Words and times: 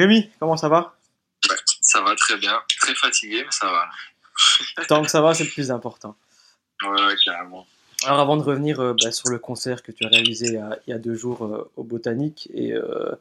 Rémi, 0.00 0.30
comment 0.38 0.56
ça 0.56 0.68
va? 0.68 0.94
Ouais, 1.48 1.56
Ça 1.82 2.00
va 2.00 2.14
très 2.16 2.36
bien. 2.38 2.58
Très 2.80 2.94
fatigué, 2.94 3.42
mais 3.44 3.50
ça 3.50 3.66
va. 3.70 4.84
Tant 4.86 5.02
que 5.02 5.10
ça 5.10 5.20
va, 5.20 5.34
c'est 5.34 5.44
le 5.44 5.50
plus 5.50 5.70
important. 5.70 6.16
Ouais, 6.82 7.14
carrément. 7.24 7.66
Alors 8.06 8.20
avant 8.20 8.38
de 8.38 8.42
revenir 8.42 8.80
euh, 8.80 8.94
bah, 9.02 9.12
sur 9.12 9.28
le 9.28 9.38
concert 9.38 9.82
que 9.82 9.92
tu 9.92 10.06
as 10.06 10.08
réalisé 10.08 10.46
il 10.46 10.54
y 10.54 10.56
a, 10.56 10.78
il 10.86 10.90
y 10.90 10.92
a 10.94 10.98
deux 10.98 11.14
jours 11.14 11.44
euh, 11.44 11.70
au 11.76 11.84
Botanique 11.84 12.48
et 12.54 12.72
euh, 12.72 13.12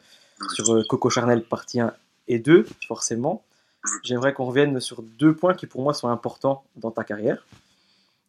sur 0.54 0.88
Coco 0.88 1.10
Charnel 1.10 1.44
partie 1.44 1.82
1 1.82 1.94
et 2.30 2.40
2, 2.40 2.66
forcément, 2.88 3.44
j'aimerais 4.06 4.34
qu'on 4.34 4.46
revienne 4.46 4.80
sur 4.80 5.02
deux 5.02 5.36
points 5.36 5.54
qui 5.54 5.68
pour 5.68 5.82
moi 5.82 5.94
sont 5.94 6.08
importants 6.08 6.64
dans 6.78 6.92
ta 6.92 7.04
carrière. 7.04 7.46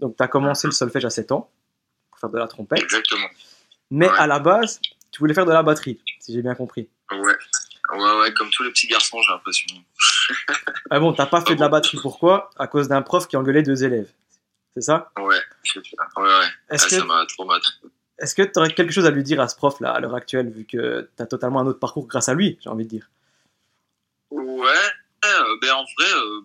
Donc 0.00 0.16
tu 0.16 0.22
as 0.24 0.26
commencé 0.26 0.66
le 0.66 0.72
solfège 0.72 1.04
à 1.04 1.10
7 1.10 1.30
ans 1.30 1.48
pour 2.10 2.18
faire 2.18 2.30
de 2.30 2.38
la 2.38 2.48
trompette, 2.48 2.82
Exactement. 2.82 3.28
mais 3.92 4.08
Ouais. 4.10 4.18
à 4.18 4.26
la 4.26 4.40
base, 4.40 4.80
tu 5.12 5.20
voulais 5.20 5.34
faire 5.34 5.46
de 5.46 5.52
la 5.52 5.62
batterie, 5.62 6.00
si 6.18 6.32
j'ai 6.32 6.42
bien 6.42 6.56
compris. 6.56 6.88
Ouais. 7.12 7.34
Ouais, 7.92 8.20
ouais, 8.20 8.34
comme 8.34 8.50
tous 8.50 8.62
les 8.62 8.70
petits 8.70 8.86
garçons, 8.86 9.20
j'ai 9.22 9.32
l'impression. 9.32 9.66
Ah 10.90 11.00
bon, 11.00 11.12
t'as 11.12 11.26
pas 11.26 11.40
fait 11.40 11.54
de 11.56 11.60
la 11.60 11.68
batterie, 11.68 11.98
pourquoi? 12.00 12.50
À 12.58 12.66
cause 12.66 12.88
d'un 12.88 13.02
prof 13.02 13.26
qui 13.26 13.36
engueulait 13.36 13.62
deux 13.62 13.84
élèves. 13.84 14.10
C'est 14.74 14.82
ça? 14.82 15.10
Ouais, 15.18 15.40
c'est 15.64 15.84
ça. 15.84 16.20
Ouais, 16.20 16.28
ouais. 16.28 16.46
Est-ce 16.70 16.86
Ah, 16.86 16.88
Ça 16.88 17.00
que 17.00 17.06
m'a 17.06 17.26
trop 17.26 17.46
est-ce 18.20 18.34
que 18.34 18.42
tu 18.42 18.52
aurais 18.56 18.72
quelque 18.72 18.92
chose 18.92 19.06
à 19.06 19.10
lui 19.10 19.22
dire 19.22 19.40
à 19.40 19.48
ce 19.48 19.56
prof-là, 19.56 19.92
à 19.92 20.00
l'heure 20.00 20.14
actuelle, 20.14 20.50
vu 20.50 20.66
que 20.66 21.08
tu 21.16 21.22
as 21.22 21.26
totalement 21.26 21.60
un 21.60 21.66
autre 21.66 21.78
parcours 21.78 22.06
grâce 22.06 22.28
à 22.28 22.34
lui, 22.34 22.58
j'ai 22.62 22.68
envie 22.68 22.84
de 22.84 22.90
dire? 22.90 23.10
Ouais, 24.30 24.68
euh, 25.24 25.56
ben 25.62 25.72
en 25.72 25.84
vrai, 25.84 26.12
euh, 26.14 26.40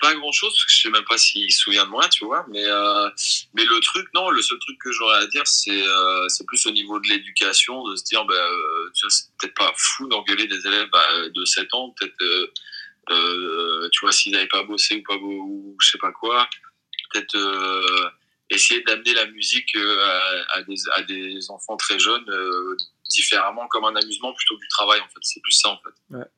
pas 0.00 0.14
grand 0.14 0.32
chose, 0.32 0.52
parce 0.52 0.64
que 0.64 0.72
je 0.72 0.80
sais 0.82 0.90
même 0.90 1.04
pas 1.04 1.18
s'il 1.18 1.50
se 1.52 1.60
souvient 1.60 1.84
de 1.84 1.90
moi, 1.90 2.08
tu 2.08 2.24
vois. 2.24 2.44
Mais, 2.50 2.64
euh, 2.64 3.08
mais 3.54 3.64
le 3.64 3.80
truc, 3.80 4.08
non, 4.14 4.30
le 4.30 4.42
seul 4.42 4.58
truc 4.58 4.78
que 4.78 4.92
j'aurais 4.92 5.18
à 5.18 5.26
dire, 5.26 5.46
c'est 5.46 5.86
euh, 5.86 6.28
c'est 6.28 6.44
plus 6.46 6.66
au 6.66 6.70
niveau 6.70 7.00
de 7.00 7.08
l'éducation, 7.08 7.86
de 7.88 7.96
se 7.96 8.04
dire, 8.04 8.24
ben, 8.24 8.34
euh, 8.34 8.90
tu 8.94 9.06
vois, 9.06 9.10
c'est 9.10 9.26
peut-être 9.38 9.54
pas 9.54 9.72
fou 9.76 10.08
d'engueuler 10.08 10.46
des 10.46 10.66
élèves 10.66 10.88
bah, 10.90 11.06
de 11.34 11.44
7 11.44 11.72
ans, 11.74 11.94
peut-être, 11.98 12.20
euh, 12.22 12.52
euh, 13.10 13.88
tu 13.92 14.00
vois, 14.00 14.12
s'ils 14.12 14.32
n'avaient 14.32 14.48
pas 14.48 14.64
bossé 14.64 14.96
ou 14.96 15.02
pas 15.02 15.16
beau, 15.16 15.42
ou 15.42 15.76
je 15.80 15.90
sais 15.90 15.98
pas 15.98 16.12
quoi, 16.12 16.48
peut-être 17.12 17.36
euh, 17.36 18.10
essayer 18.50 18.82
d'amener 18.82 19.14
la 19.14 19.26
musique 19.26 19.76
à, 20.54 20.62
des, 20.62 20.76
à 20.94 21.02
des 21.02 21.50
enfants 21.50 21.76
très 21.76 21.98
jeunes 21.98 22.26
différemment, 23.08 23.66
comme 23.68 23.84
un 23.84 23.96
amusement 23.96 24.32
plutôt 24.34 24.56
que 24.56 24.62
du 24.62 24.68
travail, 24.68 25.00
en 25.00 25.08
fait. 25.08 25.20
C'est 25.22 25.40
plus 25.40 25.52
ça, 25.52 25.70
en 25.70 25.78
fait 25.78 26.28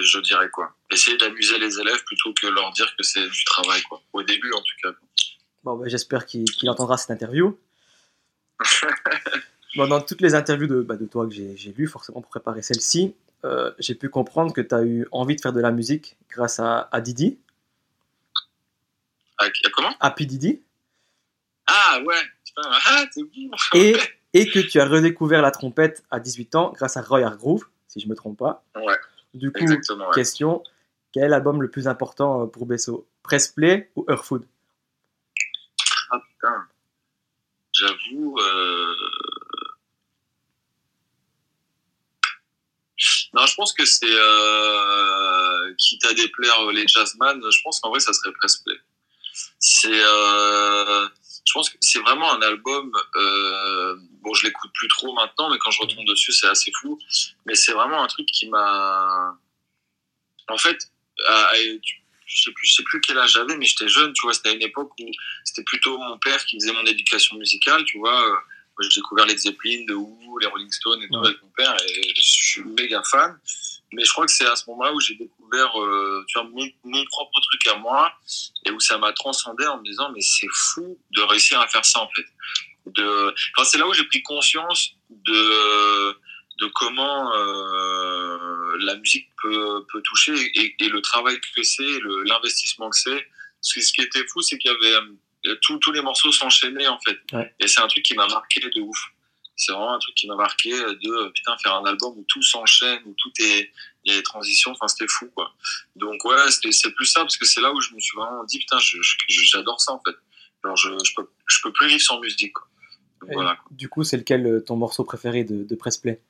je 0.00 0.18
dirais 0.20 0.48
quoi. 0.50 0.74
Essayer 0.90 1.16
d'amuser 1.16 1.58
les 1.58 1.80
élèves 1.80 2.02
plutôt 2.04 2.32
que 2.34 2.46
leur 2.46 2.70
dire 2.72 2.94
que 2.96 3.02
c'est 3.02 3.26
du 3.28 3.44
travail, 3.44 3.82
quoi. 3.82 4.00
Au 4.12 4.22
début, 4.22 4.52
en 4.52 4.60
tout 4.60 4.74
cas. 4.82 4.90
Bon, 5.64 5.76
bah, 5.76 5.86
j'espère 5.88 6.24
qu'il 6.26 6.46
entendra 6.68 6.96
cette 6.96 7.10
interview. 7.10 7.58
Bon, 9.76 9.86
dans 9.86 10.00
toutes 10.00 10.22
les 10.22 10.34
interviews 10.34 10.66
de, 10.66 10.80
bah, 10.80 10.96
de 10.96 11.04
toi 11.04 11.26
que 11.26 11.32
j'ai 11.34 11.72
lues, 11.76 11.86
forcément 11.86 12.22
pour 12.22 12.30
préparer 12.30 12.62
celle-ci, 12.62 13.14
euh, 13.44 13.70
j'ai 13.78 13.94
pu 13.94 14.08
comprendre 14.08 14.52
que 14.54 14.62
tu 14.62 14.74
as 14.74 14.82
eu 14.82 15.06
envie 15.12 15.36
de 15.36 15.40
faire 15.42 15.52
de 15.52 15.60
la 15.60 15.70
musique 15.70 16.16
grâce 16.30 16.58
à, 16.58 16.88
à 16.90 17.00
Didi, 17.02 17.38
Ah, 19.38 19.44
ah, 19.46 19.68
comment? 19.74 19.94
À 20.00 20.10
P. 20.10 20.24
Didi, 20.24 20.62
Ah, 21.66 22.00
ouais. 22.04 22.16
Ah, 22.56 23.04
bon. 23.14 23.28
et, 23.74 23.94
et 24.32 24.50
que 24.50 24.58
tu 24.58 24.80
as 24.80 24.86
redécouvert 24.86 25.42
la 25.42 25.52
trompette 25.52 26.02
à 26.10 26.18
18 26.18 26.54
ans 26.56 26.72
grâce 26.74 26.96
à 26.96 27.02
Roy 27.02 27.20
Hargrove, 27.22 27.64
si 27.86 28.00
je 28.00 28.08
me 28.08 28.16
trompe 28.16 28.38
pas. 28.38 28.64
Ouais, 28.74 28.96
Du 29.38 29.52
coup. 29.52 29.64
Ouais. 29.64 29.78
question, 30.14 30.62
quel 31.12 31.24
est 31.24 31.28
l'album 31.28 31.62
le 31.62 31.70
plus 31.70 31.86
important 31.88 32.42
euh, 32.42 32.46
pour 32.46 32.66
Besso? 32.66 33.06
Press 33.22 33.48
Play 33.48 33.90
ou 33.96 34.04
Earthfood 34.08 34.44
Ah, 36.10 36.20
putain. 36.20 36.66
J'avoue. 37.72 38.36
Euh... 38.38 38.94
Non, 43.34 43.46
je 43.46 43.54
pense 43.54 43.72
que 43.72 43.84
c'est. 43.84 44.06
Euh... 44.10 45.74
Quitte 45.76 46.04
à 46.06 46.14
déplaire 46.14 46.70
les 46.72 46.86
jazzman, 46.88 47.40
je 47.40 47.62
pense 47.62 47.78
qu'en 47.80 47.90
vrai, 47.90 48.00
ça 48.00 48.12
serait 48.12 48.32
Press 48.32 48.56
Play. 48.56 48.76
C'est. 49.58 49.88
Euh... 49.92 51.08
Je 51.46 51.52
pense 51.52 51.70
que 51.70 51.76
c'est 51.80 52.00
vraiment 52.00 52.32
un 52.32 52.42
album. 52.42 52.90
Euh... 53.16 53.96
Bon, 54.22 54.34
je 54.34 54.46
l'écoute 54.46 54.70
plus 54.74 54.88
trop 54.88 55.12
maintenant, 55.14 55.50
mais 55.50 55.58
quand 55.58 55.70
je 55.70 55.80
retombe 55.80 56.06
dessus, 56.06 56.32
c'est 56.32 56.48
assez 56.48 56.72
fou. 56.80 56.98
Mais 57.46 57.54
c'est 57.54 57.72
vraiment 57.72 58.02
un 58.02 58.06
truc 58.06 58.26
qui 58.26 58.48
m'a. 58.48 59.36
En 60.48 60.58
fait, 60.58 60.78
à- 61.28 61.46
à- 61.50 61.54
je 61.56 62.42
sais 62.42 62.52
plus, 62.52 62.66
je 62.66 62.74
sais 62.74 62.82
plus 62.82 63.00
quel 63.00 63.18
âge 63.18 63.32
j'avais, 63.32 63.56
mais 63.56 63.64
j'étais 63.66 63.88
jeune, 63.88 64.12
tu 64.12 64.22
vois. 64.22 64.34
C'était 64.34 64.50
à 64.50 64.52
une 64.52 64.62
époque 64.62 64.92
où 65.00 65.10
c'était 65.44 65.62
plutôt 65.64 65.98
mon 65.98 66.18
père 66.18 66.44
qui 66.44 66.56
faisait 66.60 66.72
mon 66.72 66.84
éducation 66.84 67.36
musicale, 67.36 67.84
tu 67.84 67.98
vois. 67.98 68.22
Euh, 68.28 68.36
Moi, 68.80 68.88
j'ai 68.88 69.00
découvert 69.00 69.26
les 69.26 69.36
Zeppelin, 69.36 69.84
de 69.88 69.94
Who, 69.94 70.38
les 70.38 70.46
Rolling 70.46 70.70
Stones 70.70 71.02
et 71.02 71.08
tout 71.08 71.18
Ouais. 71.18 71.26
avec 71.30 71.42
mon 71.42 71.48
père, 71.48 71.74
et 71.84 72.14
je 72.14 72.22
suis 72.22 72.62
méga 72.62 73.02
fan. 73.02 73.36
Mais 73.92 74.04
je 74.04 74.12
crois 74.12 74.24
que 74.24 74.30
c'est 74.30 74.46
à 74.46 74.54
ce 74.54 74.70
moment-là 74.70 74.92
où 74.94 75.00
j'ai 75.00 75.16
découvert, 75.16 75.80
euh, 75.82 76.24
tu 76.28 76.38
vois, 76.38 76.46
mon, 76.48 76.64
mon 76.84 77.04
propre 77.06 77.40
truc 77.40 77.66
à 77.66 77.74
moi, 77.74 78.12
et 78.66 78.70
où 78.70 78.78
ça 78.78 78.96
m'a 78.98 79.12
transcendé 79.14 79.66
en 79.66 79.78
me 79.78 79.82
disant, 79.84 80.12
mais 80.12 80.20
c'est 80.20 80.46
fou 80.52 80.96
de 81.10 81.22
réussir 81.22 81.60
à 81.60 81.66
faire 81.66 81.84
ça, 81.84 81.98
en 82.02 82.08
fait. 82.14 82.24
De, 82.94 83.34
enfin, 83.56 83.68
c'est 83.68 83.78
là 83.78 83.86
où 83.86 83.92
j'ai 83.92 84.04
pris 84.04 84.22
conscience 84.22 84.94
de, 85.10 86.12
de 86.58 86.66
comment 86.74 87.34
euh, 87.34 88.76
la 88.80 88.96
musique 88.96 89.28
peut, 89.42 89.84
peut 89.92 90.02
toucher 90.02 90.34
et, 90.54 90.76
et 90.80 90.88
le 90.88 91.00
travail 91.00 91.38
que 91.40 91.62
c'est, 91.62 92.00
l'investissement 92.24 92.90
que 92.90 92.96
c'est. 92.96 93.28
Ce 93.60 93.92
qui 93.92 94.00
était 94.00 94.24
fou, 94.28 94.40
c'est 94.42 94.58
qu'il 94.58 94.70
y 94.70 94.74
avait 94.74 94.94
euh, 95.46 95.56
tous 95.62 95.78
tous 95.78 95.92
les 95.92 96.02
morceaux 96.02 96.32
s'enchaînaient 96.32 96.88
en 96.88 96.98
fait. 97.00 97.18
Ouais. 97.32 97.54
Et 97.60 97.68
c'est 97.68 97.80
un 97.80 97.88
truc 97.88 98.04
qui 98.04 98.14
m'a 98.14 98.26
marqué 98.26 98.60
de 98.60 98.80
ouf. 98.80 98.98
C'est 99.56 99.72
vraiment 99.72 99.94
un 99.94 99.98
truc 99.98 100.14
qui 100.14 100.28
m'a 100.28 100.36
marqué 100.36 100.70
de 100.70 101.10
euh, 101.10 101.30
putain 101.30 101.56
faire 101.58 101.74
un 101.74 101.84
album 101.84 102.12
où 102.16 102.24
tout 102.28 102.42
s'enchaîne, 102.42 103.00
où 103.06 103.14
tout 103.18 103.32
est 103.40 103.72
il 104.04 104.12
y 104.12 104.14
a 104.14 104.18
des 104.18 104.22
transitions. 104.22 104.72
Enfin 104.72 104.88
c'était 104.88 105.08
fou 105.08 105.30
quoi. 105.34 105.52
Donc 105.96 106.24
ouais, 106.24 106.50
c'est 106.50 106.94
plus 106.94 107.06
ça 107.06 107.20
parce 107.20 107.36
que 107.36 107.44
c'est 107.44 107.60
là 107.60 107.72
où 107.72 107.80
je 107.80 107.92
me 107.92 108.00
suis 108.00 108.16
vraiment 108.16 108.44
dit 108.44 108.58
putain 108.58 108.78
j'adore 109.28 109.80
ça 109.80 109.92
en 109.92 110.02
fait. 110.04 110.16
Alors 110.64 110.76
je, 110.76 110.90
je 111.04 111.12
peux 111.16 111.28
je 111.46 111.58
peux 111.62 111.72
plus 111.72 111.88
vivre 111.88 112.02
sans 112.02 112.20
musique. 112.20 112.52
Quoi. 112.52 112.68
Donc, 113.20 113.30
Et 113.30 113.34
voilà. 113.34 113.58
Du 113.70 113.88
coup, 113.88 114.04
c'est 114.04 114.16
lequel 114.16 114.46
euh, 114.46 114.60
ton 114.60 114.76
morceau 114.76 115.04
préféré 115.04 115.44
de, 115.44 115.64
de 115.64 115.74
Press 115.74 115.96
Play? 115.96 116.20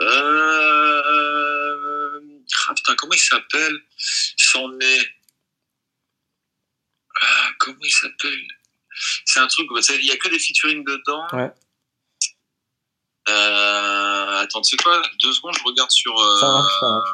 Euh... 0.00 2.20
Ah 2.68 2.74
putain, 2.74 2.94
comment 2.96 3.14
il 3.14 3.18
s'appelle? 3.18 3.78
C'en 3.96 4.78
est. 4.80 5.08
Ah, 7.20 7.48
comment 7.58 7.78
il 7.82 7.90
s'appelle? 7.90 8.40
C'est 9.24 9.40
un 9.40 9.46
truc, 9.46 9.68
il 9.70 10.04
n'y 10.04 10.10
a 10.10 10.16
que 10.16 10.28
des 10.28 10.38
featuring 10.38 10.84
dedans. 10.84 11.26
Ouais. 11.32 11.52
Euh... 13.28 14.36
Attends, 14.38 14.62
tu 14.62 14.76
sais 14.76 14.82
quoi? 14.82 15.02
Deux 15.20 15.32
secondes, 15.32 15.54
je 15.58 15.64
regarde 15.64 15.90
sur. 15.90 16.18
euh, 16.18 16.40
Ça 16.40 16.46
marche, 16.46 16.80
ça 16.80 16.88
marche. 16.88 17.10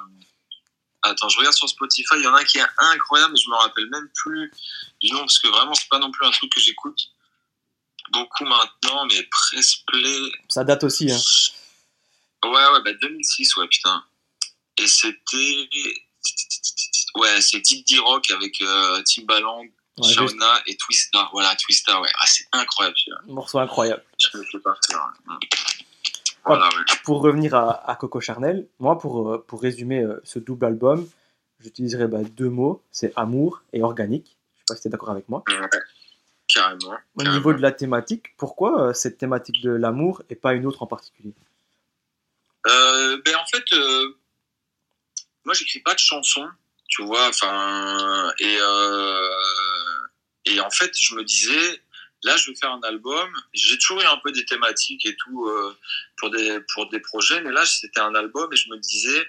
Attends, 1.05 1.29
je 1.29 1.39
regarde 1.39 1.55
sur 1.55 1.69
Spotify. 1.69 2.15
Il 2.17 2.23
y 2.23 2.27
en 2.29 2.35
a 2.35 2.41
un 2.41 2.45
qui 2.45 2.59
est 2.59 2.67
incroyable, 2.79 3.33
mais 3.33 3.41
je 3.41 3.51
me 3.51 3.57
rappelle 3.57 3.89
même 3.91 4.09
plus 4.15 4.53
du 5.01 5.11
nom 5.13 5.21
parce 5.21 5.39
que 5.41 5.49
vraiment, 5.49 5.75
c'est 5.75 5.89
pas 5.89 5.99
non 5.99 6.13
plus 6.13 6.25
un 6.27 6.31
truc 6.31 6.53
que 6.53 6.61
j'écoute 6.61 6.99
beaucoup 8.13 8.45
maintenant, 8.45 9.07
mais 9.07 9.23
Press 9.31 9.77
Play. 9.87 10.31
Ça 10.49 10.65
date 10.65 10.85
aussi, 10.85 11.11
hein. 11.11 11.19
Ouais, 12.45 12.51
ouais, 12.51 12.83
bah 12.85 12.93
2006, 13.01 13.57
ouais, 13.57 13.69
putain. 13.69 14.05
Et 14.79 14.87
c'était. 14.87 15.69
Ouais, 17.15 17.41
c'est 17.41 17.61
Diddy 17.61 17.99
Rock 17.99 18.31
avec 18.31 18.61
euh, 18.63 19.03
Timbaland, 19.03 19.65
Ouais, 19.99 20.09
Shauna 20.09 20.63
et 20.67 20.77
Twista. 20.77 21.29
Voilà, 21.33 21.55
Twista, 21.57 22.01
ouais. 22.01 22.09
Ah, 22.19 22.25
c'est 22.27 22.47
incroyable, 22.53 22.97
un 23.29 23.33
morceau 23.33 23.59
incroyable. 23.59 24.03
Je 24.19 24.39
me 24.39 24.43
fais 24.45 24.59
pas 24.59 24.75
faire. 24.89 25.13
ouais. 25.29 25.35
Voilà, 26.45 26.67
ouais. 26.69 26.85
Pour 27.05 27.21
revenir 27.21 27.55
à, 27.55 27.89
à 27.89 27.95
Coco 27.97 28.21
Charnel, 28.21 28.67
moi, 28.81 28.99
pour, 28.99 29.31
euh, 29.31 29.45
pour 29.47 29.61
résumer 29.61 30.01
euh, 30.01 30.21
ce 30.25 30.39
double 30.39 30.65
album, 30.65 31.09
j'utiliserai 31.61 32.07
bah, 32.09 32.23
deux 32.25 32.49
mots, 32.49 32.83
c'est 32.91 33.13
amour 33.17 33.63
et 33.73 33.83
organique. 33.83 34.37
Je 34.55 34.59
sais 34.61 34.65
pas 34.69 34.77
si 34.77 34.83
tu 34.83 34.89
es 34.89 34.91
d'accord 34.91 35.11
avec 35.11 35.29
moi. 35.29 35.45
Ouais, 35.49 35.69
Carrément. 36.53 36.99
Au 37.15 37.19
carrément. 37.19 37.37
niveau 37.37 37.53
de 37.55 37.63
la 37.63 37.73
thématique, 37.73 38.37
pourquoi 38.37 38.89
euh, 38.89 38.93
cette 38.93 39.19
thématique 39.19 39.63
de 39.63 39.71
l'amour 39.71 40.23
et 40.29 40.35
pas 40.35 40.53
une 40.53 40.67
autre 40.67 40.83
en 40.83 40.87
particulier? 40.87 41.33
Euh, 42.67 43.21
ben 43.25 43.35
en 43.37 43.47
fait, 43.47 43.65
euh, 43.73 44.15
moi 45.45 45.55
j'écris 45.55 45.81
pas 45.81 45.95
de 45.95 45.99
chansons, 45.99 46.49
tu 46.89 47.03
vois, 47.05 47.29
enfin, 47.29 48.33
et, 48.39 48.59
et 50.45 50.61
en 50.61 50.71
fait, 50.71 50.93
je 50.99 51.15
me 51.15 51.25
disais, 51.25 51.81
là 52.23 52.37
je 52.37 52.51
vais 52.51 52.57
faire 52.57 52.73
un 52.73 52.83
album, 52.83 53.31
j'ai 53.53 53.79
toujours 53.79 54.01
eu 54.03 54.05
un 54.05 54.19
peu 54.23 54.33
des 54.33 54.45
thématiques 54.45 55.05
et 55.07 55.17
tout 55.17 55.47
euh, 55.47 55.77
pour, 56.19 56.31
des, 56.31 56.61
pour 56.75 56.89
des 56.91 57.01
projets, 57.01 57.41
mais 57.41 57.51
là 57.51 57.65
c'était 57.67 58.01
un 58.01 58.15
album 58.15 58.53
et 58.53 58.57
je 58.57 58.69
me 58.71 58.77
disais, 58.79 59.27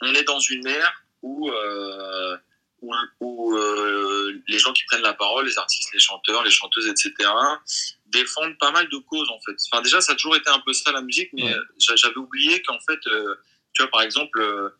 on 0.00 0.12
est 0.14 0.24
dans 0.24 0.40
une 0.40 0.66
ère 0.66 1.04
où, 1.22 1.50
euh, 1.50 2.36
où, 2.84 2.94
où, 3.20 3.56
euh, 3.56 4.40
les 4.48 4.58
gens 4.58 4.72
qui 4.72 4.84
prennent 4.84 5.02
la 5.02 5.14
parole, 5.14 5.46
les 5.46 5.58
artistes, 5.58 5.90
les 5.94 6.00
chanteurs, 6.00 6.42
les 6.44 6.50
chanteuses, 6.50 6.86
etc., 6.88 7.12
défendent 8.06 8.58
pas 8.58 8.70
mal 8.70 8.88
de 8.88 8.96
causes 8.98 9.28
en 9.30 9.40
fait. 9.40 9.56
Enfin 9.70 9.82
déjà 9.82 10.00
ça 10.00 10.12
a 10.12 10.14
toujours 10.14 10.36
été 10.36 10.48
un 10.50 10.60
peu 10.60 10.72
ça 10.72 10.92
la 10.92 11.00
musique, 11.02 11.30
mais 11.32 11.44
Ouais. 11.44 11.52
euh, 11.54 11.62
j'a- 11.78 11.96
j'avais 11.96 12.16
oublié 12.16 12.62
qu'en 12.62 12.78
fait, 12.80 13.00
euh, 13.08 13.34
tu 13.72 13.82
vois 13.82 13.90
par 13.90 14.02
exemple 14.02 14.40
euh, 14.40 14.70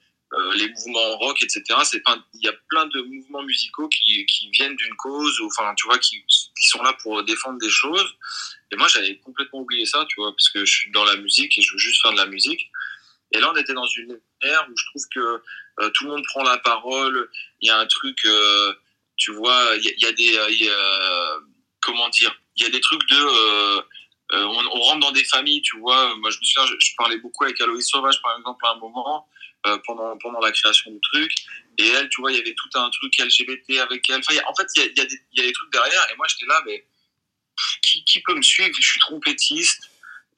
les 0.56 0.68
mouvements 0.68 1.16
rock, 1.18 1.42
etc. 1.42 1.62
C'est 1.84 2.00
pas, 2.00 2.16
il 2.34 2.42
y 2.44 2.48
a 2.48 2.54
plein 2.68 2.86
de 2.86 3.00
mouvements 3.02 3.42
musicaux 3.44 3.88
qui, 3.88 4.26
qui 4.26 4.50
viennent 4.50 4.74
d'une 4.76 4.94
cause, 4.96 5.38
ou, 5.40 5.46
enfin 5.46 5.74
tu 5.76 5.86
vois 5.86 5.98
qui, 5.98 6.24
qui 6.26 6.68
sont 6.70 6.82
là 6.82 6.92
pour 7.02 7.22
défendre 7.24 7.58
des 7.60 7.68
choses. 7.70 8.10
Et 8.72 8.76
moi 8.76 8.88
j'avais 8.88 9.16
complètement 9.18 9.60
oublié 9.60 9.86
ça, 9.86 10.04
tu 10.08 10.16
vois, 10.16 10.32
parce 10.32 10.48
que 10.50 10.64
je 10.64 10.72
suis 10.72 10.90
dans 10.90 11.04
la 11.04 11.16
musique 11.16 11.56
et 11.58 11.62
je 11.62 11.72
veux 11.72 11.78
juste 11.78 12.02
faire 12.02 12.12
de 12.12 12.16
la 12.16 12.26
musique. 12.26 12.68
Et 13.32 13.40
là, 13.40 13.50
on 13.52 13.56
était 13.56 13.74
dans 13.74 13.86
une 13.86 14.20
ère 14.42 14.66
où 14.70 14.74
je 14.76 14.84
trouve 14.90 15.02
que 15.12 15.42
tout 15.94 16.04
le 16.04 16.10
monde 16.10 16.24
prend 16.24 16.42
la 16.42 16.58
parole. 16.58 17.28
Il 17.60 17.68
y 17.68 17.70
a 17.70 17.78
un 17.78 17.86
truc, 17.86 18.18
euh, 18.24 18.72
tu 19.16 19.32
vois, 19.32 19.76
il 19.76 19.84
y, 19.84 20.06
a, 20.06 20.12
des, 20.12 20.70
comment 21.80 22.08
dire, 22.10 22.34
il 22.56 22.64
y 22.64 22.66
a 22.66 22.70
des 22.70 22.80
trucs 22.80 23.06
de, 23.08 23.82
on, 24.32 24.80
rentre 24.80 25.00
dans 25.00 25.12
des 25.12 25.24
familles, 25.24 25.62
tu 25.62 25.78
vois. 25.78 26.14
Moi, 26.16 26.30
je 26.30 26.38
me 26.38 26.44
souviens, 26.44 26.76
je, 26.80 26.94
parlais 26.96 27.18
beaucoup 27.18 27.44
avec 27.44 27.60
Aloïs 27.60 27.88
Sauvage, 27.88 28.20
par 28.22 28.36
exemple, 28.38 28.64
à 28.66 28.70
un 28.70 28.76
moment. 28.76 29.28
pendant, 29.86 30.16
pendant 30.18 30.40
la 30.40 30.52
création 30.52 30.90
du 30.90 31.00
truc. 31.00 31.32
Et 31.78 31.88
elle, 31.88 32.08
tu 32.08 32.20
vois, 32.20 32.30
il 32.30 32.38
y 32.38 32.40
avait 32.40 32.54
tout 32.54 32.78
un 32.78 32.90
truc 32.90 33.18
LGBT 33.18 33.78
avec 33.80 34.08
elle. 34.08 34.22
En 34.46 34.54
fait, 34.54 34.66
il 34.76 34.92
y 34.96 35.00
a, 35.00 35.44
des 35.46 35.52
trucs 35.52 35.72
derrière. 35.72 36.06
Et 36.12 36.16
moi, 36.16 36.26
j'étais 36.28 36.46
là, 36.46 36.62
mais 36.66 36.84
qui, 37.82 38.04
qui, 38.04 38.20
peut 38.20 38.34
me 38.34 38.42
suivre? 38.42 38.74
Je 38.80 38.86
suis 38.86 39.00
trompettiste. 39.00 39.90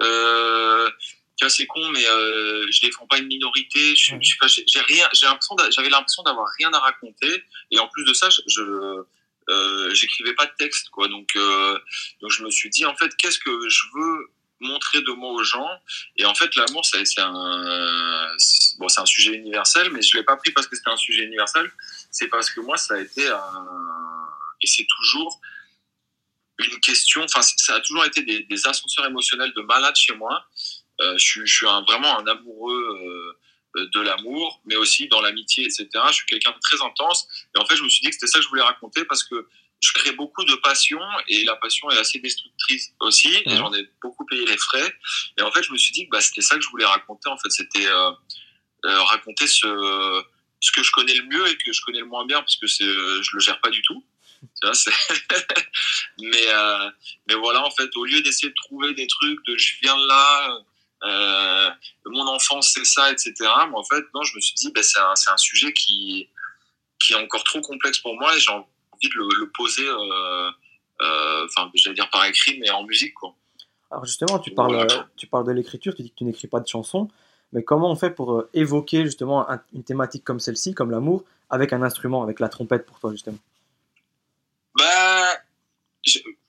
Euh, 0.03 0.91
tu 1.37 1.45
vois, 1.45 1.51
c'est 1.51 1.67
con, 1.67 1.87
mais 1.91 2.07
euh, 2.07 2.67
je 2.71 2.81
défends 2.81 3.07
pas 3.07 3.19
une 3.19 3.27
minorité. 3.27 3.95
Je, 3.95 4.15
j'ai 4.21 4.81
rien. 4.81 5.09
J'ai 5.13 5.27
l'impression, 5.27 5.57
j'avais 5.71 5.91
l'impression 5.91 6.23
d'avoir 6.23 6.47
rien 6.59 6.73
à 6.73 6.79
raconter. 6.79 7.45
Et 7.71 7.79
en 7.79 7.89
plus 7.89 8.05
de 8.05 8.15
ça, 8.15 8.31
je, 8.31 8.41
je 8.47 9.05
euh, 9.49 9.95
j'écrivais 9.95 10.35
pas 10.35 10.47
de 10.47 10.53
texte, 10.59 10.89
quoi. 10.91 11.09
Donc, 11.09 11.37
euh, 11.37 11.79
donc 12.21 12.31
je 12.31 12.43
me 12.43 12.51
suis 12.51 12.71
dit, 12.71 12.85
en 12.87 12.97
fait, 12.97 13.15
qu'est-ce 13.17 13.39
que 13.39 13.69
je 13.69 13.83
veux 13.95 14.31
montrer 14.61 15.03
de 15.03 15.13
moi 15.13 15.33
aux 15.33 15.45
gens? 15.45 15.69
Et 16.17 16.25
en 16.25 16.35
fait, 16.35 16.57
l'amour, 16.57 16.85
c'est 16.85 16.99
un, 17.19 18.33
bon, 18.79 18.89
c'est 18.89 19.01
un 19.01 19.07
sujet 19.07 19.35
universel, 19.35 19.91
mais 19.93 20.03
je 20.03 20.17
l'ai 20.17 20.25
pas 20.25 20.37
pris 20.37 20.51
parce 20.53 20.67
que 20.67 20.75
c'était 20.75 20.91
un 20.91 20.97
sujet 20.97 21.25
universel. 21.25 21.71
C'est 22.11 22.29
parce 22.29 22.51
que 22.51 22.61
moi, 22.61 22.77
ça 22.77 22.95
a 22.95 22.99
été 22.99 23.29
un, 23.29 23.67
et 24.63 24.67
c'est 24.67 24.87
toujours 24.97 25.41
une 26.59 26.81
question. 26.81 27.23
Enfin, 27.23 27.43
ça 27.43 27.75
a 27.75 27.81
toujours 27.81 28.05
été 28.07 28.23
des, 28.23 28.45
des 28.45 28.67
ascenseurs 28.67 29.07
émotionnels 29.07 29.53
de 29.55 29.63
malade 29.63 29.95
chez 29.95 30.15
moi. 30.15 30.47
Euh, 31.01 31.17
je, 31.19 31.45
je, 31.45 31.55
suis 31.55 31.69
un, 31.69 31.83
vraiment 31.83 32.19
un 32.19 32.27
amoureux 32.27 33.37
euh, 33.77 33.87
de 33.95 34.01
l'amour, 34.01 34.61
mais 34.65 34.77
aussi 34.77 35.09
dans 35.09 35.21
l'amitié, 35.21 35.65
etc. 35.65 35.89
Je 36.09 36.15
suis 36.15 36.27
quelqu'un 36.27 36.53
de 36.53 36.61
très 36.61 36.83
intense. 36.83 37.29
Et 37.55 37.59
en 37.59 37.67
fait, 37.67 37.77
je 37.77 37.83
me 37.83 37.89
suis 37.89 38.01
dit 38.01 38.09
que 38.09 38.15
c'était 38.15 38.27
ça 38.27 38.39
que 38.39 38.45
je 38.45 38.49
voulais 38.49 38.63
raconter 38.63 39.05
parce 39.05 39.23
que 39.25 39.49
je 39.83 39.93
crée 39.93 40.13
beaucoup 40.13 40.43
de 40.45 40.55
passion 40.57 41.01
et 41.29 41.45
la 41.45 41.57
passion 41.57 41.91
est 41.91 41.99
assez 41.99 42.19
destructrice 42.19 42.95
aussi. 43.01 43.35
Et 43.45 43.57
j'en 43.57 43.73
ai 43.75 43.87
beaucoup 44.03 44.25
payé 44.25 44.47
les 44.47 44.57
frais. 44.57 44.95
Et 45.39 45.43
en 45.43 45.53
fait, 45.53 45.63
je 45.63 45.73
me 45.73 45.77
suis 45.77 45.93
dit 45.93 46.07
que 46.07 46.11
bah, 46.11 46.21
c'était 46.21 46.41
ça 46.41 46.57
que 46.57 46.63
je 46.63 46.69
voulais 46.71 46.87
raconter. 46.87 47.29
En 47.29 47.37
fait, 47.37 47.51
c'était 47.51 47.87
euh, 47.87 48.11
euh 48.87 49.03
raconter 49.03 49.47
ce, 49.47 50.23
ce 50.61 50.73
que 50.73 50.83
je 50.83 50.91
connais 50.93 51.15
le 51.15 51.25
mieux 51.25 51.47
et 51.49 51.57
que 51.59 51.73
je 51.73 51.83
connais 51.83 52.01
le 52.01 52.07
moins 52.07 52.25
bien 52.25 52.39
parce 52.41 52.57
que 52.57 52.67
c'est, 52.67 52.85
je 52.85 53.31
le 53.35 53.41
gère 53.41 53.61
pas 53.61 53.71
du 53.71 53.83
tout. 53.83 54.03
mais, 56.21 56.47
euh, 56.49 56.91
mais 57.29 57.35
voilà, 57.35 57.65
en 57.65 57.71
fait, 57.71 57.95
au 57.97 58.05
lieu 58.05 58.21
d'essayer 58.23 58.49
de 58.49 58.55
trouver 58.55 58.95
des 58.95 59.07
trucs 59.07 59.45
de 59.47 59.57
je 59.57 59.75
viens 59.83 59.97
de 59.97 60.07
là, 60.07 60.65
euh, 61.05 61.71
mon 62.07 62.27
enfance 62.27 62.73
c'est 62.75 62.85
ça, 62.85 63.11
etc. 63.13 63.35
Mais 63.41 63.77
en 63.77 63.85
fait, 63.85 64.03
non, 64.15 64.23
je 64.23 64.35
me 64.37 64.41
suis 64.41 64.55
dit, 64.55 64.73
ben, 64.73 64.83
c'est 64.83 64.99
un, 64.99 65.13
un, 65.13 65.37
sujet 65.37 65.73
qui, 65.73 66.29
qui 66.99 67.13
est 67.13 67.17
encore 67.17 67.45
trop 67.45 67.61
complexe 67.61 67.99
pour 67.99 68.15
moi 68.19 68.35
et 68.35 68.41
j'ai 68.41 68.51
envie 68.51 68.65
de 69.03 69.15
le, 69.15 69.29
le 69.41 69.51
poser, 69.51 69.87
euh, 69.87 70.51
euh, 71.03 71.47
enfin, 71.47 71.71
j'allais 71.75 71.95
dire 71.95 72.09
par 72.11 72.25
écrit, 72.25 72.59
mais 72.61 72.71
en 72.71 72.85
musique, 72.85 73.15
quoi. 73.15 73.35
Alors 73.91 74.05
justement, 74.05 74.39
tu 74.39 74.51
parles, 74.51 74.75
voilà. 74.75 75.09
tu 75.17 75.27
parles 75.27 75.47
de 75.47 75.53
l'écriture, 75.53 75.95
tu 75.95 76.03
dis 76.03 76.11
que 76.11 76.17
tu 76.17 76.25
n'écris 76.25 76.49
pas 76.49 76.59
de 76.59 76.67
chansons, 76.67 77.09
mais 77.53 77.63
comment 77.63 77.91
on 77.91 77.95
fait 77.95 78.11
pour 78.11 78.45
évoquer 78.53 79.05
justement 79.05 79.49
un, 79.49 79.61
une 79.73 79.85
thématique 79.85 80.25
comme 80.25 80.41
celle-ci, 80.41 80.75
comme 80.75 80.91
l'amour, 80.91 81.23
avec 81.51 81.73
un 81.73 81.83
instrument, 81.83 82.23
avec 82.25 82.41
la 82.41 82.49
trompette 82.49 82.85
pour 82.85 82.99
toi 82.99 83.13
justement? 83.13 83.39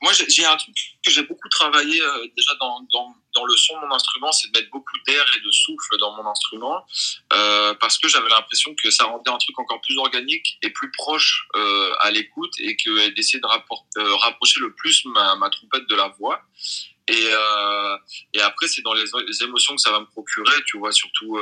Moi, 0.01 0.13
j'ai 0.13 0.45
un 0.45 0.55
truc 0.57 0.75
que 1.03 1.09
j'ai 1.09 1.23
beaucoup 1.23 1.49
travaillé 1.49 1.99
euh, 2.01 2.27
déjà 2.38 2.53
dans, 2.59 2.81
dans, 2.94 3.15
dans, 3.33 3.45
le 3.45 3.55
son 3.55 3.75
de 3.81 3.88
mon 3.88 3.95
instrument, 3.95 4.31
c'est 4.31 4.51
de 4.51 4.57
mettre 4.57 4.69
beaucoup 4.69 4.95
d'air 5.07 5.25
et 5.35 5.39
de 5.39 5.51
souffle 5.51 5.97
dans 5.99 6.15
mon 6.15 6.29
instrument, 6.29 6.85
euh, 7.33 7.73
parce 7.75 7.97
que 7.97 8.07
j'avais 8.07 8.29
l'impression 8.29 8.75
que 8.75 8.91
ça 8.91 9.05
rendait 9.05 9.31
un 9.31 9.38
truc 9.38 9.57
encore 9.57 9.81
plus 9.81 9.97
organique 9.97 10.59
et 10.61 10.69
plus 10.69 10.91
proche 10.91 11.47
euh, 11.55 11.94
à 12.01 12.11
l'écoute, 12.11 12.53
et 12.59 12.75
que 12.75 13.09
d'essayer 13.09 13.39
de 13.39 13.47
euh, 13.47 14.15
rapprocher 14.17 14.59
le 14.59 14.73
plus 14.73 15.03
ma, 15.05 15.35
ma, 15.35 15.49
trompette 15.49 15.88
de 15.89 15.95
la 15.95 16.09
voix. 16.09 16.41
Et, 17.07 17.29
euh, 17.31 17.97
et 18.33 18.41
après, 18.41 18.67
c'est 18.67 18.81
dans 18.81 18.94
les, 18.94 19.05
les, 19.27 19.44
émotions 19.44 19.75
que 19.75 19.81
ça 19.81 19.91
va 19.91 20.01
me 20.01 20.05
procurer, 20.05 20.61
tu 20.65 20.77
vois, 20.77 20.91
surtout 20.91 21.39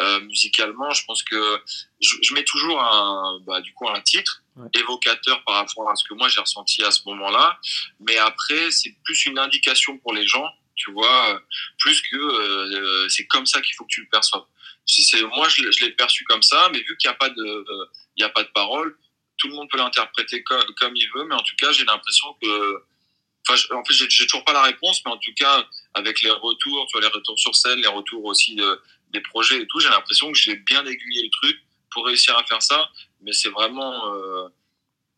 euh, 0.00 0.20
musicalement. 0.20 0.90
Je 0.92 1.04
pense 1.04 1.22
que 1.22 1.60
je, 2.00 2.16
je 2.22 2.34
mets 2.34 2.44
toujours 2.44 2.80
un, 2.80 3.38
bah, 3.46 3.60
du 3.60 3.72
coup, 3.74 3.88
un 3.88 4.00
titre 4.00 4.42
ouais. 4.56 4.68
évocateur 4.74 5.42
par 5.44 5.56
rapport 5.56 5.90
à 5.90 5.96
ce 5.96 6.04
que 6.08 6.14
moi 6.14 6.28
j'ai 6.28 6.40
ressenti 6.40 6.82
à 6.82 6.90
ce 6.90 7.02
moment-là. 7.06 7.58
Mais 8.00 8.16
après, 8.16 8.70
c'est 8.70 8.94
plus 9.04 9.26
une 9.26 9.38
indication 9.38 9.98
pour 9.98 10.12
les 10.14 10.26
gens, 10.26 10.48
tu 10.74 10.90
vois, 10.92 11.40
plus 11.78 12.00
que 12.02 12.16
euh, 12.16 13.08
c'est 13.08 13.26
comme 13.26 13.46
ça 13.46 13.60
qu'il 13.60 13.74
faut 13.74 13.84
que 13.84 13.90
tu 13.92 14.00
le 14.00 14.08
perçoives. 14.08 14.44
C'est, 14.86 15.22
moi, 15.22 15.48
je, 15.48 15.70
je 15.70 15.84
l'ai 15.84 15.92
perçu 15.92 16.24
comme 16.24 16.42
ça, 16.42 16.68
mais 16.72 16.78
vu 16.78 16.96
qu'il 16.96 17.08
n'y 17.08 17.14
a 17.14 17.18
pas 17.18 17.28
de, 17.28 17.64
il 18.16 18.22
y 18.22 18.24
a 18.24 18.30
pas 18.30 18.42
de 18.42 18.48
parole, 18.48 18.96
tout 19.36 19.48
le 19.48 19.54
monde 19.54 19.68
peut 19.70 19.78
l'interpréter 19.78 20.42
comme, 20.42 20.64
comme 20.78 20.96
il 20.96 21.08
veut, 21.14 21.24
mais 21.24 21.34
en 21.34 21.42
tout 21.42 21.56
cas, 21.56 21.72
j'ai 21.72 21.84
l'impression 21.84 22.34
que, 22.40 22.82
enfin, 23.48 23.60
en 23.74 23.84
fait, 23.84 23.94
j'ai 23.94 24.26
toujours 24.26 24.44
pas 24.44 24.52
la 24.52 24.62
réponse, 24.62 25.00
mais 25.04 25.12
en 25.12 25.18
tout 25.18 25.34
cas, 25.34 25.66
avec 25.94 26.22
les 26.22 26.30
retours, 26.30 26.86
tu 26.88 26.92
vois, 26.92 27.00
les 27.00 27.14
retours 27.14 27.38
sur 27.38 27.54
scène, 27.54 27.80
les 27.80 27.88
retours 27.88 28.24
aussi 28.24 28.54
de, 28.54 28.80
des 29.12 29.20
projets 29.20 29.60
et 29.62 29.66
tout, 29.66 29.80
j'ai 29.80 29.88
l'impression 29.88 30.30
que 30.32 30.38
j'ai 30.38 30.56
bien 30.56 30.84
aiguillé 30.84 31.22
le 31.24 31.30
truc 31.30 31.56
pour 31.90 32.06
réussir 32.06 32.36
à 32.36 32.44
faire 32.44 32.62
ça, 32.62 32.88
mais 33.20 33.32
c'est 33.32 33.48
vraiment 33.48 34.14
euh, 34.14 34.48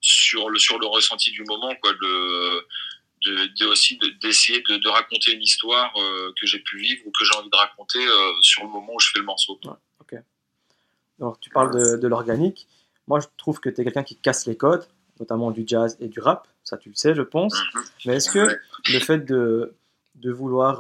sur 0.00 0.48
le 0.48 0.58
sur 0.58 0.78
le 0.78 0.86
ressenti 0.86 1.30
du 1.30 1.44
moment, 1.44 1.74
quoi, 1.82 1.92
de, 1.92 2.66
de, 3.24 3.46
de 3.58 3.66
aussi 3.66 3.98
d'essayer 4.22 4.62
de, 4.62 4.76
de, 4.76 4.88
raconter 4.88 5.32
une 5.32 5.42
histoire 5.42 5.92
euh, 5.96 6.32
que 6.40 6.46
j'ai 6.46 6.58
pu 6.58 6.78
vivre 6.78 7.02
ou 7.06 7.10
que 7.10 7.24
j'ai 7.24 7.34
envie 7.36 7.50
de 7.50 7.56
raconter 7.56 8.04
euh, 8.04 8.32
sur 8.40 8.64
le 8.64 8.70
moment 8.70 8.94
où 8.94 9.00
je 9.00 9.10
fais 9.10 9.18
le 9.18 9.24
morceau. 9.24 9.60
Ouais, 9.64 9.70
ok. 10.00 10.14
Alors 11.20 11.38
tu 11.38 11.50
parles 11.50 11.72
de, 11.72 11.96
de 11.96 12.08
l'organique. 12.08 12.66
Moi, 13.06 13.20
je 13.20 13.26
trouve 13.36 13.60
que 13.60 13.68
tu 13.68 13.80
es 13.80 13.84
quelqu'un 13.84 14.04
qui 14.04 14.16
casse 14.16 14.46
les 14.46 14.56
codes, 14.56 14.86
notamment 15.20 15.50
du 15.50 15.64
jazz 15.66 15.96
et 16.00 16.08
du 16.08 16.20
rap. 16.20 16.48
Ça, 16.64 16.76
tu 16.76 16.88
le 16.88 16.94
sais, 16.94 17.14
je 17.14 17.22
pense. 17.22 17.54
-hmm. 17.54 17.90
Mais 18.06 18.16
est-ce 18.16 18.30
que 18.30 18.44
le 18.92 19.00
fait 19.00 19.18
de, 19.18 19.74
de 20.14 20.30
vouloir 20.30 20.74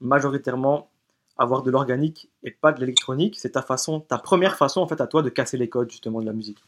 majoritairement 0.00 0.90
avoir 1.36 1.62
de 1.62 1.70
l'organique 1.70 2.28
et 2.42 2.50
pas 2.50 2.72
de 2.72 2.80
l'électronique, 2.80 3.36
c'est 3.38 3.52
ta 3.52 3.62
façon, 3.62 4.00
ta 4.00 4.18
première 4.18 4.56
façon 4.56 4.80
en 4.80 4.88
fait 4.88 5.00
à 5.00 5.06
toi 5.06 5.22
de 5.22 5.30
casser 5.30 5.56
les 5.56 5.68
codes 5.68 5.90
justement 5.90 6.20
de 6.20 6.26
la 6.26 6.32
musique. 6.32 6.58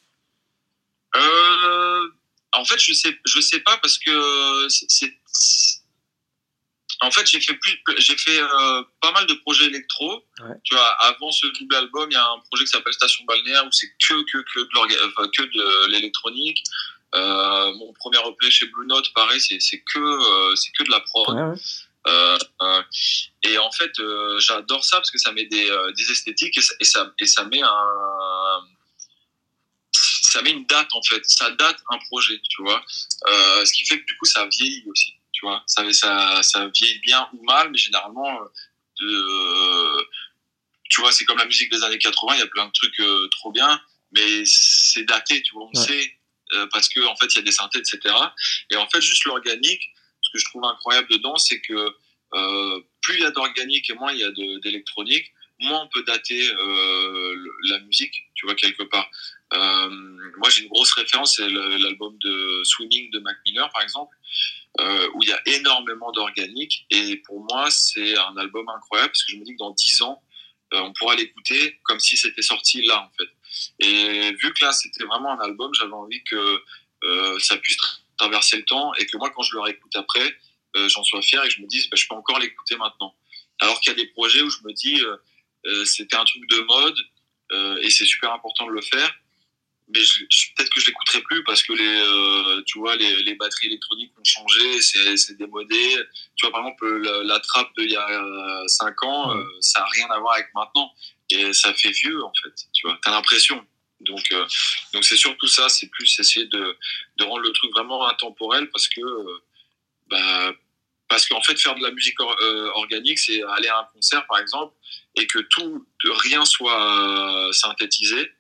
Euh, 1.15 2.09
en 2.53 2.65
fait, 2.65 2.79
je 2.79 2.93
sais, 2.93 3.17
je 3.25 3.41
sais 3.41 3.61
pas 3.61 3.77
parce 3.79 3.99
que 3.99 4.69
c'est, 4.69 5.13
en 7.01 7.11
fait, 7.11 7.27
j'ai 7.27 7.41
fait 7.41 7.55
plus, 7.55 7.79
j'ai 7.99 8.17
fait 8.17 8.41
euh, 8.41 8.83
pas 9.01 9.13
mal 9.13 9.27
de 9.27 9.35
projets 9.35 9.67
électro. 9.67 10.25
Ouais. 10.41 10.55
Tu 10.65 10.75
vois, 10.75 10.89
avant 11.03 11.31
ce 11.31 11.47
double 11.59 11.75
album, 11.75 12.11
il 12.11 12.15
y 12.15 12.17
a 12.17 12.25
un 12.25 12.39
projet 12.51 12.65
qui 12.65 12.71
s'appelle 12.71 12.95
Station 12.95 13.25
Balnéaire 13.27 13.67
où 13.67 13.73
c'est 13.73 13.89
que 13.99 14.15
que 14.33 14.39
que 14.39 14.61
de 14.61 15.09
enfin, 15.09 15.29
que 15.29 15.43
de 15.43 15.91
l'électronique. 15.91 16.63
Euh, 17.15 17.73
mon 17.75 17.93
premier 17.93 18.19
EP 18.19 18.51
chez 18.51 18.67
Blue 18.67 18.87
Note, 18.87 19.13
pareil, 19.15 19.41
c'est 19.41 19.61
c'est 19.61 19.81
que 19.81 19.99
euh, 19.99 20.57
c'est 20.57 20.73
que 20.73 20.85
de 20.85 20.91
la 20.91 21.01
prod. 21.01 21.35
Ouais, 21.35 21.43
ouais. 21.43 21.57
Euh, 22.09 22.39
et 23.43 23.59
en 23.59 23.71
fait, 23.73 23.99
euh, 23.99 24.39
j'adore 24.39 24.85
ça 24.85 24.99
parce 24.99 25.11
que 25.11 25.19
ça 25.19 25.33
met 25.33 25.47
des, 25.47 25.71
euh, 25.71 25.93
des 25.93 26.11
esthétiques 26.11 26.57
et 26.57 26.63
ça, 26.63 26.75
et 26.81 26.85
ça, 26.85 27.13
et 27.19 27.27
ça 27.27 27.45
met 27.45 27.63
un, 27.63 28.61
ça 29.93 30.43
met 30.43 30.51
une 30.51 30.67
date 30.67 30.89
en 30.93 31.03
fait. 31.03 31.23
Ça 31.25 31.51
date 31.51 31.79
un 31.91 31.99
projet, 31.99 32.41
tu 32.49 32.63
vois. 32.63 32.85
Euh, 33.27 33.65
ce 33.65 33.73
qui 33.73 33.85
fait 33.87 34.01
que 34.01 34.07
du 34.07 34.17
coup, 34.19 34.27
ça 34.27 34.47
vieillit 34.47 34.85
aussi, 34.89 35.15
tu 35.33 35.45
vois. 35.45 35.63
Ça, 35.67 35.91
ça, 35.93 36.43
ça 36.43 36.69
vieillit 36.69 37.01
bien 37.01 37.29
ou 37.33 37.43
mal, 37.45 37.71
mais 37.71 37.79
généralement, 37.79 38.39
tu 40.89 41.01
vois, 41.01 41.13
c'est 41.13 41.25
comme 41.25 41.39
la 41.39 41.47
musique 41.47 41.71
des 41.71 41.83
années 41.83 41.99
80. 41.99 42.35
Il 42.35 42.39
y 42.41 42.43
a 42.43 42.47
plein 42.47 42.67
de 42.67 42.73
trucs 42.73 42.99
euh, 43.01 43.29
trop 43.29 43.53
bien, 43.53 43.81
mais 44.13 44.45
c'est 44.45 45.05
daté, 45.05 45.43
tu 45.43 45.55
vois. 45.55 45.65
On 45.65 45.79
ouais. 45.79 45.87
sait 45.87 46.19
euh, 46.53 46.67
parce 46.73 46.89
que 46.89 47.01
en 47.07 47.17
fait, 47.17 47.27
il 47.35 47.37
y 47.37 47.41
a 47.41 47.43
des 47.43 47.53
synthés, 47.53 47.79
etc. 47.79 48.15
Et 48.71 48.77
en 48.77 48.89
fait, 48.89 49.01
juste 49.01 49.25
l'organique 49.25 49.83
que 50.37 50.41
je 50.41 50.45
trouve 50.47 50.65
incroyable 50.65 51.09
dedans, 51.09 51.37
c'est 51.37 51.61
que 51.61 51.95
euh, 52.35 52.81
plus 53.03 53.17
il 53.17 53.21
y 53.21 53.25
a 53.25 53.31
d'organique 53.31 53.89
et 53.91 53.95
moins 53.95 54.13
il 54.13 54.19
y 54.19 54.25
a 54.25 54.31
d'électronique, 54.63 55.33
moins 55.61 55.83
on 55.83 55.89
peut 55.89 56.03
dater 56.03 56.51
euh, 56.51 57.37
la 57.65 57.79
musique, 57.81 58.15
tu 58.35 58.47
vois, 58.47 58.55
quelque 58.55 58.83
part. 58.83 59.09
Euh, 59.55 59.89
moi, 60.39 60.51
j'ai 60.51 60.63
une 60.63 60.69
grosse 60.69 60.93
référence, 60.93 61.37
c'est 61.37 61.49
l'album 61.49 62.17
de 62.19 62.63
Swimming 62.65 63.11
de 63.11 63.21
Mac 63.21 63.37
Miller, 63.47 63.71
par 63.73 63.83
exemple, 63.83 64.15
où 65.15 65.23
il 65.23 65.29
y 65.29 65.33
a 65.33 65.41
énormément 65.47 66.13
d'organique. 66.13 66.85
Et 66.91 67.17
pour 67.17 67.41
moi, 67.45 67.71
c'est 67.71 68.17
un 68.19 68.37
album 68.37 68.69
incroyable 68.69 69.11
parce 69.11 69.25
que 69.25 69.33
je 69.33 69.39
me 69.39 69.45
dis 69.45 69.53
que 69.53 69.59
dans 69.59 69.71
dix 69.71 70.03
ans, 70.03 70.23
on 70.73 70.93
pourra 70.93 71.15
l'écouter 71.15 71.79
comme 71.85 72.01
si 72.01 72.17
c'était 72.17 72.43
sorti 72.43 72.83
là, 72.83 73.09
en 73.09 73.11
fait. 73.17 73.31
Et 73.79 74.33
vu 74.35 74.53
que 74.53 74.65
là, 74.65 74.73
c'était 74.73 75.05
vraiment 75.05 75.41
un 75.41 75.43
album, 75.45 75.73
j'avais 75.73 75.93
envie 75.93 76.23
que 76.25 76.61
ça 77.39 77.57
puisse 77.57 77.79
traverser 78.17 78.57
le 78.57 78.65
temps 78.65 78.93
et 78.95 79.07
que 79.07 79.17
moi, 79.17 79.31
quand 79.31 79.43
je 79.43 79.55
le 79.55 79.61
réécoute 79.61 79.95
après, 79.97 80.37
euh, 80.77 80.89
j'en 80.89 81.05
sois 81.05 81.23
fier 81.23 81.43
et 81.45 81.49
que 81.49 81.55
je 81.55 81.63
me 81.63 81.67
dise, 81.67 81.89
bah, 81.91 81.97
je 81.97 82.07
peux 82.09 82.15
encore 82.15 82.39
l'écouter 82.39 82.77
maintenant. 82.77 83.15
Alors 83.61 83.81
qu'il 83.81 83.93
y 83.93 83.95
a 83.95 83.97
des 83.97 84.09
projets 84.09 84.43
où 84.43 84.51
je 84.51 84.59
me 84.65 84.73
dis, 84.73 85.01
euh, 85.03 85.17
euh 85.67 85.85
c'était 85.85 86.17
un 86.17 86.25
truc 86.25 86.49
de 86.49 86.61
mode 86.61 86.99
et 87.81 87.91
c'est 87.91 88.05
super 88.05 88.33
important 88.33 88.67
de 88.67 88.73
le 88.73 88.83
faire. 88.83 89.15
mais 89.89 90.01
peut-être 90.57 90.69
que 90.71 90.81
je 90.81 90.87
l'écouterai 90.87 91.23
plus 91.23 91.45
parce 91.45 91.63
que 91.63 91.73
les, 91.73 92.65
tu 92.65 92.81
vois, 92.81 92.97
les, 92.97 93.23
les, 93.23 93.35
batteries 93.37 93.69
électroniques 93.69 94.13
ont 94.19 94.25
changé, 94.25 94.81
c'est 94.81 95.37
démodé. 95.37 95.97
Tu 96.35 96.45
vois, 96.45 96.51
par 96.51 96.63
exemple, 96.63 96.85
la, 96.97 97.23
la 97.23 97.39
trappe 97.39 97.71
d'il 97.79 97.93
y 97.93 97.97
a 97.97 98.63
5 98.67 99.03
ans, 99.05 99.33
ça 99.61 99.79
n'a 99.79 99.87
rien 99.87 100.09
à 100.11 100.19
voir 100.19 100.35
avec 100.35 100.49
maintenant. 100.55 100.93
Et 101.31 101.53
ça 101.53 101.73
fait 101.73 101.93
vieux, 101.93 102.25
en 102.25 102.33
fait. 102.43 102.55
Tu 102.73 102.87
vois, 102.87 102.99
t'as 103.03 103.13
l'impression. 103.13 103.65
Donc, 104.01 104.25
euh, 104.33 104.47
donc 104.93 105.05
c'est 105.05 105.17
surtout 105.17 105.47
ça, 105.47 105.69
c'est 105.69 105.89
plus 105.89 106.19
essayer 106.19 106.47
de, 106.47 106.77
de, 107.17 107.25
rendre 107.25 107.41
le 107.41 107.53
truc 107.53 107.71
vraiment 107.73 108.07
intemporel 108.09 108.69
parce 108.71 108.89
que, 108.89 109.01
euh, 109.01 109.39
bah, 110.09 110.53
parce 111.09 111.27
qu'en 111.29 111.41
fait, 111.43 111.59
faire 111.59 111.75
de 111.75 111.83
la 111.83 111.91
musique 111.93 112.21
euh, 112.21 112.71
organique, 112.75 113.19
c'est 113.19 113.43
aller 113.43 113.69
à 113.69 113.81
un 113.81 113.85
concert, 113.95 114.27
par 114.27 114.39
exemple, 114.39 114.75
et 115.15 115.27
que 115.27 115.39
tout, 115.39 115.87
rien 116.05 116.45
soit 116.45 117.51
synthétisé 117.53 118.31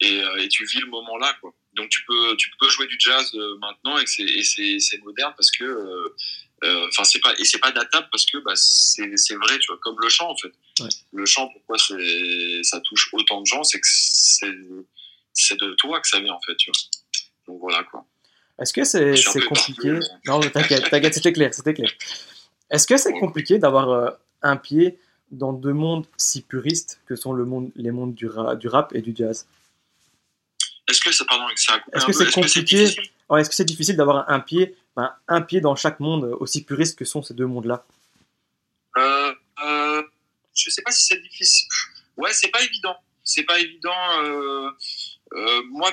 et, 0.00 0.20
et, 0.38 0.48
tu 0.48 0.64
vis 0.64 0.80
le 0.80 0.86
moment 0.86 1.16
là, 1.18 1.36
quoi. 1.40 1.52
Donc, 1.74 1.88
tu 1.88 2.04
peux, 2.04 2.36
tu 2.36 2.50
peux 2.58 2.68
jouer 2.68 2.86
du 2.86 2.96
jazz 2.98 3.32
maintenant 3.60 3.98
et 3.98 4.06
c'est 4.06 4.98
moderne 4.98 5.34
parce 5.36 5.50
que, 5.50 6.14
enfin, 6.88 7.04
c'est 7.04 7.20
pas, 7.20 7.34
et 7.38 7.44
c'est 7.44 7.58
pas 7.58 7.72
datable 7.72 8.08
parce 8.10 8.24
que, 8.26 8.38
bah, 8.38 8.54
c'est 8.56 9.34
vrai, 9.34 9.58
tu 9.58 9.66
vois, 9.66 9.78
comme 9.78 9.96
le 10.00 10.08
chant, 10.08 10.30
en 10.30 10.36
fait. 10.36 10.52
Le 11.12 11.26
chant, 11.26 11.48
pourquoi 11.48 11.76
ça 11.78 12.80
touche 12.80 13.08
autant 13.12 13.40
de 13.40 13.46
gens, 13.46 13.64
c'est 13.64 13.80
que 13.80 13.86
c'est 13.88 14.54
c'est 15.34 15.58
de 15.58 15.74
toi 15.74 16.00
que 16.00 16.08
ça 16.08 16.20
vient 16.20 16.34
en 16.34 16.40
fait, 16.40 16.56
tu 16.56 16.70
vois. 16.70 16.80
Donc 17.46 17.60
voilà 17.60 17.82
quoi. 17.84 18.04
Est-ce 18.58 18.72
que 18.72 18.84
c'est 18.84 19.40
compliqué? 19.46 19.98
Non, 20.26 20.40
t'inquiète, 20.40 20.88
t'inquiète, 20.90 21.14
c'était 21.14 21.32
clair, 21.32 21.52
c'était 21.52 21.74
clair. 21.74 21.90
Est-ce 22.70 22.86
que 22.86 22.96
c'est 22.96 23.12
compliqué 23.12 23.58
d'avoir 23.58 23.90
euh, 23.90 24.10
un 24.42 24.56
pied 24.56 24.98
dans 25.30 25.52
deux 25.52 25.72
mondes 25.72 26.06
si 26.16 26.42
puristes 26.42 27.00
que 27.06 27.16
sont 27.16 27.32
le 27.32 27.44
monde, 27.44 27.70
les 27.74 27.90
mondes 27.90 28.14
du, 28.14 28.28
du 28.58 28.68
rap 28.68 28.94
et 28.94 29.02
du 29.02 29.12
jazz? 29.14 29.46
Est-ce 30.88 31.00
que 31.00 31.12
c'est 31.12 31.24
Est-ce 31.92 32.06
que 32.06 32.12
c'est 32.12 32.30
compliqué? 32.30 32.84
Est-ce 32.84 33.48
que 33.48 33.54
c'est 33.54 33.64
difficile 33.64 33.96
d'avoir 33.96 34.28
un 34.30 34.40
pied, 34.40 34.76
ben, 34.94 35.14
un 35.28 35.40
pied 35.40 35.60
dans 35.60 35.74
chaque 35.74 36.00
monde 36.00 36.36
aussi 36.38 36.64
puriste 36.64 36.98
que 36.98 37.04
sont 37.04 37.22
ces 37.22 37.34
deux 37.34 37.46
mondes-là? 37.46 37.84
Euh, 38.98 39.32
euh, 39.64 40.02
Je 40.54 40.70
sais 40.70 40.82
pas 40.82 40.90
si 40.90 41.06
c'est 41.06 41.20
difficile. 41.20 41.68
Ouais, 42.16 42.32
c'est 42.32 42.50
pas 42.50 42.62
évident. 42.62 42.96
C'est 43.24 43.44
pas 43.44 43.58
évident. 43.58 43.90
Euh, 45.34 45.62
moi, 45.70 45.92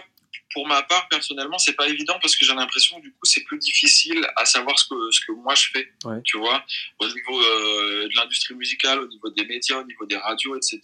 pour 0.53 0.67
ma 0.67 0.81
part, 0.83 1.07
personnellement, 1.09 1.57
c'est 1.57 1.73
pas 1.73 1.87
évident 1.87 2.17
parce 2.21 2.35
que 2.35 2.45
j'ai 2.45 2.53
l'impression, 2.53 2.99
du 2.99 3.11
coup, 3.11 3.25
c'est 3.25 3.43
plus 3.43 3.59
difficile 3.59 4.25
à 4.35 4.45
savoir 4.45 4.77
ce 4.79 4.87
que, 4.87 5.11
ce 5.11 5.19
que 5.25 5.31
moi 5.31 5.53
je 5.55 5.69
fais. 5.71 5.91
Tu 6.23 6.37
vois, 6.37 6.63
au 6.99 7.07
niveau 7.07 7.41
euh, 7.41 8.07
de 8.07 8.15
l'industrie 8.15 8.55
musicale, 8.55 8.99
au 8.99 9.07
niveau 9.07 9.29
des 9.29 9.45
médias, 9.45 9.77
au 9.77 9.83
niveau 9.83 10.05
des 10.05 10.17
radios, 10.17 10.55
etc. 10.55 10.81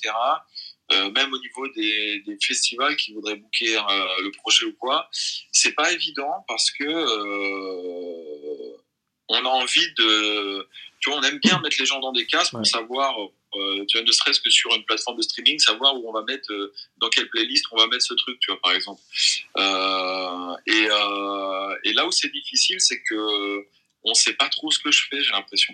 Euh, 0.91 1.09
même 1.12 1.33
au 1.33 1.39
niveau 1.39 1.67
des, 1.69 2.21
des, 2.27 2.38
festivals 2.39 2.95
qui 2.95 3.12
voudraient 3.13 3.35
booker 3.35 3.77
euh, 3.77 4.21
le 4.21 4.29
projet 4.31 4.67
ou 4.67 4.74
quoi, 4.74 5.09
c'est 5.51 5.74
pas 5.74 5.91
évident 5.91 6.45
parce 6.47 6.69
que 6.69 6.85
on 9.27 9.43
a 9.43 9.50
envie 9.50 9.93
de, 9.97 10.67
tu 11.00 11.09
vois, 11.09 11.17
on 11.17 11.24
aime 11.24 11.39
bien 11.39 11.59
mettre 11.62 11.77
les 11.79 11.88
gens 11.88 12.00
dans 12.00 12.12
des 12.12 12.27
cases 12.27 12.51
pour 12.51 12.63
savoir 12.67 13.15
euh, 13.55 13.85
tu 13.88 13.97
vois, 13.97 14.05
ne 14.05 14.12
serait-ce 14.12 14.39
que 14.39 14.50
sur 14.50 14.74
une 14.75 14.83
plateforme 14.85 15.17
de 15.17 15.21
streaming, 15.21 15.59
savoir 15.59 15.95
où 15.95 16.09
on 16.09 16.13
va 16.13 16.24
mettre, 16.24 16.51
euh, 16.51 16.74
dans 16.97 17.09
quelle 17.09 17.29
playlist 17.29 17.65
on 17.71 17.77
va 17.77 17.88
mettre 17.88 18.03
ce 18.03 18.13
truc, 18.13 18.39
tu 18.39 18.51
vois, 18.51 18.59
par 18.62 18.74
exemple. 18.74 19.01
Euh, 19.57 20.55
et, 20.67 21.89
et, 21.89 21.93
là 21.93 22.05
où 22.05 22.12
c'est 22.12 22.31
difficile, 22.31 22.79
c'est 22.79 23.01
que 23.01 23.65
on 24.03 24.13
sait 24.13 24.33
pas 24.33 24.50
trop 24.50 24.71
ce 24.71 24.79
que 24.79 24.91
je 24.91 25.07
fais, 25.09 25.21
j'ai 25.21 25.31
l'impression. 25.31 25.74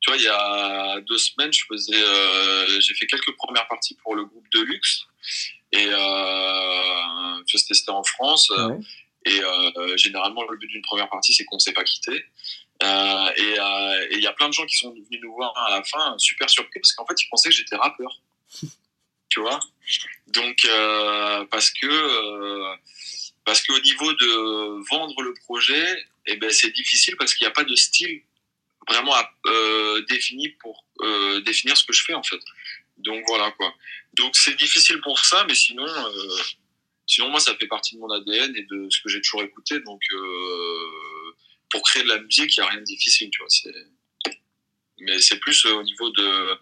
Tu 0.00 0.10
vois, 0.10 0.18
il 0.18 0.24
y 0.24 0.28
a 0.28 1.00
deux 1.00 1.18
semaines, 1.18 1.52
je 1.52 1.64
faisais, 1.68 2.80
j'ai 2.80 2.94
fait 2.94 3.06
quelques 3.06 3.34
premières 3.36 3.66
parties 3.66 3.96
pour 4.02 4.14
le 4.14 4.24
groupe 4.24 4.46
Deluxe, 4.52 5.06
et 5.72 5.86
euh, 5.88 7.42
c'était 7.46 7.90
en 7.90 8.04
France. 8.04 8.52
Et 9.24 9.40
généralement, 9.96 10.44
le 10.48 10.56
but 10.56 10.68
d'une 10.68 10.82
première 10.82 11.08
partie, 11.08 11.34
c'est 11.34 11.44
qu'on 11.44 11.56
ne 11.56 11.60
s'est 11.60 11.72
pas 11.72 11.84
quitté. 11.84 12.24
Euh, 12.82 12.86
euh, 12.86 14.06
et 14.10 14.16
il 14.16 14.22
y 14.22 14.26
a 14.26 14.32
plein 14.32 14.48
de 14.48 14.52
gens 14.52 14.66
qui 14.66 14.76
sont 14.76 14.90
venus 14.90 15.20
nous 15.22 15.34
voir 15.34 15.56
à 15.56 15.70
la 15.70 15.82
fin, 15.82 16.14
super 16.18 16.48
surpris, 16.50 16.80
parce 16.80 16.92
qu'en 16.92 17.06
fait, 17.06 17.14
ils 17.22 17.28
pensaient 17.28 17.48
que 17.48 17.54
j'étais 17.54 17.76
rappeur. 17.76 18.20
tu 19.28 19.40
vois? 19.40 19.60
Donc, 20.28 20.64
euh, 20.64 21.44
parce 21.46 21.70
que 21.70 22.76
parce 23.44 23.62
qu'au 23.62 23.78
niveau 23.80 24.12
de 24.12 24.88
vendre 24.90 25.22
le 25.22 25.32
projet, 25.44 26.04
eh 26.26 26.36
ben, 26.36 26.50
c'est 26.50 26.70
difficile 26.70 27.14
parce 27.16 27.32
qu'il 27.32 27.46
n'y 27.46 27.50
a 27.50 27.54
pas 27.54 27.62
de 27.62 27.76
style 27.76 28.22
vraiment 28.88 29.14
défini 30.08 30.48
pour 30.60 30.84
définir 31.44 31.76
ce 31.76 31.84
que 31.84 31.92
je 31.92 32.02
fais 32.02 32.14
en 32.14 32.24
fait. 32.24 32.40
Donc 32.98 33.22
voilà 33.28 33.52
quoi. 33.52 33.72
Donc 34.14 34.34
c'est 34.34 34.56
difficile 34.56 35.00
pour 35.00 35.18
ça, 35.24 35.44
mais 35.46 35.54
sinon, 35.54 35.86
sinon 37.06 37.30
moi 37.30 37.38
ça 37.38 37.54
fait 37.54 37.68
partie 37.68 37.94
de 37.94 38.00
mon 38.00 38.10
ADN 38.10 38.56
et 38.56 38.62
de 38.62 38.88
ce 38.90 39.00
que 39.00 39.08
j'ai 39.08 39.20
toujours 39.20 39.44
écouté. 39.44 39.78
Donc 39.80 40.02
pour 41.70 41.82
créer 41.82 42.02
de 42.02 42.08
la 42.08 42.20
musique, 42.20 42.56
il 42.56 42.60
n'y 42.60 42.66
a 42.66 42.70
rien 42.70 42.80
de 42.80 42.84
difficile, 42.84 43.30
tu 43.30 43.40
vois. 43.40 44.32
Mais 45.00 45.18
c'est 45.18 45.38
plus 45.38 45.66
euh, 45.66 45.74
au 45.74 45.82
niveau 45.82 46.10
de, 46.10 46.58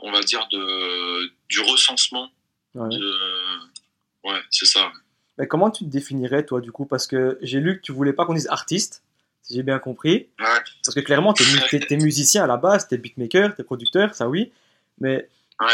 on 0.00 0.12
va 0.12 0.20
dire, 0.22 0.46
de, 0.50 1.30
du 1.48 1.60
recensement. 1.60 2.30
Ouais, 2.74 2.88
ouais 4.24 4.40
c'est 4.50 4.66
ça. 4.66 4.92
Mais 5.38 5.46
comment 5.46 5.70
tu 5.70 5.84
te 5.84 5.90
définirais, 5.90 6.44
toi, 6.46 6.60
du 6.60 6.72
coup? 6.72 6.86
Parce 6.86 7.06
que 7.06 7.38
j'ai 7.42 7.60
lu 7.60 7.76
que 7.76 7.82
tu 7.82 7.92
voulais 7.92 8.12
pas 8.12 8.24
qu'on 8.24 8.34
dise 8.34 8.48
artiste, 8.48 9.02
si 9.42 9.54
j'ai 9.54 9.62
bien 9.62 9.78
compris. 9.78 10.28
Ouais. 10.38 10.60
Parce 10.84 10.94
que 10.94 11.00
clairement, 11.00 11.32
tu 11.32 11.42
es, 11.42 11.96
musicien 11.96 12.44
à 12.44 12.46
la 12.46 12.56
base, 12.56 12.88
tu 12.88 12.94
es 12.94 12.98
beatmaker, 12.98 13.54
tu 13.54 13.60
es 13.60 13.64
producteur, 13.64 14.14
ça 14.14 14.28
oui. 14.28 14.52
Mais 15.00 15.28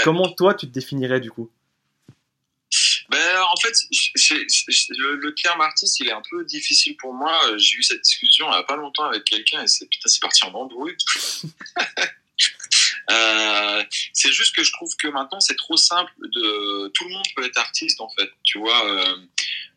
comment 0.05 0.31
toi, 0.31 0.55
tu 0.55 0.67
te 0.67 0.73
définirais, 0.73 1.21
du 1.21 1.31
coup? 1.31 1.51
En 3.45 3.57
fait, 3.57 3.75
le, 4.91 5.35
terme 5.35 5.61
artiste, 5.61 6.01
il 6.01 6.09
est 6.09 6.13
un 6.13 6.23
peu 6.31 6.45
difficile 6.45 6.97
pour 6.97 7.15
moi. 7.15 7.39
J'ai 7.57 7.79
eu 7.79 7.83
cette 7.83 8.03
discussion 8.03 8.47
il 8.49 8.51
n'y 8.51 8.57
a 8.57 8.63
pas 8.63 8.77
longtemps 8.77 9.05
avec 9.05 9.25
quelqu'un 9.25 9.63
et 9.63 9.69
c'est 9.69 9.89
parti 10.21 10.45
en 10.45 10.53
embrouille. 10.55 10.97
euh, 13.11 13.85
c'est 14.13 14.33
juste 14.33 14.55
que 14.55 14.63
je 14.65 14.73
trouve 14.73 14.95
que 14.97 15.09
maintenant 15.09 15.41
c'est 15.41 15.57
trop 15.57 15.77
simple. 15.77 16.13
De 16.21 16.89
tout 16.89 17.05
le 17.05 17.11
monde 17.11 17.27
peut 17.37 17.45
être 17.45 17.59
artiste 17.59 18.01
en 18.01 18.09
fait. 18.11 18.31
Tu 18.45 18.59
vois, 18.59 18.87
euh, 18.87 19.17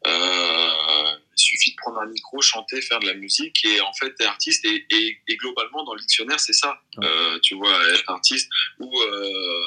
euh, 0.08 1.16
il 1.36 1.42
suffit 1.42 1.72
de 1.72 1.76
prendre 1.78 2.00
un 2.00 2.08
micro, 2.08 2.42
chanter, 2.42 2.82
faire 2.82 3.00
de 3.00 3.08
la 3.08 3.14
musique 3.14 3.64
et 3.66 3.82
en 3.82 3.94
fait 3.94 4.14
t'es 4.16 4.26
artiste 4.26 4.66
et, 4.66 4.86
et, 4.90 5.38
globalement 5.38 5.84
dans 5.84 5.94
le 5.94 6.02
dictionnaire 6.02 6.40
c'est 6.40 6.54
ça. 6.54 6.80
Euh, 7.00 7.40
tu 7.42 7.56
vois, 7.56 7.76
être 7.94 8.10
artiste 8.10 8.50
ou 8.80 9.02
euh, 9.02 9.66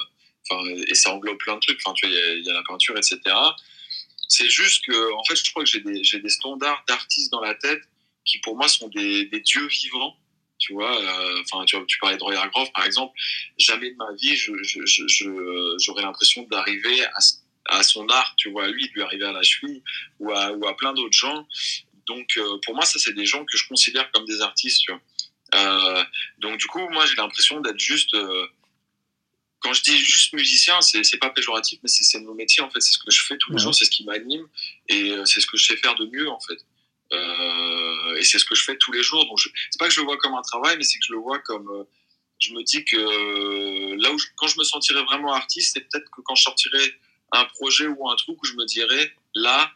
et 0.89 0.95
ça 0.95 1.13
englobe 1.13 1.39
plein 1.39 1.55
de 1.55 1.61
trucs. 1.61 1.81
Enfin, 1.85 1.95
tu 1.95 2.07
vois, 2.07 2.17
il 2.17 2.45
y, 2.45 2.51
a 2.51 2.53
la 2.53 2.63
peinture, 2.63 2.97
etc. 2.97 3.19
C'est 4.29 4.49
juste 4.49 4.85
que, 4.85 5.15
en 5.15 5.25
fait, 5.25 5.37
je 5.37 5.51
crois 5.51 5.65
que 5.65 5.71
j'ai 5.71 5.81
des, 5.81 6.01
des, 6.01 6.29
standards 6.29 6.85
d'artistes 6.89 7.31
dans 7.31 7.41
la 7.41 7.55
tête 7.55 7.83
qui, 8.25 8.39
pour 8.39 8.57
moi, 8.57 8.69
sont 8.69 8.89
des, 8.89 9.27
des 9.27 9.41
dieux 9.41 9.67
vivants. 9.67 10.17
Tu 10.59 10.73
vois, 10.73 11.01
euh, 11.01 11.43
enfin, 11.43 11.65
tu, 11.67 11.77
tu, 11.87 11.99
parlais 11.99 12.17
de 12.17 12.23
Roy 12.23 12.35
Hargrove, 12.35 12.71
par 12.73 12.87
exemple. 12.87 13.13
Jamais 13.59 13.91
de 13.91 13.97
ma 13.97 14.13
vie, 14.15 14.35
j'aurais 14.37 14.65
je, 14.65 14.81
je, 14.87 16.01
l'impression 16.01 16.43
d'arriver 16.45 17.05
à, 17.05 17.19
à, 17.67 17.83
son 17.83 18.09
art, 18.09 18.35
tu 18.37 18.51
vois, 18.51 18.69
lui, 18.69 18.89
de 18.89 18.95
lui 18.95 19.03
arriver 19.03 19.27
à 19.27 19.33
la 19.33 19.43
cheville 19.43 19.83
ou 20.19 20.33
à, 20.33 20.53
ou 20.53 20.67
à 20.67 20.77
plein 20.77 20.95
d'autres 20.95 21.17
gens. 21.17 21.47
Donc, 22.07 22.37
euh, 22.37 22.59
pour 22.65 22.75
moi, 22.75 22.85
ça, 22.85 22.99
c'est 22.99 23.13
des 23.13 23.27
gens 23.27 23.45
que 23.45 23.57
je 23.57 23.67
considère 23.69 24.11
comme 24.13 24.25
des 24.25 24.41
artistes, 24.41 24.83
tu 24.83 24.93
vois. 24.93 25.01
Euh, 25.55 26.05
donc, 26.39 26.59
du 26.59 26.67
coup, 26.67 26.89
moi, 26.91 27.07
j'ai 27.07 27.17
l'impression 27.17 27.61
d'être 27.61 27.79
juste 27.79 28.15
euh, 28.15 28.47
quand 29.61 29.73
je 29.73 29.83
dis 29.83 29.99
juste 29.99 30.33
musicien, 30.33 30.81
c'est 30.81 31.19
pas 31.19 31.31
péjoratif, 31.31 31.79
mais 31.83 31.89
c'est 31.89 32.21
mon 32.21 32.35
métier 32.35 32.63
en 32.63 32.71
fait. 32.71 32.81
C'est 32.81 32.93
ce 32.93 32.99
que 32.99 33.11
je 33.11 33.25
fais 33.25 33.37
tous 33.39 33.53
les 33.53 33.59
jours, 33.59 33.75
c'est 33.75 33.85
ce 33.85 33.91
qui 33.91 34.05
m'anime 34.05 34.47
et 34.89 35.11
euh, 35.11 35.25
c'est 35.25 35.41
ce 35.41 35.47
que 35.47 35.57
je 35.57 35.67
sais 35.67 35.77
faire 35.77 35.95
de 35.95 36.07
mieux 36.07 36.29
en 36.29 36.41
fait. 36.41 36.59
Euh, 37.13 38.17
et 38.17 38.25
c'est 38.25 38.39
ce 38.39 38.45
que 38.45 38.55
je 38.55 38.65
fais 38.65 38.77
tous 38.77 38.93
les 38.93 39.03
jours. 39.03 39.25
Donc 39.27 39.41
c'est 39.41 39.79
pas 39.79 39.89
que 39.89 39.95
je 39.95 40.01
le 40.01 40.07
vois 40.07 40.19
comme 40.19 40.35
un 40.35 40.43
travail, 40.43 40.77
mais 40.77 40.85
c'est 40.85 40.99
que 40.99 41.07
je 41.07 41.13
le 41.13 41.19
vois 41.19 41.39
comme. 41.41 41.69
Euh, 41.71 41.85
je 42.39 42.53
me 42.53 42.63
dis 42.63 42.85
que 42.85 43.95
là 43.99 44.13
où 44.13 44.19
quand 44.37 44.47
je 44.47 44.59
me 44.59 44.65
sentirais 44.65 45.03
vraiment 45.05 45.33
artiste, 45.33 45.73
c'est 45.73 45.81
peut-être 45.81 46.11
que 46.11 46.21
quand 46.21 46.35
je 46.35 46.43
sortirais 46.43 46.93
un 47.33 47.47
projet 47.47 47.87
ou 47.87 48.11
un 48.11 48.17
truc 48.17 48.41
où 48.43 48.45
je 48.45 48.53
me 48.53 48.67
dirais 48.67 49.11
là, 49.35 49.73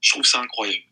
je 0.00 0.10
trouve 0.12 0.24
ça 0.24 0.40
incroyable. 0.40 0.82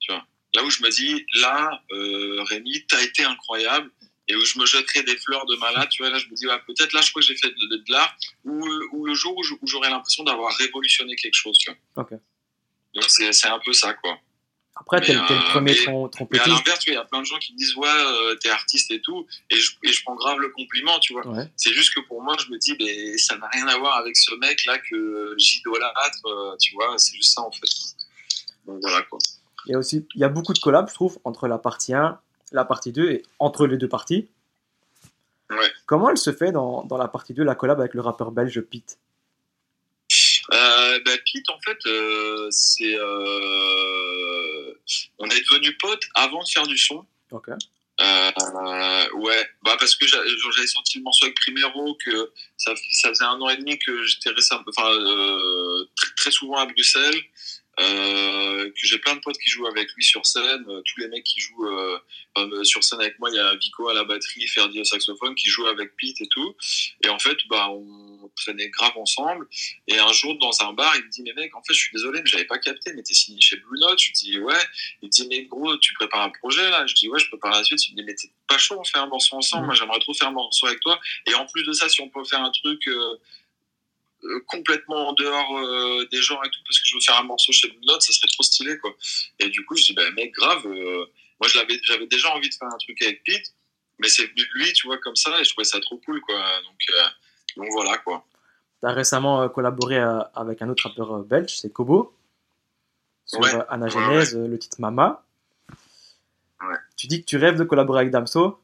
Tu 0.00 0.12
vois? 0.12 0.26
Là 0.54 0.62
où 0.62 0.68
je 0.68 0.82
me 0.82 0.90
dis 0.90 1.24
là, 1.32 1.82
Rémi, 1.90 2.84
t'as 2.88 3.02
été 3.02 3.24
incroyable 3.24 3.90
et 4.30 4.36
où 4.36 4.44
je 4.44 4.58
me 4.60 4.66
jetterais 4.66 5.02
des 5.02 5.16
fleurs 5.16 5.44
de 5.46 5.56
malade, 5.56 5.88
tu 5.90 6.02
vois, 6.02 6.10
là, 6.10 6.18
je 6.18 6.26
me 6.26 6.34
dis, 6.34 6.46
peut-être 6.66 6.92
là, 6.92 7.00
je 7.00 7.10
crois 7.10 7.20
que 7.20 7.26
j'ai 7.26 7.36
fait 7.36 7.48
de, 7.48 7.82
l'art, 7.88 8.16
ou, 8.44 8.64
ou, 8.92 9.04
le 9.04 9.14
jour 9.14 9.36
où 9.36 9.66
j'aurais 9.66 9.90
l'impression 9.90 10.22
d'avoir 10.22 10.54
révolutionné 10.56 11.16
quelque 11.16 11.34
chose, 11.34 11.58
tu 11.58 11.70
vois. 11.70 12.08
Donc, 12.94 13.04
c'est 13.08 13.48
un 13.48 13.58
peu 13.58 13.72
ça, 13.72 13.94
quoi. 13.94 14.18
Après, 14.76 15.00
t'es 15.00 15.12
le 15.12 15.20
euh, 15.20 15.50
premier 15.50 15.74
trompettiste. 15.74 16.30
Mais 16.30 16.38
à 16.40 16.46
l'inverse, 16.46 16.84
il 16.86 16.94
y 16.94 16.96
a 16.96 17.04
plein 17.04 17.20
de 17.20 17.26
gens 17.26 17.38
qui 17.38 17.52
me 17.52 17.58
disent, 17.58 17.74
ouais, 17.74 17.88
euh, 17.88 18.36
t'es 18.36 18.48
artiste 18.50 18.90
et 18.92 19.00
tout, 19.00 19.26
et 19.50 19.56
je, 19.56 19.72
et 19.82 19.92
je 19.92 20.02
prends 20.04 20.14
grave 20.14 20.38
le 20.38 20.48
compliment, 20.50 20.98
tu 21.00 21.12
vois. 21.12 21.24
C'est 21.56 21.72
juste 21.72 21.92
que 21.92 22.00
pour 22.00 22.22
moi, 22.22 22.36
je 22.38 22.50
me 22.52 22.56
dis, 22.56 22.76
mais 22.78 23.18
ça 23.18 23.36
n'a 23.36 23.48
rien 23.48 23.66
à 23.66 23.76
voir 23.78 23.96
avec 23.96 24.16
ce 24.16 24.32
mec-là 24.36 24.78
que 24.78 25.34
j'idolâtre, 25.38 26.26
euh, 26.26 26.56
tu 26.58 26.74
vois, 26.74 26.96
c'est 26.98 27.16
juste 27.16 27.34
ça, 27.34 27.42
en 27.42 27.50
fait. 27.50 27.68
Donc, 28.66 28.78
voilà, 28.80 29.02
quoi. 29.02 29.18
Il 29.66 29.72
y 29.72 29.74
a 29.74 29.78
aussi, 29.78 30.06
il 30.14 30.20
y 30.20 30.24
a 30.24 30.28
beaucoup 30.28 30.54
de 30.54 30.58
collabs, 30.58 30.88
je 30.88 30.94
trouve, 30.94 31.18
entre 31.24 31.48
la 31.48 31.58
partie 31.58 31.92
1 31.92 32.18
la 32.52 32.64
partie 32.64 32.92
2 32.92 33.10
et 33.10 33.22
entre 33.38 33.66
les 33.66 33.76
deux 33.76 33.88
parties. 33.88 34.28
Ouais. 35.50 35.72
Comment 35.86 36.10
elle 36.10 36.18
se 36.18 36.32
fait 36.32 36.52
dans, 36.52 36.84
dans, 36.84 36.96
la 36.96 37.08
partie 37.08 37.34
2, 37.34 37.42
la 37.42 37.54
collab 37.54 37.80
avec 37.80 37.94
le 37.94 38.00
rappeur 38.00 38.30
belge 38.30 38.60
Pete? 38.60 38.98
Euh, 40.52 41.00
bah, 41.04 41.12
Pete, 41.32 41.50
en 41.50 41.60
fait, 41.60 41.78
euh, 41.86 42.48
c'est. 42.50 42.94
Euh, 42.94 44.74
on 45.18 45.28
est 45.28 45.40
devenus 45.50 45.76
potes 45.78 46.04
avant 46.14 46.42
de 46.42 46.48
faire 46.48 46.66
du 46.66 46.78
son. 46.78 47.04
Ok. 47.30 47.48
Euh, 48.00 49.10
ouais, 49.16 49.46
bah 49.62 49.76
parce 49.78 49.94
que 49.94 50.06
j'a- 50.06 50.24
j'avais 50.26 50.66
sorti 50.66 50.96
le 50.98 51.04
morceau 51.04 51.26
avec 51.26 51.36
Primero, 51.36 51.98
que 52.02 52.32
ça, 52.56 52.72
ça 52.92 53.10
faisait 53.10 53.24
un 53.24 53.38
an 53.42 53.50
et 53.50 53.58
demi 53.58 53.78
que 53.78 54.04
j'étais 54.04 54.30
enfin, 54.30 54.64
très, 55.96 56.08
très 56.16 56.30
souvent 56.30 56.56
à 56.56 56.64
Bruxelles, 56.64 57.20
euh, 57.80 58.70
que 58.70 58.86
j'ai 58.86 58.98
plein 58.98 59.14
de 59.14 59.20
potes 59.20 59.38
qui 59.38 59.50
jouent 59.50 59.66
avec 59.66 59.88
lui 59.94 60.04
sur 60.04 60.24
scène, 60.26 60.64
euh, 60.68 60.82
tous 60.82 61.00
les 61.00 61.08
mecs 61.08 61.24
qui 61.24 61.40
jouent 61.40 61.66
euh, 61.66 62.64
sur 62.64 62.84
scène 62.84 63.00
avec 63.00 63.18
moi, 63.18 63.30
il 63.30 63.36
y 63.36 63.38
a 63.38 63.54
Vico 63.56 63.88
à 63.88 63.94
la 63.94 64.04
batterie, 64.04 64.46
Ferdi 64.46 64.80
au 64.80 64.84
saxophone, 64.84 65.34
qui 65.34 65.48
jouent 65.48 65.66
avec 65.66 65.96
Pete 65.96 66.20
et 66.20 66.28
tout, 66.28 66.56
et 67.04 67.08
en 67.08 67.18
fait, 67.18 67.36
bah, 67.48 67.68
on 67.70 68.30
traînait 68.36 68.68
grave 68.68 68.96
ensemble, 68.96 69.46
et 69.88 69.98
un 69.98 70.12
jour, 70.12 70.38
dans 70.38 70.62
un 70.62 70.72
bar, 70.72 70.94
il 70.96 71.04
me 71.04 71.10
dit, 71.10 71.22
mais 71.22 71.32
mec, 71.34 71.54
en 71.56 71.62
fait, 71.62 71.74
je 71.74 71.80
suis 71.80 71.92
désolé, 71.92 72.20
mais 72.22 72.30
j'avais 72.30 72.44
pas 72.44 72.58
capté, 72.58 72.92
mais 72.94 73.02
t'es 73.02 73.14
signé 73.14 73.40
chez 73.40 73.56
Blue 73.56 73.78
Note, 73.80 73.98
je 73.98 74.06
lui 74.06 74.12
dis, 74.12 74.38
ouais, 74.38 74.54
il 75.02 75.06
me 75.06 75.10
dit, 75.10 75.26
mais 75.28 75.42
gros, 75.44 75.76
tu 75.78 75.94
prépares 75.94 76.22
un 76.22 76.30
projet 76.30 76.68
là 76.70 76.86
Je 76.86 76.94
dis, 76.94 77.08
ouais, 77.08 77.18
je 77.18 77.28
prépare 77.28 77.52
la 77.52 77.64
suite. 77.64 77.86
Il 77.88 77.92
me 77.92 77.96
dit, 77.98 78.04
mais 78.04 78.14
t'es 78.14 78.30
pas 78.48 78.58
chaud, 78.58 78.76
on 78.78 78.84
fait 78.84 78.98
un 78.98 79.06
morceau 79.06 79.36
ensemble. 79.36 79.62
Mhm. 79.62 79.66
Moi, 79.66 79.74
j'aimerais 79.74 79.98
trop 80.00 80.14
faire 80.14 80.28
un 80.28 80.32
morceau 80.32 80.66
avec 80.66 80.80
toi. 80.80 81.00
Et 81.26 81.34
en 81.34 81.46
plus 81.46 81.64
de 81.64 81.72
ça, 81.72 81.88
si 81.88 82.00
on 82.00 82.08
peut 82.08 82.24
faire 82.24 82.42
un 82.42 82.50
truc 82.50 82.86
euh, 82.88 83.16
complètement 84.46 85.08
en 85.08 85.12
dehors 85.14 85.58
euh, 85.58 86.06
des 86.10 86.20
genres 86.22 86.44
et 86.44 86.50
tout, 86.50 86.60
parce 86.66 86.78
que 86.78 86.88
je 86.88 86.94
veux 86.94 87.00
faire 87.00 87.18
un 87.18 87.22
morceau 87.24 87.52
chez 87.52 87.68
Note, 87.86 88.02
ça 88.02 88.12
serait 88.12 88.28
trop 88.28 88.42
stylé, 88.42 88.78
quoi. 88.78 88.94
Et 89.38 89.48
du 89.48 89.64
coup, 89.64 89.76
je 89.76 89.84
dis, 89.84 89.92
bah, 89.94 90.08
mec, 90.12 90.32
grave, 90.32 90.66
euh, 90.66 91.06
moi, 91.40 91.48
je 91.48 91.58
l'avais- 91.58 91.80
j'avais 91.84 92.06
déjà 92.06 92.32
envie 92.34 92.48
de 92.48 92.54
faire 92.54 92.68
un 92.68 92.76
truc 92.78 93.00
avec 93.02 93.22
Pete, 93.24 93.54
mais 93.98 94.08
c'est 94.08 94.24
venu 94.26 94.42
de 94.42 94.48
lui, 94.54 94.72
tu 94.74 94.86
vois, 94.86 94.98
comme 94.98 95.16
ça, 95.16 95.40
et 95.40 95.44
je 95.44 95.50
trouvais 95.50 95.64
ça 95.64 95.80
trop 95.80 95.98
cool, 96.04 96.20
quoi. 96.20 96.34
Donc, 96.62 96.78
euh, 96.90 97.04
donc 97.56 97.68
voilà, 97.72 97.98
quoi. 97.98 98.24
Tu 98.82 98.88
as 98.88 98.92
récemment 98.92 99.42
euh, 99.42 99.48
collaboré 99.48 99.98
euh, 99.98 100.20
avec 100.34 100.62
un 100.62 100.68
autre 100.68 100.88
rappeur 100.88 101.12
euh, 101.16 101.22
belge, 101.22 101.56
c'est 101.58 101.72
Kobo, 101.72 102.14
sur 103.26 103.40
Ouais. 103.40 103.54
euh, 103.54 103.62
Anna 103.68 103.86
Ouais, 103.86 103.90
Genèse, 103.92 104.36
euh, 104.36 104.46
le 104.48 104.58
titre 104.58 104.76
Mama. 104.80 105.24
Ouais. 106.62 106.76
Tu 106.96 107.06
dis 107.06 107.20
que 107.20 107.26
tu 107.26 107.36
rêves 107.36 107.56
de 107.56 107.64
collaborer 107.64 108.00
avec 108.00 108.10
Damso. 108.12 108.60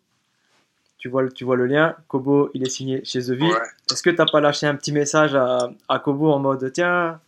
Tu 1.07 1.11
vois, 1.11 1.23
le- 1.23 1.31
tu 1.33 1.45
vois 1.45 1.55
le 1.55 1.67
lien. 1.67 1.95
Kobo, 2.09 2.51
il 2.53 2.67
est 2.67 2.69
signé 2.69 3.05
chez 3.05 3.21
The 3.21 3.31
V. 3.31 3.45
Ouais. 3.45 3.59
Est-ce 3.93 4.03
que 4.03 4.11
tu 4.11 4.17
n'as 4.17 4.27
pas 4.27 4.41
lâché 4.41 4.67
un 4.67 4.75
petit 4.75 4.91
message 4.91 5.37
à, 5.37 5.71
à 5.89 6.01
Kobo 6.01 6.33
en 6.33 6.41
mode 6.41 6.69
tiens, 6.73 7.21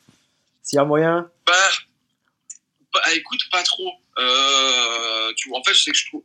s'il 0.64 0.78
y 0.78 0.80
a 0.80 0.84
moyen? 0.84 1.30
Bah, 1.46 1.52
bah, 2.92 3.00
écoute, 3.14 3.38
pas 3.52 3.62
trop. 3.62 3.92
Euh, 4.18 5.32
tu 5.36 5.48
vois, 5.48 5.60
en 5.60 5.62
fait, 5.62 5.74
c'est 5.74 5.92
que 5.92 5.96
je 5.96 6.06
trouve 6.08 6.24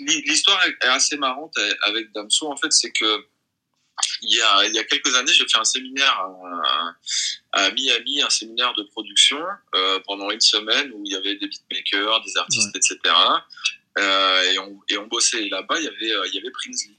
l'histoire 0.00 0.60
est 0.66 0.74
est 0.84 0.88
assez 0.88 1.16
marrante 1.18 1.54
avec 1.84 2.10
Damso. 2.12 2.50
En 2.50 2.56
fait, 2.56 2.72
c'est 2.72 2.90
que 2.90 3.24
il 4.22 4.36
y 4.36 4.40
a, 4.42 4.66
il 4.66 4.74
y 4.74 4.78
a 4.80 4.84
quelques 4.84 5.14
années, 5.14 5.32
j'ai 5.32 5.46
fait 5.46 5.58
un 5.58 5.64
séminaire 5.64 6.20
à, 6.20 6.94
à 7.52 7.70
Miami, 7.70 8.22
un 8.22 8.30
séminaire 8.30 8.72
de 8.74 8.82
production 8.90 9.38
euh, 9.76 10.00
pendant 10.04 10.30
une 10.32 10.40
semaine 10.40 10.90
où 10.96 11.02
il 11.04 11.12
y 11.12 11.14
avait 11.14 11.36
des 11.36 11.46
beatmakers, 11.46 12.20
des 12.24 12.36
artistes, 12.38 12.74
etc. 12.74 12.96
Euh, 13.98 14.52
et, 14.52 14.58
on, 14.58 14.80
et 14.88 14.98
on 14.98 15.06
bossait. 15.06 15.44
Et 15.44 15.48
là-bas, 15.48 15.78
il 15.78 15.84
y 15.84 15.88
avait, 15.88 16.12
euh, 16.12 16.26
il 16.28 16.34
y 16.34 16.38
avait 16.38 16.50
Prinsley. 16.50 16.94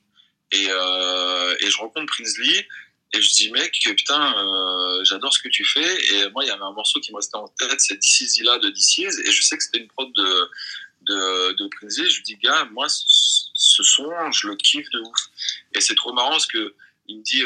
Et, 0.51 0.68
euh, 0.70 1.56
et 1.60 1.70
je 1.70 1.77
rencontre 1.77 2.08
Prinsley 2.08 2.68
et 3.13 3.22
je 3.22 3.29
dis, 3.29 3.51
mec, 3.51 3.75
putain, 3.84 4.36
j'adore 5.03 5.34
ce 5.34 5.41
que 5.41 5.50
tu 5.50 5.65
fais. 5.65 6.13
Et 6.13 6.29
moi, 6.29 6.44
il 6.44 6.48
y 6.48 6.51
avait 6.51 6.63
un 6.63 6.74
morceau 6.74 7.00
qui 7.00 7.12
me 7.12 7.18
restait 7.18 7.38
en 7.38 7.48
tête, 7.48 7.82
c'est 7.82 7.98
This 7.98 8.22
Is 8.22 8.44
Là 8.44 8.60
de 8.60 8.70
This 8.70 8.98
Is. 9.00 9.20
Et 9.25 9.32
je 9.32 9.41
sais 9.41 9.58
que 9.58 9.63
c'était 9.63 9.79
une 9.79 9.88
prod 9.88 10.12
de, 10.13 10.50
de, 11.01 11.53
de 11.53 11.68
Prinsley. 11.75 12.08
Je 12.08 12.18
lui 12.18 12.24
dis, 12.24 12.38
gars, 12.38 12.65
moi, 12.72 12.88
ce, 12.88 13.84
son, 13.84 14.32
je 14.32 14.48
le 14.48 14.56
kiffe 14.58 14.89
de 14.91 15.00
ouf. 15.00 15.20
Et 15.74 15.82
c'est 15.82 15.96
trop 15.96 16.13
marrant 16.13 16.32
parce 16.32 16.46
que 16.46 16.75
il 17.08 17.18
me 17.18 17.24
dit, 17.24 17.41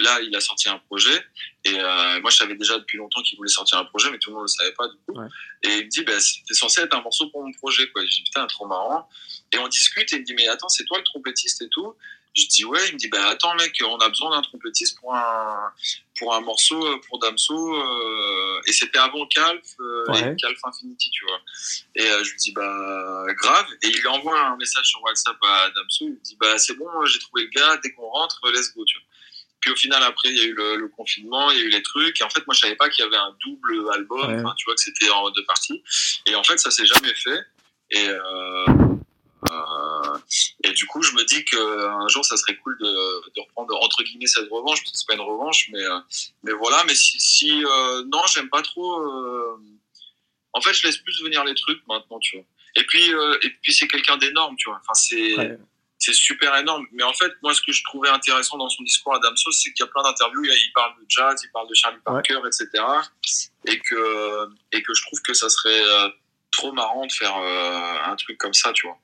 là, 0.00 0.20
il 0.22 0.34
a 0.34 0.40
sorti 0.40 0.68
un 0.68 0.78
projet. 0.78 1.24
Et 1.68 1.78
euh, 1.78 2.20
moi, 2.20 2.30
je 2.30 2.36
savais 2.36 2.54
déjà 2.54 2.78
depuis 2.78 2.98
longtemps 2.98 3.20
qu'il 3.22 3.36
voulait 3.36 3.50
sortir 3.50 3.78
un 3.78 3.84
projet, 3.84 4.10
mais 4.10 4.18
tout 4.18 4.30
le 4.30 4.36
monde 4.36 4.44
ne 4.44 4.48
le 4.48 4.48
savait 4.48 4.72
pas, 4.72 4.88
du 4.88 4.96
coup. 5.06 5.18
Ouais. 5.20 5.26
Et 5.64 5.78
il 5.78 5.84
me 5.84 5.90
dit, 5.90 6.02
bah, 6.02 6.18
c'était 6.20 6.54
censé 6.54 6.80
être 6.80 6.94
un 6.96 7.02
morceau 7.02 7.28
pour 7.30 7.44
mon 7.44 7.52
projet, 7.52 7.88
quoi. 7.90 8.04
Je 8.04 8.10
dis, 8.10 8.22
putain, 8.22 8.46
trop 8.46 8.66
marrant. 8.66 9.08
Et 9.52 9.58
on 9.58 9.68
discute 9.68 10.12
et 10.12 10.16
il 10.16 10.20
me 10.20 10.24
dit, 10.24 10.34
mais 10.34 10.48
attends, 10.48 10.68
c'est 10.68 10.84
toi 10.84 10.98
le 10.98 11.04
trompettiste 11.04 11.62
et 11.62 11.68
tout? 11.68 11.94
Je 12.36 12.46
dis, 12.46 12.64
ouais. 12.64 12.78
Il 12.88 12.94
me 12.94 12.98
dit, 12.98 13.08
bah, 13.08 13.26
attends, 13.28 13.54
mec, 13.56 13.72
on 13.84 13.96
a 13.98 14.08
besoin 14.08 14.30
d'un 14.30 14.42
trompettiste 14.42 14.98
pour 15.00 15.14
un, 15.16 15.72
pour 16.18 16.34
un 16.34 16.40
morceau 16.40 16.86
euh, 16.86 17.00
pour 17.08 17.18
Damso. 17.18 17.74
euh, 17.74 18.60
et 18.66 18.72
c'était 18.72 18.98
avant 18.98 19.26
Calf 19.26 19.60
euh, 19.80 20.04
Ouais. 20.12 20.32
et 20.32 20.36
Calf 20.36 20.58
Infinity, 20.62 21.10
tu 21.10 21.24
vois. 21.26 21.40
Et 21.96 22.06
je 22.24 22.30
lui 22.30 22.38
dis, 22.38 22.52
bah, 22.52 23.24
grave. 23.36 23.66
Et 23.82 23.88
il 23.88 23.98
lui 23.98 24.06
envoie 24.08 24.38
un 24.40 24.56
message 24.56 24.86
sur 24.86 25.02
WhatsApp 25.02 25.36
à 25.42 25.70
Damso. 25.70 26.04
Il 26.04 26.10
lui 26.10 26.20
dit, 26.22 26.36
bah, 26.38 26.56
c'est 26.58 26.74
bon, 26.74 26.86
j'ai 27.06 27.18
trouvé 27.18 27.42
le 27.42 27.48
gars. 27.48 27.78
Dès 27.82 27.92
qu'on 27.92 28.08
rentre, 28.08 28.40
let's 28.52 28.72
go, 28.74 28.84
tu 28.84 28.98
vois. 28.98 29.07
Puis 29.60 29.70
au 29.70 29.76
final, 29.76 30.02
après, 30.02 30.28
il 30.28 30.36
y 30.36 30.40
a 30.40 30.44
eu 30.44 30.52
le, 30.54 30.76
le 30.76 30.88
confinement, 30.88 31.50
il 31.50 31.58
y 31.58 31.60
a 31.60 31.64
eu 31.64 31.68
les 31.70 31.82
trucs. 31.82 32.20
Et 32.20 32.24
en 32.24 32.30
fait, 32.30 32.46
moi, 32.46 32.54
je 32.54 32.60
savais 32.60 32.76
pas 32.76 32.88
qu'il 32.88 33.04
y 33.04 33.08
avait 33.08 33.16
un 33.16 33.34
double 33.44 33.90
album. 33.92 34.44
Ouais. 34.44 34.52
Tu 34.56 34.64
vois 34.64 34.74
que 34.74 34.80
c'était 34.80 35.10
en 35.10 35.30
deux 35.30 35.44
parties. 35.44 35.82
Et 36.26 36.34
en 36.34 36.44
fait, 36.44 36.58
ça 36.58 36.70
s'est 36.70 36.86
jamais 36.86 37.14
fait. 37.14 37.40
Et, 37.90 38.08
euh, 38.08 38.66
euh, 39.50 40.18
et 40.64 40.72
du 40.72 40.86
coup, 40.86 41.02
je 41.02 41.12
me 41.12 41.24
dis 41.24 41.44
qu'un 41.44 42.08
jour, 42.08 42.24
ça 42.24 42.36
serait 42.36 42.56
cool 42.56 42.76
de, 42.78 43.30
de 43.34 43.40
reprendre 43.40 43.76
entre 43.82 44.02
guillemets 44.02 44.26
cette 44.26 44.48
revanche, 44.50 44.80
parce 44.80 44.92
que 44.92 44.98
c'est 44.98 45.06
pas 45.06 45.14
une 45.14 45.20
revanche, 45.20 45.68
mais, 45.72 45.82
euh, 45.82 45.98
mais 46.42 46.52
voilà. 46.52 46.84
Mais 46.86 46.94
si, 46.94 47.18
si 47.18 47.62
non, 48.06 48.22
j'aime 48.32 48.50
pas 48.50 48.62
trop. 48.62 49.02
en 50.52 50.60
fait, 50.60 50.72
je 50.74 50.86
laisse 50.86 50.98
plus 50.98 51.22
venir 51.22 51.44
les 51.44 51.54
trucs 51.54 51.86
maintenant, 51.88 52.18
tu 52.20 52.36
vois. 52.36 52.46
Et 52.76 52.84
puis, 52.84 53.10
et 53.42 53.50
puis 53.62 53.72
c'est 53.72 53.88
quelqu'un 53.88 54.18
d'énorme, 54.18 54.56
tu 54.56 54.68
vois. 54.68 54.80
Enfin, 54.82 54.94
c'est 54.94 55.36
Ouais. 55.36 55.58
C'est 55.98 56.12
super 56.14 56.54
énorme. 56.56 56.86
Mais 56.92 57.02
en 57.02 57.12
fait, 57.12 57.32
moi, 57.42 57.52
ce 57.54 57.60
que 57.60 57.72
je 57.72 57.82
trouvais 57.84 58.08
intéressant 58.08 58.56
dans 58.56 58.68
son 58.68 58.82
discours 58.84 59.14
à 59.14 59.18
Damso, 59.18 59.50
c'est 59.52 59.72
qu'il 59.72 59.84
y 59.84 59.88
a 59.88 59.90
plein 59.90 60.02
d'interviews. 60.02 60.44
Il 60.44 60.72
parle 60.74 60.94
de 61.00 61.04
jazz, 61.08 61.40
il 61.44 61.50
parle 61.50 61.68
de 61.68 61.74
Charlie 61.74 61.98
Parker, 62.04 62.38
etc. 62.46 62.66
Et 63.66 63.78
que, 63.80 64.48
et 64.72 64.82
que 64.82 64.94
je 64.94 65.02
trouve 65.02 65.20
que 65.22 65.34
ça 65.34 65.48
serait 65.50 65.82
euh, 65.82 66.08
trop 66.52 66.72
marrant 66.72 67.04
de 67.06 67.12
faire 67.12 67.36
euh, 67.36 67.98
un 68.10 68.16
truc 68.16 68.38
comme 68.38 68.54
ça, 68.54 68.72
tu 68.72 68.86
vois. 68.86 68.98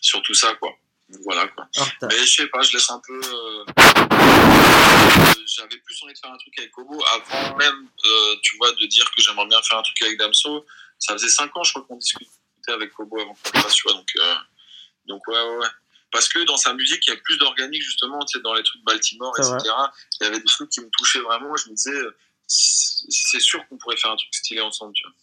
Surtout 0.00 0.34
ça, 0.34 0.54
quoi. 0.56 0.70
Voilà, 1.24 1.46
quoi. 1.48 1.66
T'as- 2.00 2.08
Mais 2.08 2.18
je 2.18 2.26
sais 2.26 2.46
pas, 2.48 2.60
je 2.62 2.72
laisse 2.72 2.90
un 2.90 3.00
peu. 3.06 3.20
euh, 3.24 3.64
J'avais 5.46 5.78
plus 5.78 6.02
envie 6.02 6.12
de 6.12 6.18
faire 6.18 6.30
un 6.30 6.36
truc 6.36 6.58
avec 6.58 6.70
Kobo 6.70 7.02
avant 7.12 7.56
même, 7.56 7.88
euh, 8.06 8.36
tu 8.42 8.56
vois, 8.58 8.70
de 8.72 8.86
dire 8.86 9.10
que 9.10 9.22
j'aimerais 9.22 9.46
bien 9.46 9.60
faire 9.62 9.78
un 9.78 9.82
truc 9.82 10.00
avec 10.02 10.18
Damso. 10.18 10.66
Ça 10.98 11.14
faisait 11.14 11.28
5 11.28 11.56
ans, 11.56 11.62
je 11.64 11.72
crois 11.72 11.84
qu'on 11.84 11.96
discutait 11.96 12.28
avec 12.68 12.92
Kobo 12.92 13.20
avant 13.20 13.34
qu'on 13.34 13.50
le 13.58 13.62
fasse, 13.62 13.74
tu 13.74 13.82
vois. 13.84 13.94
Donc, 13.94 14.08
euh, 14.16 14.34
donc 15.06 15.26
ouais, 15.28 15.34
ouais, 15.40 15.56
ouais. 15.56 15.66
Parce 16.10 16.28
que 16.28 16.44
dans 16.46 16.56
sa 16.56 16.72
musique, 16.72 17.06
il 17.06 17.10
y 17.10 17.12
a 17.12 17.20
plus 17.22 17.36
d'organique, 17.38 17.82
justement, 17.82 18.18
tu 18.24 18.38
sais, 18.38 18.42
dans 18.42 18.54
les 18.54 18.62
trucs 18.62 18.82
Baltimore, 18.84 19.34
etc. 19.38 19.58
Il 20.20 20.24
y 20.24 20.26
avait 20.26 20.38
des 20.38 20.44
trucs 20.44 20.70
qui 20.70 20.80
me 20.80 20.88
touchaient 20.90 21.20
vraiment. 21.20 21.54
Je 21.56 21.68
me 21.68 21.74
disais, 21.74 21.92
euh, 21.92 22.16
c'est 22.46 23.40
sûr 23.40 23.66
qu'on 23.68 23.76
pourrait 23.76 23.96
faire 23.98 24.12
un 24.12 24.16
truc 24.16 24.34
stylé 24.34 24.60
ensemble, 24.62 24.94
tu 24.94 25.04
vois. 25.04 25.14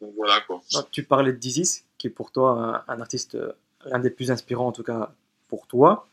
Donc 0.00 0.14
voilà, 0.16 0.40
quoi. 0.42 0.60
Alors, 0.74 0.90
tu 0.90 1.02
parlais 1.02 1.32
de 1.32 1.38
Dizzy, 1.38 1.82
qui 1.96 2.06
est 2.08 2.10
pour 2.10 2.30
toi 2.30 2.84
un, 2.88 2.92
un 2.94 3.00
artiste, 3.00 3.34
euh, 3.36 3.52
l'un 3.86 3.98
des 4.00 4.10
plus 4.10 4.30
inspirants 4.30 4.68
en 4.68 4.72
tout 4.72 4.82
cas 4.82 5.12
pour 5.48 5.66
toi. 5.66 6.06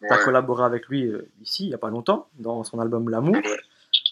Tu 0.00 0.08
as 0.12 0.16
Ouais. 0.18 0.24
collaboré 0.24 0.64
avec 0.64 0.86
lui 0.88 1.06
euh, 1.06 1.28
ici, 1.40 1.64
il 1.64 1.68
n'y 1.68 1.74
a 1.74 1.78
pas 1.78 1.88
longtemps, 1.90 2.28
dans 2.34 2.62
son 2.64 2.80
album 2.80 3.08
L'amour. 3.08 3.36
Ouais. 3.36 3.60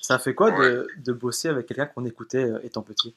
Ça 0.01 0.19
fait 0.19 0.35
quoi 0.35 0.51
de, 0.51 0.89
de 0.97 1.13
bosser 1.13 1.49
avec 1.49 1.67
quelqu'un 1.67 1.87
qu'on 1.87 2.05
écoutait 2.07 2.45
euh, 2.45 2.59
étant 2.65 2.83
petit? 2.83 3.15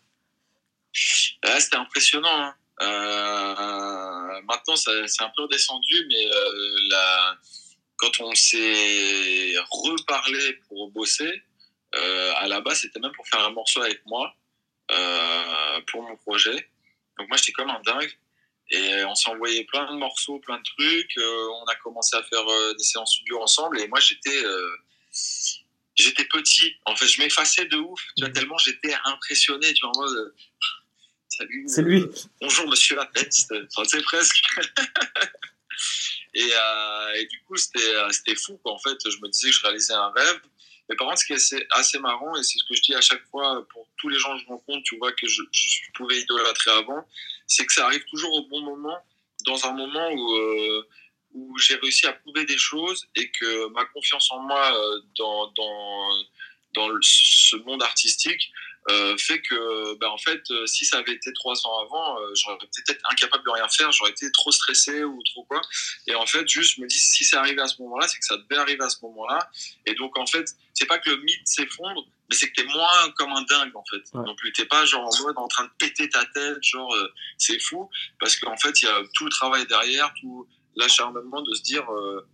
C'était 0.91 1.77
impressionnant. 1.77 2.29
hein. 2.29 2.55
Euh, 2.81 4.41
maintenant, 4.43 4.75
c'est 4.75 5.21
un 5.21 5.31
peu 5.35 5.43
redescendu, 5.43 6.05
mais 6.09 6.25
euh, 6.25 6.77
la- 6.89 7.37
quand 7.97 8.19
on 8.19 8.33
s'est 8.35 9.55
reparlé 9.69 10.53
pour 10.67 10.91
bosser, 10.91 11.41
euh, 11.95 12.33
à 12.37 12.47
la 12.47 12.59
base, 12.61 12.79
c'était 12.81 12.99
même 12.99 13.11
pour 13.13 13.27
faire 13.27 13.41
un 13.41 13.51
morceau 13.51 13.81
avec 13.81 14.05
moi 14.05 14.35
pour 15.87 16.03
mon 16.03 16.15
projet. 16.17 16.69
Donc 17.17 17.27
moi, 17.29 17.37
j'étais 17.37 17.51
comme 17.53 17.69
un 17.69 17.81
dingue. 17.81 18.11
Et 18.71 19.03
on 19.05 19.13
s'est 19.15 19.29
envoyé 19.29 19.65
plein 19.65 19.91
de 19.91 19.97
morceaux, 19.97 20.39
plein 20.39 20.57
de 20.57 20.63
trucs. 20.63 21.17
On 21.17 21.63
a 21.65 21.75
commencé 21.83 22.15
à 22.17 22.23
faire 22.23 22.45
des 22.77 22.83
séances 22.83 23.13
studio 23.13 23.41
ensemble. 23.41 23.79
Et 23.79 23.87
moi, 23.87 23.99
j'étais 23.99 24.43
j'étais 25.95 26.25
petit. 26.25 26.75
En 26.85 26.95
fait, 26.95 27.07
je 27.07 27.21
m'effaçais 27.21 27.65
de 27.65 27.77
ouf. 27.77 28.01
Tu 28.17 28.21
vois, 28.23 28.29
Mhm. 28.29 28.33
tellement 28.33 28.57
j'étais 28.57 28.95
impressionné. 29.05 29.73
Tu 29.73 29.81
vois, 29.85 29.91
en 29.95 29.99
mode, 30.01 30.35
Salut. 31.37 31.63
C'est 31.67 31.81
lui. 31.81 32.01
euh, 32.01 32.13
bonjour, 32.41 32.67
monsieur 32.69 32.95
la 32.95 33.05
peste. 33.07 33.53
Enfin, 33.75 33.83
sais, 33.85 34.01
presque. 34.03 34.43
et, 36.35 36.49
euh, 36.53 37.13
et 37.15 37.25
du 37.25 37.41
coup, 37.43 37.57
c'était 37.57 37.95
euh, 37.95 38.09
c'était 38.11 38.35
fou. 38.35 38.57
Quoi. 38.63 38.73
En 38.73 38.77
fait, 38.79 38.97
je 39.09 39.17
me 39.17 39.29
disais 39.29 39.49
que 39.49 39.55
je 39.55 39.61
réalisais 39.61 39.93
un 39.93 40.11
rêve. 40.11 40.41
Mais 40.89 40.95
par 40.95 41.07
contre, 41.07 41.19
ce 41.21 41.25
qui 41.25 41.33
est 41.33 41.37
assez, 41.37 41.65
assez 41.71 41.97
marrant, 41.99 42.35
et 42.35 42.43
c'est 42.43 42.59
ce 42.59 42.63
que 42.65 42.75
je 42.75 42.81
dis 42.81 42.93
à 42.93 43.01
chaque 43.01 43.25
fois 43.31 43.65
pour 43.69 43.87
tous 43.97 44.09
les 44.09 44.19
gens 44.19 44.35
que 44.37 44.43
je 44.43 44.47
rencontre, 44.47 44.83
tu 44.83 44.97
vois, 44.97 45.11
que 45.13 45.27
je, 45.27 45.41
je 45.51 45.79
pouvais 45.95 46.19
idolâtrer 46.19 46.71
avant, 46.71 47.07
c'est 47.47 47.65
que 47.65 47.71
ça 47.73 47.85
arrive 47.85 48.03
toujours 48.11 48.33
au 48.33 48.47
bon 48.49 48.61
moment, 48.61 48.97
dans 49.45 49.65
un 49.65 49.71
moment 49.71 50.11
où, 50.11 50.35
euh, 50.35 50.87
où 51.33 51.57
j'ai 51.57 51.75
réussi 51.75 52.05
à 52.05 52.13
prouver 52.13 52.45
des 52.45 52.57
choses 52.57 53.07
et 53.15 53.31
que 53.31 53.69
ma 53.69 53.85
confiance 53.85 54.29
en 54.31 54.39
moi 54.41 54.77
euh, 54.77 54.99
dans, 55.17 55.47
dans, 55.53 56.09
dans 56.75 56.87
le- 56.89 56.99
ce 57.01 57.55
monde 57.55 57.81
artistique 57.81 58.51
euh, 58.89 59.17
fait 59.17 59.41
que, 59.41 59.95
bah, 59.99 60.11
en 60.11 60.17
fait, 60.17 60.41
euh, 60.51 60.65
si 60.65 60.85
ça 60.85 60.97
avait 60.97 61.13
été 61.13 61.31
trois 61.33 61.65
ans 61.65 61.85
avant, 61.85 62.19
euh, 62.19 62.33
j'aurais 62.35 62.57
peut-être 62.57 63.01
incapable 63.09 63.43
de 63.45 63.49
rien 63.49 63.67
faire, 63.69 63.91
j'aurais 63.91 64.11
été 64.11 64.29
trop 64.31 64.51
stressé 64.51 65.03
ou 65.03 65.21
trop 65.23 65.43
quoi. 65.45 65.61
Et 66.07 66.15
en 66.15 66.25
fait, 66.25 66.47
juste, 66.47 66.75
je 66.75 66.81
me 66.81 66.87
dis, 66.87 66.99
si 66.99 67.23
c'est 67.23 67.37
arrivé 67.37 67.61
à 67.61 67.67
ce 67.67 67.81
moment-là, 67.81 68.07
c'est 68.07 68.19
que 68.19 68.25
ça 68.25 68.37
devait 68.37 68.57
arriver 68.57 68.83
à 68.83 68.89
ce 68.89 68.97
moment-là. 69.03 69.49
Et 69.85 69.93
donc, 69.95 70.17
en 70.17 70.25
fait, 70.25 70.49
c'est 70.73 70.85
pas 70.85 70.99
que 70.99 71.09
le 71.09 71.17
mythe 71.17 71.47
s'effondre, 71.47 72.05
mais 72.29 72.35
c'est 72.35 72.49
que 72.49 72.61
t'es 72.61 72.67
moins 72.67 73.11
comme 73.15 73.31
un 73.31 73.43
dingue, 73.43 73.75
en 73.75 73.83
fait. 73.89 74.03
Ouais. 74.13 74.25
Non 74.25 74.35
plus, 74.35 74.51
t'es 74.51 74.65
pas 74.65 74.85
genre 74.85 75.07
en 75.07 75.23
mode 75.23 75.37
en 75.37 75.47
train 75.47 75.65
de 75.65 75.71
péter 75.77 76.09
ta 76.09 76.25
tête, 76.25 76.61
genre, 76.61 76.93
euh, 76.93 77.13
c'est 77.37 77.59
fou, 77.59 77.89
parce 78.19 78.35
qu'en 78.35 78.57
fait, 78.57 78.81
il 78.81 78.85
y 78.85 78.89
a 78.89 79.01
tout 79.13 79.25
le 79.25 79.31
travail 79.31 79.65
derrière, 79.67 80.13
tout 80.19 80.47
l'acharnement 80.75 81.41
de 81.41 81.53
se 81.53 81.61
dire, 81.61 81.89
euh, 81.91 82.27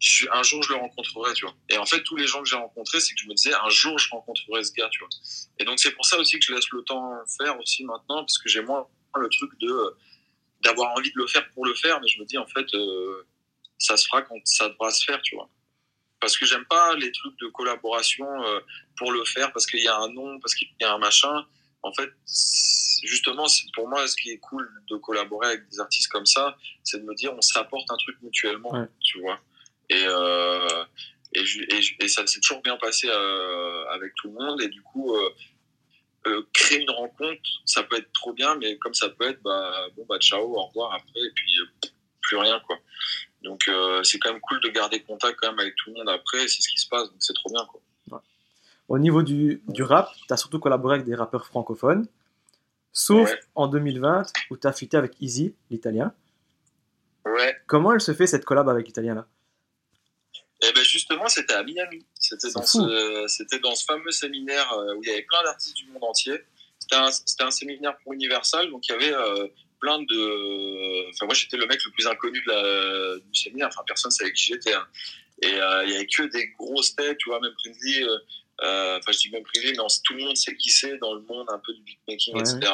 je- 0.00 0.26
un 0.32 0.42
jour 0.42 0.62
je 0.62 0.70
le 0.72 0.78
rencontrerai, 0.78 1.32
tu 1.34 1.44
vois. 1.44 1.54
Et 1.70 1.78
en 1.78 1.86
fait, 1.86 2.02
tous 2.02 2.16
les 2.16 2.26
gens 2.26 2.42
que 2.42 2.48
j'ai 2.48 2.56
rencontrés, 2.56 3.00
c'est 3.00 3.14
que 3.14 3.20
je 3.20 3.26
me 3.26 3.34
disais, 3.34 3.52
un 3.54 3.68
jour 3.68 3.98
je 3.98 4.08
rencontrerai 4.10 4.62
ce 4.64 4.72
gars, 4.72 4.88
tu 4.90 5.00
vois. 5.00 5.08
Et 5.58 5.64
donc, 5.64 5.78
c'est 5.80 5.90
pour 5.92 6.04
ça 6.06 6.18
aussi 6.18 6.38
que 6.38 6.44
je 6.44 6.52
laisse 6.54 6.68
le 6.70 6.82
temps 6.82 7.12
faire 7.38 7.58
aussi 7.60 7.84
maintenant, 7.84 8.18
parce 8.22 8.38
que 8.38 8.48
j'ai 8.48 8.62
moins 8.62 8.86
le 9.16 9.28
truc 9.28 9.50
de 9.60 9.68
euh, 9.68 9.90
d'avoir 10.62 10.90
envie 10.92 11.10
de 11.12 11.16
le 11.18 11.26
faire 11.26 11.48
pour 11.50 11.64
le 11.66 11.74
faire, 11.74 12.00
mais 12.00 12.08
je 12.08 12.20
me 12.20 12.24
dis, 12.26 12.36
en 12.38 12.46
fait, 12.46 12.66
euh, 12.74 13.26
ça 13.78 13.96
se 13.96 14.06
fera 14.06 14.22
quand 14.22 14.36
ça 14.44 14.68
devra 14.68 14.90
se 14.90 15.04
faire, 15.04 15.20
tu 15.22 15.36
vois. 15.36 15.48
Parce 16.20 16.36
que 16.36 16.46
j'aime 16.46 16.64
pas 16.66 16.94
les 16.96 17.12
trucs 17.12 17.38
de 17.38 17.46
collaboration 17.48 18.26
euh, 18.44 18.60
pour 18.96 19.12
le 19.12 19.24
faire, 19.24 19.52
parce 19.52 19.66
qu'il 19.66 19.80
y 19.82 19.86
a 19.88 19.96
un 19.96 20.08
nom, 20.10 20.40
parce 20.40 20.54
qu'il 20.56 20.68
y 20.80 20.84
a 20.84 20.92
un 20.92 20.98
machin. 20.98 21.46
En 21.82 21.92
fait, 21.92 22.10
justement, 23.04 23.46
pour 23.74 23.88
moi, 23.88 24.06
ce 24.08 24.16
qui 24.16 24.30
est 24.30 24.38
cool 24.38 24.68
de 24.90 24.96
collaborer 24.96 25.46
avec 25.48 25.68
des 25.68 25.78
artistes 25.78 26.08
comme 26.10 26.26
ça, 26.26 26.56
c'est 26.82 26.98
de 26.98 27.04
me 27.04 27.14
dire, 27.14 27.32
on 27.34 27.40
s'apporte 27.40 27.88
un 27.90 27.96
truc 27.96 28.16
mutuellement, 28.22 28.72
Ouais. 28.72 28.86
tu 29.00 29.20
vois. 29.20 29.40
Et, 29.90 30.04
euh, 30.06 30.84
et, 31.34 31.44
je- 31.44 31.62
et, 31.62 31.82
je- 31.82 31.94
et 32.00 32.08
ça 32.08 32.26
s'est 32.26 32.40
toujours 32.40 32.62
bien 32.62 32.76
passé 32.76 33.08
euh, 33.10 33.84
avec 33.90 34.14
tout 34.16 34.28
le 34.28 34.34
monde. 34.34 34.60
Et 34.62 34.68
du 34.68 34.82
coup, 34.82 35.14
euh, 35.16 36.42
créer 36.52 36.80
une 36.82 36.90
rencontre, 36.90 37.40
ça 37.64 37.82
peut 37.82 37.96
être 37.96 38.12
trop 38.12 38.32
bien, 38.32 38.56
mais 38.56 38.76
comme 38.78 38.94
ça 38.94 39.08
peut 39.08 39.28
être, 39.30 39.40
bah, 39.42 39.86
bon, 39.96 40.04
bah, 40.08 40.18
ciao, 40.18 40.42
au 40.56 40.62
revoir 40.66 40.92
après, 40.94 41.20
et 41.20 41.30
puis 41.34 41.52
plus 42.20 42.36
rien, 42.36 42.60
quoi. 42.66 42.76
Donc, 43.42 43.70
c'est 44.02 44.18
quand 44.18 44.32
même 44.32 44.40
cool 44.40 44.60
de 44.60 44.68
garder 44.68 45.00
contact 45.02 45.38
quand 45.40 45.48
même 45.50 45.60
avec 45.60 45.74
tout 45.76 45.90
le 45.90 45.96
monde 45.96 46.08
après, 46.10 46.46
c'est 46.48 46.60
ce 46.60 46.68
qui 46.68 46.78
se 46.78 46.88
passe, 46.88 47.04
donc 47.08 47.16
c'est 47.20 47.32
trop 47.34 47.50
bien, 47.50 47.64
quoi. 47.66 47.80
Au 48.88 48.98
niveau 48.98 49.22
du, 49.22 49.62
du 49.68 49.82
rap, 49.82 50.10
tu 50.26 50.32
as 50.32 50.36
surtout 50.38 50.58
collaboré 50.58 50.94
avec 50.96 51.06
des 51.06 51.14
rappeurs 51.14 51.44
francophones, 51.46 52.06
sauf 52.92 53.30
Ouais. 53.30 53.40
en 53.54 53.66
2020 53.68 54.22
où 54.50 54.56
tu 54.56 54.66
as 54.66 54.72
fité 54.72 54.96
avec 54.96 55.12
Easy, 55.20 55.54
l'italien. 55.70 56.14
Ouais. 57.26 57.54
Comment 57.66 57.92
elle 57.92 58.00
se 58.00 58.14
fait 58.14 58.26
cette 58.26 58.46
collab 58.46 58.66
avec 58.68 58.86
l'italien 58.86 59.14
là? 59.14 59.26
Et 60.62 60.72
ben 60.72 60.82
justement, 60.84 61.28
c'était 61.28 61.54
à 61.54 61.62
Miami. 61.62 62.04
C'était 62.18 62.50
dans, 62.50 62.62
ce, 62.66 63.24
c'était 63.28 63.60
dans 63.60 63.74
ce 63.76 63.84
fameux 63.84 64.10
séminaire 64.10 64.72
euh, 64.72 64.94
où 64.96 65.02
il 65.04 65.08
y 65.08 65.12
avait 65.12 65.22
plein 65.22 65.42
d'artistes 65.44 65.76
du 65.76 65.86
monde 65.86 66.02
entier. 66.04 66.34
C'était 66.80 66.96
un, 66.96 67.10
c'était 67.10 67.44
un 67.44 67.50
séminaire 67.50 67.96
pour 68.02 68.12
Universal, 68.12 68.70
donc 68.70 68.86
il 68.88 68.92
y 68.92 68.94
avait 68.94 69.12
euh, 69.12 69.46
plein 69.80 70.00
de. 70.00 71.08
Enfin, 71.10 71.26
moi, 71.26 71.34
j'étais 71.34 71.56
le 71.56 71.66
mec 71.66 71.80
le 71.84 71.90
plus 71.92 72.06
inconnu 72.06 72.42
de 72.44 72.50
la, 72.50 73.18
du 73.18 73.38
séminaire. 73.38 73.68
Enfin, 73.68 73.82
personne 73.86 74.10
ne 74.10 74.14
savait 74.14 74.32
qui 74.32 74.44
j'étais. 74.44 74.74
hein. 74.74 74.86
Et 75.42 75.54
euh, 75.54 75.84
il 75.86 75.92
y 75.92 75.94
avait 75.96 76.06
que 76.06 76.22
des 76.24 76.48
grosses 76.58 76.96
têtes, 76.96 77.18
tu 77.18 77.28
vois, 77.28 77.40
même 77.40 77.52
Prinsley. 77.62 78.02
euh, 78.02 78.18
euh, 78.64 78.98
Enfin, 78.98 79.12
je 79.12 79.18
dis 79.18 79.30
même 79.30 79.44
Prinsley, 79.44 79.70
mais 79.72 79.80
on- 79.80 79.86
tout 80.04 80.14
le 80.14 80.24
monde 80.24 80.36
sait 80.36 80.56
qui 80.56 80.70
c'est 80.70 80.96
dans 80.98 81.14
le 81.14 81.20
monde 81.20 81.46
un 81.50 81.60
peu 81.64 81.72
du 81.74 81.82
beatmaking, 81.82 82.34
Ouais. 82.34 82.40
etc. 82.40 82.72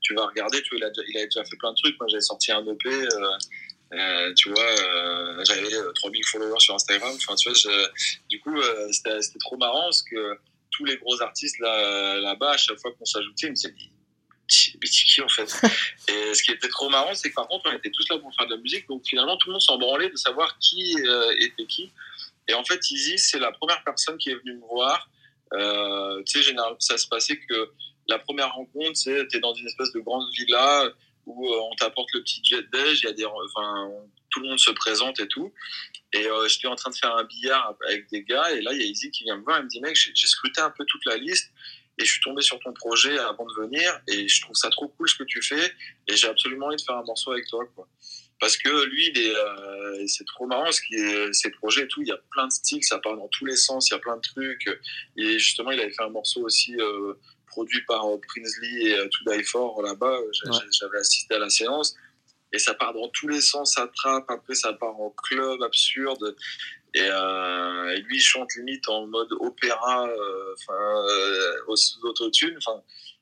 Tu 0.00 0.14
vas 0.14 0.26
regarder, 0.26 0.60
tu 0.62 0.70
vois, 0.76 0.78
il, 0.78 0.84
a, 0.84 0.90
il 1.08 1.16
avait 1.16 1.26
déjà 1.26 1.44
fait 1.44 1.56
plein 1.56 1.70
de 1.70 1.76
trucs. 1.76 1.96
Moi, 2.00 2.08
j'avais 2.08 2.20
sorti 2.22 2.50
un 2.50 2.66
EP. 2.66 2.88
Euh, 3.92 3.96
euh, 3.96 4.34
tu 4.34 4.50
vois, 4.50 4.62
euh, 4.64 5.44
j'avais 5.44 5.74
euh, 5.74 5.92
3000 5.94 6.24
followers 6.26 6.60
sur 6.60 6.74
Instagram. 6.74 7.12
Enfin, 7.16 7.34
tu 7.36 7.48
vois, 7.50 7.58
je- 7.58 7.88
du 8.28 8.40
coup, 8.40 8.56
euh, 8.58 8.88
c'était 8.92 9.20
c'était 9.20 9.38
trop 9.38 9.56
marrant 9.56 9.82
parce 9.84 10.02
que 10.02 10.38
tous 10.70 10.84
les 10.84 10.96
gros 10.96 11.20
artistes 11.22 11.58
là- 11.60 12.18
là-bas, 12.20 12.52
à 12.52 12.56
chaque 12.56 12.78
fois 12.80 12.92
qu'on 12.92 13.04
s'ajoutait, 13.04 13.48
ils 13.48 13.50
me 13.50 13.54
disaient, 13.54 13.74
mais 13.78 14.86
c'est 14.86 15.04
qui 15.04 15.20
en 15.22 15.28
fait? 15.28 15.44
Et 16.08 16.34
ce 16.34 16.42
qui 16.42 16.50
était 16.52 16.68
trop 16.68 16.88
marrant, 16.88 17.14
c'est 17.14 17.30
que 17.30 17.34
par 17.34 17.46
contre, 17.48 17.68
on 17.70 17.76
était 17.76 17.90
tous 17.90 18.06
là 18.10 18.18
pour 18.18 18.34
faire 18.34 18.46
de 18.46 18.54
la 18.54 18.60
musique, 18.60 18.88
donc 18.88 19.02
finalement, 19.06 19.36
tout 19.36 19.48
le 19.48 19.52
monde 19.52 19.62
s'en 19.62 19.78
branlait 19.78 20.08
de 20.10 20.16
savoir 20.16 20.58
qui 20.58 20.96
euh, 21.06 21.34
était 21.40 21.66
qui. 21.66 21.90
Et 22.48 22.54
en 22.54 22.64
fait, 22.64 22.80
Easy, 22.90 23.18
c'est 23.18 23.38
la 23.38 23.52
première 23.52 23.82
personne 23.84 24.16
qui 24.18 24.30
est 24.30 24.34
venue 24.34 24.54
me 24.54 24.66
voir. 24.66 25.08
Euh, 25.54 26.22
tu 26.26 26.38
sais, 26.38 26.42
généralement, 26.42 26.76
ça 26.80 26.96
se 26.98 27.06
passait 27.06 27.38
que 27.38 27.70
la 28.08 28.18
première 28.18 28.52
rencontre, 28.52 28.96
c'est 28.96 29.28
tu 29.28 29.36
es 29.36 29.40
dans 29.40 29.54
une 29.54 29.66
espèce 29.66 29.92
de 29.92 30.00
grande 30.00 30.28
villa 30.34 30.90
où 31.26 31.48
euh, 31.48 31.58
on 31.70 31.74
t'apporte 31.76 32.12
le 32.14 32.22
petit 32.22 32.42
jet 32.44 32.62
déj, 32.72 33.00
il 33.02 33.06
y 33.06 33.08
a 33.08 33.12
des, 33.12 33.24
enfin, 33.24 33.90
tout 34.30 34.40
le 34.40 34.48
monde 34.48 34.58
se 34.58 34.70
présente 34.70 35.20
et 35.20 35.28
tout. 35.28 35.52
Et 36.12 36.26
euh, 36.26 36.48
j'étais 36.48 36.68
en 36.68 36.76
train 36.76 36.90
de 36.90 36.96
faire 36.96 37.16
un 37.16 37.24
billard 37.24 37.76
avec 37.86 38.08
des 38.10 38.22
gars, 38.22 38.50
et 38.52 38.60
là, 38.60 38.72
il 38.72 38.80
y 38.80 38.82
a 38.82 38.86
Izzy 38.86 39.10
qui 39.10 39.24
vient 39.24 39.36
me 39.36 39.44
voir, 39.44 39.58
il 39.60 39.64
me 39.64 39.68
dit, 39.68 39.80
mec, 39.80 39.96
j'ai 39.96 40.26
scruté 40.26 40.60
un 40.60 40.70
peu 40.70 40.84
toute 40.84 41.04
la 41.06 41.16
liste, 41.16 41.52
et 41.98 42.04
je 42.04 42.10
suis 42.10 42.20
tombé 42.20 42.42
sur 42.42 42.58
ton 42.60 42.72
projet 42.72 43.18
avant 43.18 43.46
de 43.46 43.54
venir, 43.54 44.00
et 44.08 44.28
je 44.28 44.40
trouve 44.42 44.56
ça 44.56 44.70
trop 44.70 44.88
cool 44.88 45.08
ce 45.08 45.14
que 45.14 45.24
tu 45.24 45.42
fais, 45.42 45.72
et 46.08 46.16
j'ai 46.16 46.28
absolument 46.28 46.66
envie 46.66 46.76
de 46.76 46.82
faire 46.82 46.96
un 46.96 47.04
morceau 47.04 47.32
avec 47.32 47.46
toi, 47.46 47.64
quoi. 47.74 47.88
Parce 48.42 48.56
que 48.56 48.86
lui, 48.86 49.12
euh, 49.16 50.04
c'est 50.08 50.26
trop 50.26 50.46
marrant, 50.46 50.72
ce 50.72 50.80
qui 50.80 50.96
ses 51.32 51.50
projets 51.50 51.82
et 51.82 51.86
tout, 51.86 52.02
il 52.02 52.08
y 52.08 52.10
a 52.10 52.18
plein 52.32 52.48
de 52.48 52.52
styles, 52.52 52.82
ça 52.82 52.98
part 52.98 53.16
dans 53.16 53.28
tous 53.28 53.44
les 53.44 53.54
sens, 53.54 53.88
il 53.88 53.92
y 53.92 53.94
a 53.94 54.00
plein 54.00 54.16
de 54.16 54.20
trucs. 54.20 54.68
Et 55.16 55.38
justement, 55.38 55.70
il 55.70 55.78
avait 55.78 55.92
fait 55.92 56.02
un 56.02 56.10
morceau 56.10 56.42
aussi 56.42 56.74
euh, 56.76 57.14
produit 57.52 57.82
par 57.86 58.02
euh, 58.06 58.18
Prinsley 58.28 58.74
et 58.88 58.94
euh, 58.98 59.08
To 59.12 59.20
Die 59.30 59.44
For 59.44 59.82
là-bas. 59.82 60.16
Ouais. 60.20 60.58
J'avais 60.78 60.98
assisté 60.98 61.34
à 61.34 61.38
la 61.38 61.50
séance. 61.50 61.94
Et 62.54 62.58
ça 62.58 62.74
part 62.74 62.92
dans 62.92 63.08
tous 63.08 63.28
les 63.28 63.40
sens, 63.40 63.74
ça 63.76 63.84
trappe, 63.94 64.28
après 64.28 64.54
ça 64.54 64.72
part 64.74 65.00
en 65.00 65.10
club 65.10 65.62
absurde. 65.62 66.36
Et, 66.94 67.00
euh, 67.00 67.94
et 67.94 68.00
lui, 68.02 68.16
il 68.18 68.20
chante 68.20 68.50
limite 68.56 68.86
en 68.88 69.06
mode 69.06 69.32
opéra, 69.40 70.06
euh, 70.06 70.54
enfin, 70.58 70.82
euh, 71.08 71.74
autotune. 72.02 72.58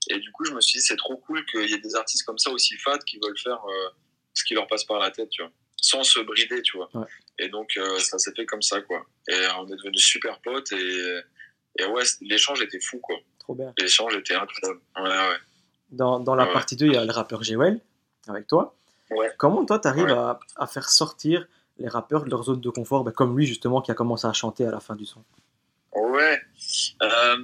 Et 0.08 0.18
du 0.18 0.32
coup, 0.32 0.44
je 0.44 0.52
me 0.52 0.60
suis 0.60 0.80
dit, 0.80 0.84
c'est 0.84 0.96
trop 0.96 1.16
cool 1.16 1.44
qu'il 1.46 1.68
y 1.70 1.74
ait 1.74 1.78
des 1.78 1.94
artistes 1.94 2.24
comme 2.26 2.38
ça 2.38 2.50
aussi 2.50 2.76
fat 2.78 2.98
qui 3.06 3.20
veulent 3.22 3.38
faire 3.38 3.62
euh, 3.64 3.88
ce 4.34 4.42
qui 4.42 4.54
leur 4.54 4.66
passe 4.66 4.84
par 4.84 4.98
la 4.98 5.12
tête, 5.12 5.30
tu 5.30 5.42
vois, 5.42 5.52
sans 5.76 6.02
se 6.02 6.18
brider, 6.20 6.60
tu 6.62 6.76
vois. 6.78 6.88
Ouais. 6.94 7.06
Et 7.38 7.48
donc, 7.48 7.68
euh, 7.76 7.98
ça 8.00 8.18
s'est 8.18 8.34
fait 8.34 8.46
comme 8.46 8.62
ça, 8.62 8.80
quoi. 8.80 9.06
Et 9.28 9.34
euh, 9.34 9.60
on 9.60 9.66
est 9.68 9.76
devenus 9.76 10.04
super 10.04 10.40
potes 10.40 10.72
et, 10.72 11.20
et 11.78 11.84
ouais, 11.84 12.02
l'échange 12.22 12.60
était 12.62 12.80
fou, 12.80 12.98
quoi. 12.98 13.16
Trop 13.50 13.56
bien. 13.56 13.72
L'échange 13.78 14.14
était 14.14 14.34
incroyable. 14.34 14.80
Ouais, 14.96 15.02
ouais. 15.10 15.36
Dans, 15.90 16.20
dans 16.20 16.36
la 16.36 16.44
Ouais. 16.46 16.52
partie 16.52 16.76
2, 16.76 16.86
il 16.86 16.92
y 16.92 16.96
a 16.96 17.04
le 17.04 17.10
rappeur 17.10 17.42
Jewel 17.42 17.80
avec 18.28 18.46
toi. 18.46 18.76
Ouais. 19.10 19.28
Comment 19.38 19.64
toi, 19.66 19.80
tu 19.80 19.88
arrives 19.88 20.04
Ouais. 20.04 20.12
à, 20.12 20.38
à 20.54 20.66
faire 20.68 20.88
sortir 20.88 21.48
les 21.78 21.88
rappeurs 21.88 22.22
de 22.22 22.30
leur 22.30 22.44
zone 22.44 22.60
de 22.60 22.70
confort, 22.70 23.02
ben, 23.02 23.10
comme 23.10 23.36
lui 23.36 23.46
justement 23.46 23.80
qui 23.80 23.90
a 23.90 23.94
commencé 23.94 24.24
à 24.28 24.32
chanter 24.32 24.64
à 24.66 24.70
la 24.70 24.78
fin 24.78 24.94
du 24.94 25.04
son? 25.04 25.24
Ouais. 25.96 26.40
Euh, 27.02 27.36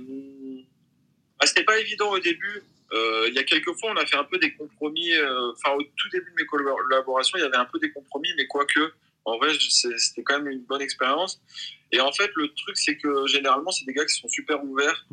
bah, 1.40 1.47
c'était 1.47 1.64
pas 1.64 1.77
évident 1.79 2.11
au 2.11 2.21
début. 2.21 2.62
Euh, 2.92 3.25
il 3.27 3.35
y 3.35 3.38
a 3.40 3.42
quelques 3.42 3.73
fois, 3.81 3.90
on 3.90 3.97
a 3.97 4.07
fait 4.07 4.16
un 4.16 4.23
peu 4.23 4.38
des 4.38 4.55
compromis. 4.55 5.12
euh, 5.14 5.51
Enfin, 5.55 5.75
au 5.77 5.83
tout 5.83 6.09
début 6.12 6.31
de 6.31 6.37
mes 6.37 6.47
collaborations, 6.47 7.37
il 7.38 7.40
y 7.42 7.45
avait 7.45 7.57
un 7.57 7.64
peu 7.64 7.81
des 7.81 7.90
compromis, 7.90 8.29
mais 8.37 8.47
quoique, 8.47 8.92
en 9.25 9.38
vrai, 9.38 9.49
c'était 9.59 10.23
quand 10.23 10.38
même 10.38 10.47
une 10.49 10.62
bonne 10.62 10.83
expérience. 10.83 11.40
Et 11.90 11.99
en 12.01 12.12
fait, 12.12 12.31
le 12.37 12.47
truc, 12.55 12.77
c'est 12.79 12.97
que 12.97 13.27
généralement, 13.27 13.73
c'est 13.73 13.85
des 13.87 13.92
gars 13.92 14.05
qui 14.07 14.14
sont 14.14 14.29
super 14.29 14.62
ouverts. 14.64 15.05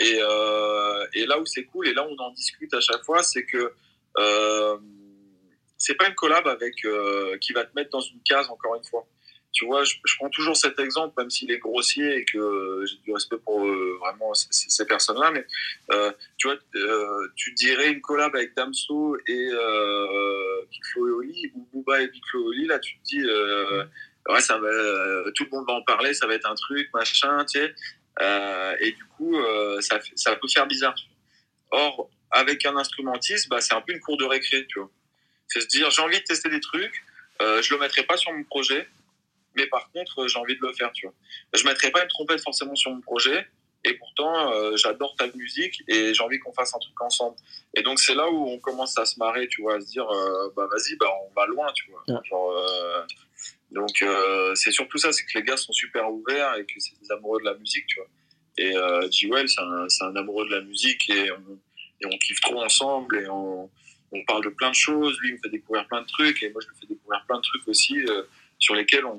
Et, 0.00 0.18
euh, 0.20 1.06
et 1.14 1.26
là 1.26 1.38
où 1.38 1.46
c'est 1.46 1.64
cool, 1.64 1.88
et 1.88 1.94
là 1.94 2.06
où 2.06 2.10
on 2.10 2.22
en 2.22 2.30
discute 2.32 2.72
à 2.74 2.80
chaque 2.80 3.04
fois, 3.04 3.22
c'est 3.22 3.44
que 3.44 3.72
euh, 4.18 4.76
c'est 5.76 5.94
pas 5.94 6.08
une 6.08 6.14
collab 6.14 6.46
avec 6.46 6.84
euh, 6.84 7.36
qui 7.38 7.52
va 7.52 7.64
te 7.64 7.74
mettre 7.74 7.90
dans 7.90 8.00
une 8.00 8.20
case 8.24 8.48
encore 8.48 8.76
une 8.76 8.84
fois. 8.84 9.06
Tu 9.52 9.66
vois, 9.66 9.84
je, 9.84 9.94
prends 10.18 10.30
toujours 10.30 10.56
cet 10.56 10.80
exemple, 10.80 11.14
même 11.16 11.30
s'il 11.30 11.52
est 11.52 11.58
grossier 11.58 12.16
et 12.16 12.24
que 12.24 12.82
j'ai 12.86 12.96
du 13.04 13.12
respect 13.12 13.36
pour 13.36 13.64
euh, 13.64 13.96
vraiment 14.00 14.34
ces, 14.34 14.84
personnes-là, 14.84 15.30
mais 15.30 15.46
tu 16.38 16.48
vois, 16.48 16.56
tu 17.36 17.52
dirais 17.52 17.92
une 17.92 18.00
collab 18.00 18.34
avec 18.34 18.56
Damso 18.56 19.16
et 19.28 19.48
Big 20.70 20.84
Flo 20.92 21.06
et 21.06 21.12
Oli, 21.12 21.52
ou 21.54 21.68
Booba 21.72 22.02
et 22.02 22.08
Big 22.08 22.22
Flo 22.28 22.42
et 22.42 22.46
Oli, 22.46 22.66
là 22.66 22.80
tu 22.80 22.98
te 22.98 23.04
dis, 23.04 23.22
ouais, 23.22 24.42
tout 25.36 25.44
le 25.44 25.50
monde 25.52 25.66
va 25.68 25.74
en 25.74 25.82
parler, 25.82 26.14
ça 26.14 26.26
va 26.26 26.34
être 26.34 26.50
un 26.50 26.56
truc, 26.56 26.90
machin, 26.92 27.44
tu 27.44 27.60
sais. 27.60 27.74
Euh, 28.20 28.76
et 28.80 28.92
du 28.92 29.04
coup, 29.16 29.36
euh, 29.36 29.80
ça, 29.80 30.00
fait- 30.00 30.16
ça 30.16 30.36
peut 30.36 30.48
faire 30.48 30.66
bizarre. 30.66 30.94
Or, 31.70 32.08
avec 32.30 32.64
un 32.66 32.76
instrumentiste, 32.76 33.48
bah, 33.48 33.60
c'est 33.60 33.74
un 33.74 33.80
peu 33.80 33.92
une 33.92 34.00
cour 34.00 34.16
de 34.16 34.24
récré, 34.24 34.66
tu 34.66 34.78
vois. 34.78 34.90
C'est 35.48 35.60
se 35.60 35.66
dire, 35.68 35.90
j'ai 35.90 36.02
envie 36.02 36.18
de 36.18 36.24
tester 36.24 36.48
des 36.48 36.60
trucs, 36.60 37.04
euh, 37.42 37.62
je 37.62 37.72
le 37.74 37.80
mettrai 37.80 38.02
pas 38.04 38.16
sur 38.16 38.32
mon 38.32 38.44
projet, 38.44 38.88
mais 39.56 39.66
par 39.66 39.90
contre, 39.92 40.26
j'ai 40.26 40.38
envie 40.38 40.56
de 40.56 40.66
le 40.66 40.72
faire, 40.72 40.90
tu 40.92 41.06
vois. 41.06 41.14
Je 41.52 41.64
mettrai 41.64 41.90
pas 41.90 42.02
une 42.02 42.08
trompette 42.08 42.40
forcément 42.40 42.74
sur 42.74 42.90
mon 42.92 43.00
projet, 43.00 43.46
et 43.84 43.94
pourtant, 43.94 44.52
euh, 44.52 44.76
j'adore 44.76 45.14
ta 45.16 45.26
musique 45.34 45.82
et 45.88 46.14
j'ai 46.14 46.22
envie 46.22 46.38
qu'on 46.38 46.52
fasse 46.54 46.74
un 46.74 46.78
truc 46.78 46.98
ensemble. 47.02 47.36
Et 47.74 47.82
donc, 47.82 48.00
c'est 48.00 48.14
là 48.14 48.30
où 48.30 48.48
on 48.48 48.58
commence 48.58 48.96
à 48.98 49.04
se 49.04 49.18
marrer, 49.18 49.46
tu 49.48 49.60
vois, 49.62 49.74
à 49.76 49.80
se 49.80 49.86
dire, 49.88 50.08
euh, 50.10 50.48
bah 50.56 50.66
vas-y, 50.70 50.96
bah 50.96 51.06
on 51.28 51.32
va 51.34 51.46
loin, 51.46 51.70
tu 51.74 51.90
vois. 51.90 52.02
Ouais. 52.08 52.28
Genre, 52.28 52.50
donc, 53.74 54.02
euh, 54.02 54.54
c'est 54.54 54.70
surtout 54.70 54.98
ça, 54.98 55.12
c'est 55.12 55.24
que 55.24 55.36
les 55.36 55.42
gars 55.42 55.56
sont 55.56 55.72
super 55.72 56.10
ouverts 56.10 56.54
et 56.56 56.64
que 56.64 56.78
c'est 56.78 56.98
des 57.00 57.10
amoureux 57.10 57.40
de 57.40 57.44
la 57.44 57.54
musique, 57.54 57.86
tu 57.86 57.98
vois. 57.98 58.08
Et 58.56 58.76
euh, 58.76 59.10
G-Well, 59.10 59.48
c'est 59.48 59.60
un, 59.60 59.88
c'est 59.88 60.04
un 60.04 60.14
amoureux 60.14 60.46
de 60.46 60.54
la 60.54 60.60
musique 60.60 61.10
et 61.10 61.32
on, 61.32 61.58
et 62.00 62.06
on 62.06 62.16
kiffe 62.18 62.40
trop 62.40 62.62
ensemble 62.62 63.18
et 63.18 63.28
on, 63.28 63.68
on 64.12 64.24
parle 64.26 64.44
de 64.44 64.50
plein 64.50 64.70
de 64.70 64.76
choses. 64.76 65.18
Lui, 65.20 65.30
il 65.30 65.34
me 65.34 65.38
fait 65.38 65.48
découvrir 65.48 65.88
plein 65.88 66.02
de 66.02 66.06
trucs 66.06 66.40
et 66.44 66.50
moi, 66.50 66.62
je 66.62 66.68
lui 66.68 66.76
fais 66.80 66.86
découvrir 66.86 67.24
plein 67.26 67.36
de 67.38 67.42
trucs 67.42 67.66
aussi 67.66 67.98
euh, 68.08 68.22
sur 68.60 68.76
lesquels 68.76 69.04
on 69.04 69.18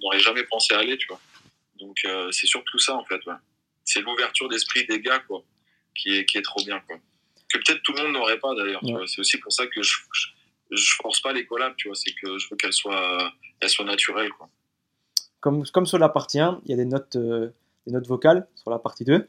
n'aurait 0.00 0.20
jamais 0.20 0.44
pensé 0.44 0.74
aller, 0.74 0.96
tu 0.96 1.08
vois. 1.08 1.20
Donc, 1.80 1.96
euh, 2.04 2.30
c'est 2.30 2.46
surtout 2.46 2.78
ça, 2.78 2.94
en 2.94 3.04
fait, 3.04 3.24
ouais. 3.26 3.34
C'est 3.84 4.02
l'ouverture 4.02 4.48
d'esprit 4.48 4.86
des 4.86 5.00
gars, 5.00 5.18
quoi, 5.20 5.42
qui 5.96 6.16
est, 6.16 6.24
qui 6.26 6.38
est 6.38 6.42
trop 6.42 6.62
bien, 6.64 6.78
quoi. 6.80 6.96
Que 7.52 7.58
peut-être 7.58 7.82
tout 7.82 7.92
le 7.94 8.02
monde 8.02 8.12
n'aurait 8.12 8.38
pas 8.38 8.54
d'ailleurs. 8.54 8.82
C'est 9.06 9.20
aussi 9.20 9.38
pour 9.38 9.52
ça 9.52 9.66
que 9.66 9.82
je, 9.82 9.96
je, 10.12 10.26
force 11.02 11.20
pas 11.20 11.32
les 11.32 11.46
collabs, 11.46 11.74
tu 11.76 11.88
vois. 11.88 11.96
C'est 11.96 12.12
que 12.12 12.38
je 12.38 12.48
veux 12.50 12.56
qu'elles 12.56 12.72
soient, 12.72 13.32
qu'elles 13.60 13.70
soient 13.70 13.84
naturelles, 13.84 14.30
quoi. 14.30 14.48
Comme, 15.40 15.64
comme 15.66 15.86
sur 15.86 15.98
la 15.98 16.08
partie 16.08 16.40
1, 16.40 16.60
il 16.64 16.70
y 16.70 16.74
a 16.74 16.76
des 16.76 16.84
notes, 16.84 17.16
euh, 17.16 17.50
des 17.86 17.92
notes 17.92 18.06
vocales 18.06 18.46
sur 18.56 18.70
la 18.70 18.78
partie 18.78 19.04
2. 19.04 19.28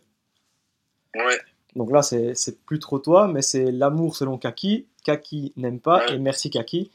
Ouais. 1.15 1.39
Donc 1.75 1.91
là, 1.91 2.01
c'est 2.01 2.65
plus 2.65 2.79
trop 2.79 2.99
toi, 2.99 3.27
mais 3.27 3.41
c'est 3.41 3.71
l'amour 3.71 4.15
selon 4.15 4.37
Kaki. 4.37 4.87
Kaki 5.03 5.53
n'aime 5.55 5.79
pas 5.79 6.07
et 6.11 6.17
merci 6.17 6.49
Kaki. 6.49 6.89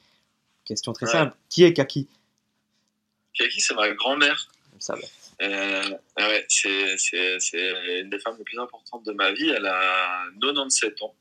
Question 0.65 0.93
très 0.93 1.07
simple. 1.07 1.37
Qui 1.49 1.65
est 1.65 1.73
Kaki? 1.73 2.09
Kaki, 3.35 3.61
c'est 3.61 3.75
ma 3.75 3.91
grand-mère. 3.93 4.49
Ça 4.79 4.97
euh, 5.43 5.83
ouais, 6.19 6.47
c'est 6.49 8.01
une 8.01 8.11
des 8.11 8.19
femmes 8.19 8.37
les 8.39 8.45
plus 8.45 8.59
importantes 8.59 9.05
de 9.05 9.13
ma 9.13 9.33
vie. 9.33 9.49
Elle 9.49 9.67
a 9.67 10.27
97 10.41 11.03
ans. 11.03 11.15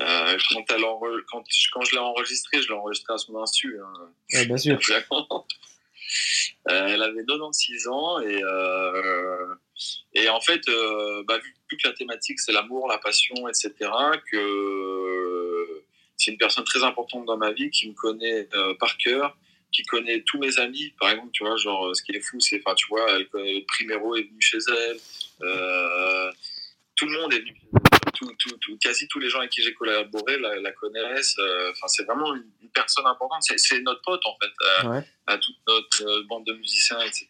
Euh, 0.00 0.36
quand, 0.50 0.64
elle 0.70 0.82
quand, 1.26 1.44
quand, 1.72 1.84
je 1.84 1.92
l'ai 1.92 1.98
enregistrée, 1.98 2.60
je 2.60 2.68
l'ai 2.68 2.74
enregistrée 2.74 3.14
à 3.14 3.18
son 3.18 3.40
insu. 3.40 3.78
Hein. 3.80 4.10
Ouais, 4.32 4.46
bien 4.46 4.56
sûr. 4.56 4.78
Euh, 6.68 6.86
elle 6.88 7.02
avait 7.02 7.24
96 7.24 7.88
ans 7.88 8.20
et, 8.20 8.42
euh, 8.42 9.54
et 10.14 10.28
en 10.28 10.40
fait, 10.40 10.68
euh, 10.68 11.22
bah, 11.26 11.38
vu, 11.38 11.54
que 11.70 11.88
la 11.88 11.94
thématique 11.94 12.40
c'est 12.40 12.52
l'amour, 12.52 12.88
la 12.88 12.98
passion, 12.98 13.48
etc., 13.48 13.72
que 14.30 15.84
c'est 16.16 16.32
une 16.32 16.38
personne 16.38 16.64
très 16.64 16.82
importante 16.82 17.26
dans 17.26 17.36
ma 17.36 17.52
vie 17.52 17.70
qui 17.70 17.88
me 17.88 17.94
connaît 17.94 18.48
par 18.80 18.96
cœur, 18.96 19.36
qui 19.70 19.82
connaît 19.82 20.22
tous 20.22 20.38
mes 20.38 20.58
amis. 20.58 20.94
Par 20.98 21.10
exemple, 21.10 21.30
tu 21.32 21.44
vois, 21.44 21.56
genre, 21.56 21.94
ce 21.94 22.02
qui 22.02 22.12
est 22.12 22.20
fou, 22.20 22.40
c'est, 22.40 22.60
enfin, 22.64 22.74
tu 22.74 22.86
vois, 22.88 23.06
elle, 23.10 23.28
Primero 23.66 24.16
est 24.16 24.22
venu 24.22 24.40
chez 24.40 24.58
elle, 24.58 24.98
tout 26.96 27.06
le 27.06 27.20
monde 27.20 27.34
est 27.34 27.40
venu 27.40 27.54
tout, 28.16 28.32
tout, 28.60 28.78
quasi 28.78 29.06
tous 29.08 29.18
les 29.18 29.28
gens 29.28 29.38
avec 29.38 29.50
qui 29.50 29.62
j'ai 29.62 29.74
collaboré 29.74 30.38
la, 30.38 30.56
la 30.56 30.72
connaissent. 30.72 31.36
Euh, 31.38 31.70
enfin, 31.72 31.86
c'est 31.88 32.04
vraiment 32.04 32.34
une, 32.34 32.44
personne 32.74 33.06
importante. 33.06 33.42
C'est 33.42 33.80
notre 33.80 34.02
pote, 34.02 34.20
en 34.26 34.36
fait, 34.42 34.86
euh, 34.86 35.00
à 35.26 35.38
toute 35.38 35.56
notre 35.66 36.06
euh, 36.06 36.24
bande 36.28 36.44
de 36.44 36.52
musiciens, 36.52 37.00
etc. 37.00 37.28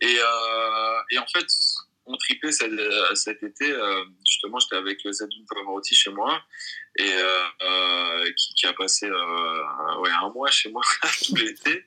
Et, 0.00 0.16
et 1.10 1.18
en 1.18 1.26
fait, 1.26 1.46
on 2.06 2.16
tripait 2.16 2.52
cet, 2.52 2.70
cet 3.14 3.42
été. 3.42 3.74
justement, 4.24 4.58
j'étais 4.60 4.76
avec 4.76 5.00
Zadine 5.10 5.44
Pavarotti 5.46 5.94
chez 5.94 6.10
moi 6.10 6.40
et 6.96 7.12
euh, 7.12 8.32
qui, 8.36 8.54
qui, 8.54 8.66
a 8.66 8.72
passé 8.72 9.06
euh, 9.06 9.98
ouais, 9.98 10.10
un 10.10 10.30
mois 10.30 10.50
chez 10.50 10.70
moi 10.70 10.82
tout 11.24 11.34
l'été. 11.34 11.84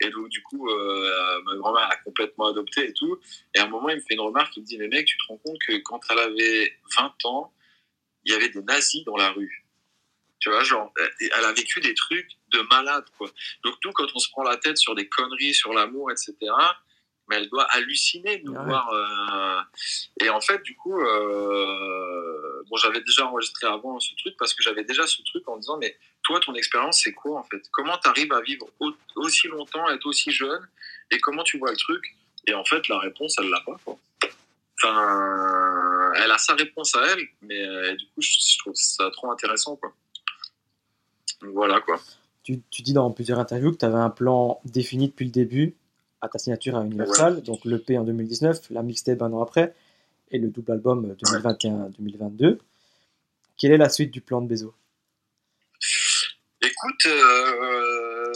Et 0.00 0.10
donc, 0.10 0.28
du 0.28 0.42
coup, 0.42 0.68
euh, 0.68 1.42
ma 1.44 1.56
grand-mère 1.56 1.88
a 1.90 1.96
complètement 1.96 2.46
adopté 2.46 2.88
et 2.88 2.92
tout. 2.92 3.18
Et 3.54 3.58
à 3.58 3.64
un 3.64 3.68
moment, 3.68 3.88
il 3.88 3.96
me 3.96 4.00
fait 4.00 4.14
une 4.14 4.20
remarque, 4.20 4.56
il 4.56 4.62
me 4.62 4.66
dit, 4.66 4.78
mais 4.78 4.88
mec, 4.88 5.06
tu 5.06 5.16
te 5.16 5.22
rends 5.28 5.38
compte 5.38 5.58
que 5.66 5.76
quand 5.78 6.00
elle 6.10 6.18
avait 6.18 6.76
20 6.98 7.14
ans, 7.24 7.54
il 8.24 8.32
y 8.32 8.34
avait 8.34 8.50
des 8.50 8.62
nazis 8.62 9.04
dans 9.04 9.16
la 9.16 9.30
rue. 9.30 9.66
Tu 10.40 10.50
vois, 10.50 10.62
genre, 10.62 10.92
elle 11.20 11.44
a 11.44 11.52
vécu 11.52 11.80
des 11.80 11.94
trucs 11.94 12.30
de 12.52 12.60
malade, 12.70 13.04
quoi. 13.18 13.30
Donc, 13.64 13.74
nous, 13.84 13.92
quand 13.92 14.06
on 14.14 14.18
se 14.18 14.30
prend 14.30 14.42
la 14.42 14.56
tête 14.56 14.78
sur 14.78 14.94
des 14.94 15.08
conneries, 15.08 15.54
sur 15.54 15.72
l'amour, 15.72 16.10
etc., 16.10 16.34
mais 17.30 17.36
elle 17.36 17.48
doit 17.48 17.64
halluciner 17.70 18.38
de 18.38 18.44
nous 18.44 18.56
ah 18.58 18.64
voir. 18.64 18.90
Euh, 18.92 19.60
et 20.20 20.28
en 20.28 20.40
fait, 20.40 20.62
du 20.62 20.74
coup, 20.76 21.00
euh, 21.00 22.29
bon, 22.70 22.76
j'avais 22.76 23.00
déjà 23.00 23.26
enregistré 23.26 23.66
avant 23.66 23.98
ce 23.98 24.14
truc 24.14 24.34
parce 24.38 24.54
que 24.54 24.62
j'avais 24.62 24.84
déjà 24.84 25.06
ce 25.06 25.20
truc 25.22 25.46
en 25.48 25.56
disant, 25.56 25.76
mais 25.78 25.96
toi, 26.22 26.38
ton 26.40 26.54
expérience, 26.54 27.00
c'est 27.02 27.12
quoi 27.12 27.40
en 27.40 27.44
fait? 27.44 27.60
Comment 27.72 27.98
tu 27.98 28.08
arrives 28.08 28.32
à 28.32 28.40
vivre 28.40 28.68
aussi 29.16 29.48
longtemps, 29.48 29.88
être 29.90 30.06
aussi 30.06 30.30
jeune? 30.30 30.66
Et 31.10 31.18
comment 31.18 31.42
tu 31.42 31.58
vois 31.58 31.70
le 31.70 31.76
truc? 31.76 32.16
Et 32.46 32.54
en 32.54 32.64
fait, 32.64 32.88
la 32.88 32.98
réponse, 32.98 33.36
elle 33.38 33.50
l'a 33.50 33.60
pas. 33.66 33.76
Quoi. 33.84 33.98
Enfin, 34.82 36.12
elle 36.16 36.30
a 36.30 36.38
sa 36.38 36.54
réponse 36.54 36.94
à 36.94 37.04
elle, 37.06 37.28
mais 37.42 37.60
euh, 37.60 37.96
du 37.96 38.06
coup, 38.06 38.22
je, 38.22 38.58
trouve 38.58 38.74
ça 38.74 39.10
trop 39.10 39.30
intéressant. 39.30 39.76
Quoi. 39.76 39.92
Donc, 41.42 41.50
voilà 41.52 41.80
quoi. 41.80 42.00
Tu, 42.42 42.62
tu, 42.70 42.82
dis 42.82 42.94
dans 42.94 43.10
plusieurs 43.10 43.38
interviews 43.38 43.72
que 43.72 43.78
tu 43.78 43.84
avais 43.84 43.98
un 43.98 44.10
plan 44.10 44.60
défini 44.64 45.08
depuis 45.08 45.26
le 45.26 45.30
début 45.30 45.74
à 46.22 46.28
ta 46.28 46.38
signature 46.38 46.76
à 46.76 46.84
Universal, 46.84 47.42
donc 47.42 47.64
le 47.64 47.78
P 47.78 47.98
en 47.98 48.04
2019, 48.04 48.70
la 48.70 48.82
mixtape 48.82 49.22
un 49.22 49.32
an 49.32 49.42
après, 49.42 49.74
et 50.30 50.38
le 50.38 50.48
double 50.48 50.72
album 50.72 51.14
2021-2022. 51.14 52.58
Quelle 53.58 53.72
est 53.72 53.78
la 53.78 53.88
suite 53.88 54.10
du 54.10 54.20
plan 54.20 54.40
de 54.40 54.48
Bezo? 54.48 54.74
Écoute, 56.62 57.06
euh, 57.06 58.32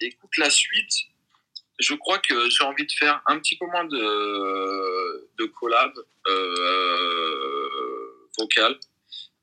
écoute, 0.00 0.36
la 0.38 0.50
suite, 0.50 0.92
je 1.78 1.94
crois 1.94 2.18
que 2.18 2.48
j'ai 2.50 2.64
envie 2.64 2.86
de 2.86 2.92
faire 2.92 3.22
un 3.26 3.38
petit 3.38 3.56
peu 3.56 3.66
moins 3.66 3.84
de, 3.84 5.28
de 5.38 5.44
collab 5.46 5.92
euh, 6.28 7.68
vocal, 8.38 8.78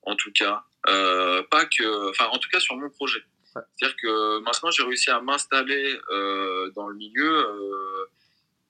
en 0.04 0.16
tout 0.16 0.32
cas. 0.32 0.64
Euh, 0.90 1.44
pas 1.50 1.66
que, 1.66 2.10
enfin, 2.10 2.26
en 2.32 2.38
tout 2.38 2.50
cas 2.50 2.60
sur 2.60 2.76
mon 2.76 2.90
projet. 2.90 3.24
C'est-à-dire 3.54 3.96
que 4.02 4.40
maintenant, 4.40 4.72
j'ai 4.72 4.84
réussi 4.84 5.12
à 5.12 5.22
m'installer 5.22 6.00
euh, 6.12 6.72
dans 6.72 6.88
le 6.88 6.96
milieu. 6.96 7.46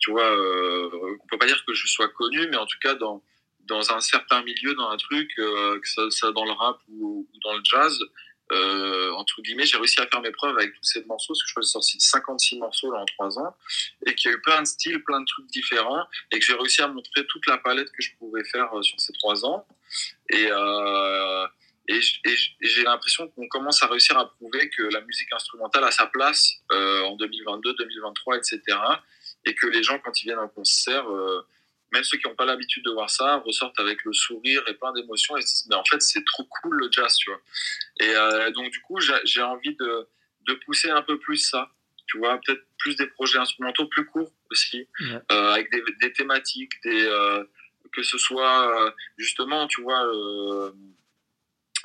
Euh, 0.04 0.10
tu 0.10 0.12
vois, 0.12 0.30
euh, 0.30 1.18
on 1.22 1.28
peut 1.28 1.38
pas 1.38 1.46
dire 1.46 1.64
que 1.66 1.74
je 1.74 1.88
sois 1.88 2.10
connu, 2.10 2.48
mais 2.50 2.58
en 2.58 2.66
tout 2.66 2.78
cas, 2.82 2.96
dans, 2.96 3.24
dans 3.62 3.92
un 3.92 4.00
certain 4.00 4.44
milieu, 4.44 4.74
dans 4.76 4.90
un 4.90 4.98
truc, 4.98 5.32
euh, 5.40 5.80
que 5.80 5.88
ça, 5.88 6.10
ça, 6.10 6.32
dans 6.32 6.46
le 6.46 6.52
rap 6.52 6.80
ou, 6.90 7.28
dans 7.44 7.54
le 7.54 7.62
jazz, 7.64 7.98
euh, 8.52 9.12
entre 9.14 9.42
guillemets, 9.42 9.66
j'ai 9.66 9.78
réussi 9.78 10.00
à 10.02 10.08
faire 10.08 10.22
mes 10.22 10.32
preuves 10.32 10.58
avec 10.58 10.74
tous 10.74 10.84
ces 10.84 11.04
morceaux, 11.06 11.34
parce 11.34 11.42
que 11.44 11.50
je 11.50 11.66
j'ai 11.66 11.72
sorti 11.72 11.98
56 12.00 12.58
morceaux 12.60 12.94
en 12.94 13.06
3 13.06 13.40
ans, 13.40 13.56
et 14.06 14.14
qu'il 14.16 14.30
y 14.30 14.34
a 14.34 14.38
eu 14.38 14.42
plein 14.42 14.62
de 14.62 14.68
styles, 14.68 15.02
plein 15.04 15.22
de 15.22 15.26
trucs 15.26 15.48
différents, 15.48 16.06
et 16.32 16.40
que 16.40 16.46
j'ai 16.46 16.54
réussi 16.54 16.82
à 16.82 16.88
montrer 16.88 17.26
toute 17.28 17.48
la 17.48 17.58
palette 17.58 17.90
que 17.92 18.02
je 18.02 18.12
pouvais 18.18 18.44
faire 18.44 18.70
sur 18.82 19.00
ces 19.00 19.14
3 19.14 19.46
ans. 19.46 19.66
Et, 20.30 20.48
euh, 20.52 21.48
j'ai 21.88 22.84
l'impression 22.84 23.28
qu'on 23.30 23.48
commence 23.48 23.84
à 23.84 23.88
réussir 23.88 24.18
à 24.18 24.30
prouver 24.30 24.70
que 24.70 24.84
la 24.84 25.02
musique 25.02 25.32
instrumentale 25.34 25.84
a 25.84 25.92
sa 25.92 26.08
place 26.08 26.54
euh, 26.72 27.02
en 27.02 27.16
2022, 27.16 27.74
2023, 27.74 28.38
etc. 28.38 28.78
Et 29.46 29.56
que 29.56 29.68
les 29.68 29.84
gens, 29.84 30.00
quand 30.00 30.22
ils 30.22 30.26
viennent 30.26 30.40
en 30.40 30.48
concert, 30.48 31.10
euh, 31.10 31.46
même 31.92 32.04
ceux 32.04 32.18
qui 32.18 32.28
n'ont 32.28 32.36
pas 32.36 32.46
l'habitude 32.46 32.84
de 32.84 32.92
voir 32.92 33.10
ça, 33.10 33.38
ressortent 33.38 33.80
avec 33.80 34.04
le 34.04 34.14
sourire 34.14 34.64
et 34.68 34.74
plein 34.74 34.94
d'émotions 34.94 35.38
et 35.38 35.42
se 35.42 35.48
disent, 35.48 35.68
mais 35.70 35.76
en 35.76 35.84
fait, 35.84 36.02
c'est 36.02 36.24
trop 36.26 36.44
cool 36.46 36.78
le 36.78 36.90
jazz, 36.92 37.16
tu 37.16 37.30
vois. 37.30 37.42
Et 38.00 38.10
euh, 38.10 38.52
donc, 38.52 38.72
du 38.72 38.82
coup, 38.82 39.00
j'ai 39.00 39.42
envie 39.42 39.76
de, 39.76 40.08
de 40.48 40.54
pousser 40.66 40.90
un 40.90 41.02
peu 41.02 41.20
plus 41.20 41.38
ça, 41.38 41.72
tu 42.08 42.18
vois, 42.18 42.40
peut-être 42.46 42.64
plus 42.78 42.96
des 42.96 43.08
projets 43.08 43.38
instrumentaux 43.38 43.88
plus 43.88 44.06
courts 44.06 44.32
aussi, 44.52 44.88
euh, 45.02 45.52
avec 45.52 45.72
des, 45.72 45.84
des, 46.02 46.12
thématiques, 46.12 46.74
des, 46.84 47.10
que 47.92 48.04
ce 48.04 48.18
soit 48.18 48.94
justement, 49.18 49.68
tu 49.68 49.82
vois, 49.82 50.04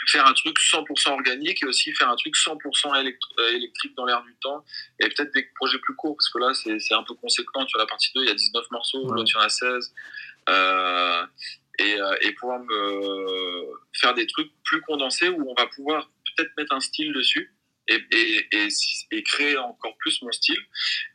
faire 0.06 0.26
un 0.26 0.32
truc 0.32 0.58
100% 0.58 1.10
organique 1.10 1.62
et 1.62 1.66
aussi 1.66 1.92
faire 1.92 2.08
un 2.08 2.16
truc 2.16 2.34
100% 2.34 2.94
euh, 2.94 3.48
électrique 3.50 3.94
dans 3.96 4.06
l'air 4.06 4.22
du 4.22 4.34
temps 4.40 4.64
et 5.00 5.08
peut-être 5.08 5.32
des 5.34 5.44
projets 5.56 5.78
plus 5.78 5.94
courts 5.94 6.16
parce 6.16 6.28
que 6.30 6.38
là 6.38 6.52
c'est 6.54 6.94
un 6.94 7.02
peu 7.02 7.14
conséquent 7.14 7.60
vois 7.60 7.82
la 7.82 7.86
partie 7.86 8.10
2 8.14 8.22
il 8.22 8.28
y 8.28 8.30
a 8.30 8.34
19 8.34 8.70
morceaux 8.70 9.12
l'autre 9.12 9.30
il 9.34 9.38
y 9.38 9.42
en 9.42 9.44
a 9.44 9.48
16 9.48 9.94
euh, 10.48 11.26
et, 11.78 12.00
euh, 12.00 12.16
et 12.22 12.32
pouvoir 12.32 12.60
me 12.60 13.78
faire 13.92 14.14
des 14.14 14.26
trucs 14.26 14.50
plus 14.64 14.80
condensés 14.82 15.28
où 15.28 15.50
on 15.50 15.54
va 15.54 15.66
pouvoir 15.66 16.10
peut-être 16.36 16.52
mettre 16.56 16.74
un 16.74 16.80
style 16.80 17.12
dessus 17.12 17.52
et, 17.88 18.04
et, 18.52 18.68
et, 19.10 19.22
créer 19.22 19.56
encore 19.56 19.96
plus 19.98 20.20
mon 20.22 20.30
style. 20.30 20.60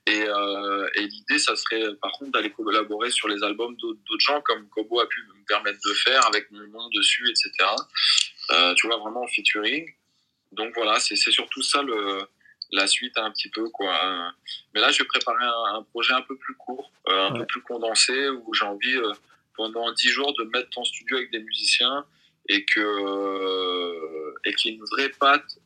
Et, 0.08 0.24
euh, 0.28 0.90
et 0.96 1.08
l'idée, 1.08 1.40
ça 1.40 1.56
serait 1.56 1.96
par 2.02 2.12
contre 2.14 2.32
d'aller 2.32 2.52
collaborer 2.52 3.12
sur 3.12 3.28
les 3.28 3.44
albums 3.44 3.76
d'autres 3.78 4.20
gens, 4.20 4.42
comme 4.42 4.68
Kobo 4.70 5.00
a 5.00 5.08
pu 5.08 5.22
me 5.22 5.46
permettre 5.46 5.80
de 5.86 5.94
faire, 5.94 6.26
avec 6.28 6.50
mon 6.52 6.68
nom 6.68 6.90
dessus, 6.90 7.30
etc. 7.30 7.52
Euh, 8.54 8.74
tu 8.76 8.88
vois, 8.88 8.98
vraiment 8.98 9.24
en 9.24 9.28
featuring. 9.28 9.92
Donc 10.52 10.74
voilà, 10.76 11.00
c'est 11.00 11.16
surtout 11.16 11.62
ça 11.62 11.82
le, 11.82 12.28
la 12.74 12.88
suite 12.88 13.18
un 13.18 13.32
petit 13.32 13.50
peu. 13.50 13.70
quoi. 13.70 14.34
Mais 14.74 14.82
là, 14.82 14.92
je 14.92 15.00
vais 15.00 15.06
préparer 15.06 15.46
un, 15.46 15.84
projet 15.84 16.14
un 16.14 16.22
peu 16.22 16.36
plus 16.36 16.56
court, 16.56 16.92
euh, 17.08 17.28
un 17.28 17.32
peu 17.32 17.46
plus 17.46 17.62
condensé, 17.62 18.30
où 18.30 18.54
j'ai 18.54 18.66
envie 18.66 18.98
euh, 18.98 19.14
pendant 19.56 19.92
10 19.92 20.10
jours 20.10 20.34
de 20.38 20.44
mettre 20.46 20.78
en 20.78 20.84
studio 20.84 21.18
avec 21.18 21.32
des 21.32 21.40
musiciens 21.40 22.06
et 22.50 22.66
que 22.66 22.80
euh, 22.82 24.34
et 24.46 24.54
qu'il 24.54 24.72
y 24.72 24.74
ait 24.74 24.78
une 24.78 24.84
vraie 24.84 25.10
patte 25.10 25.58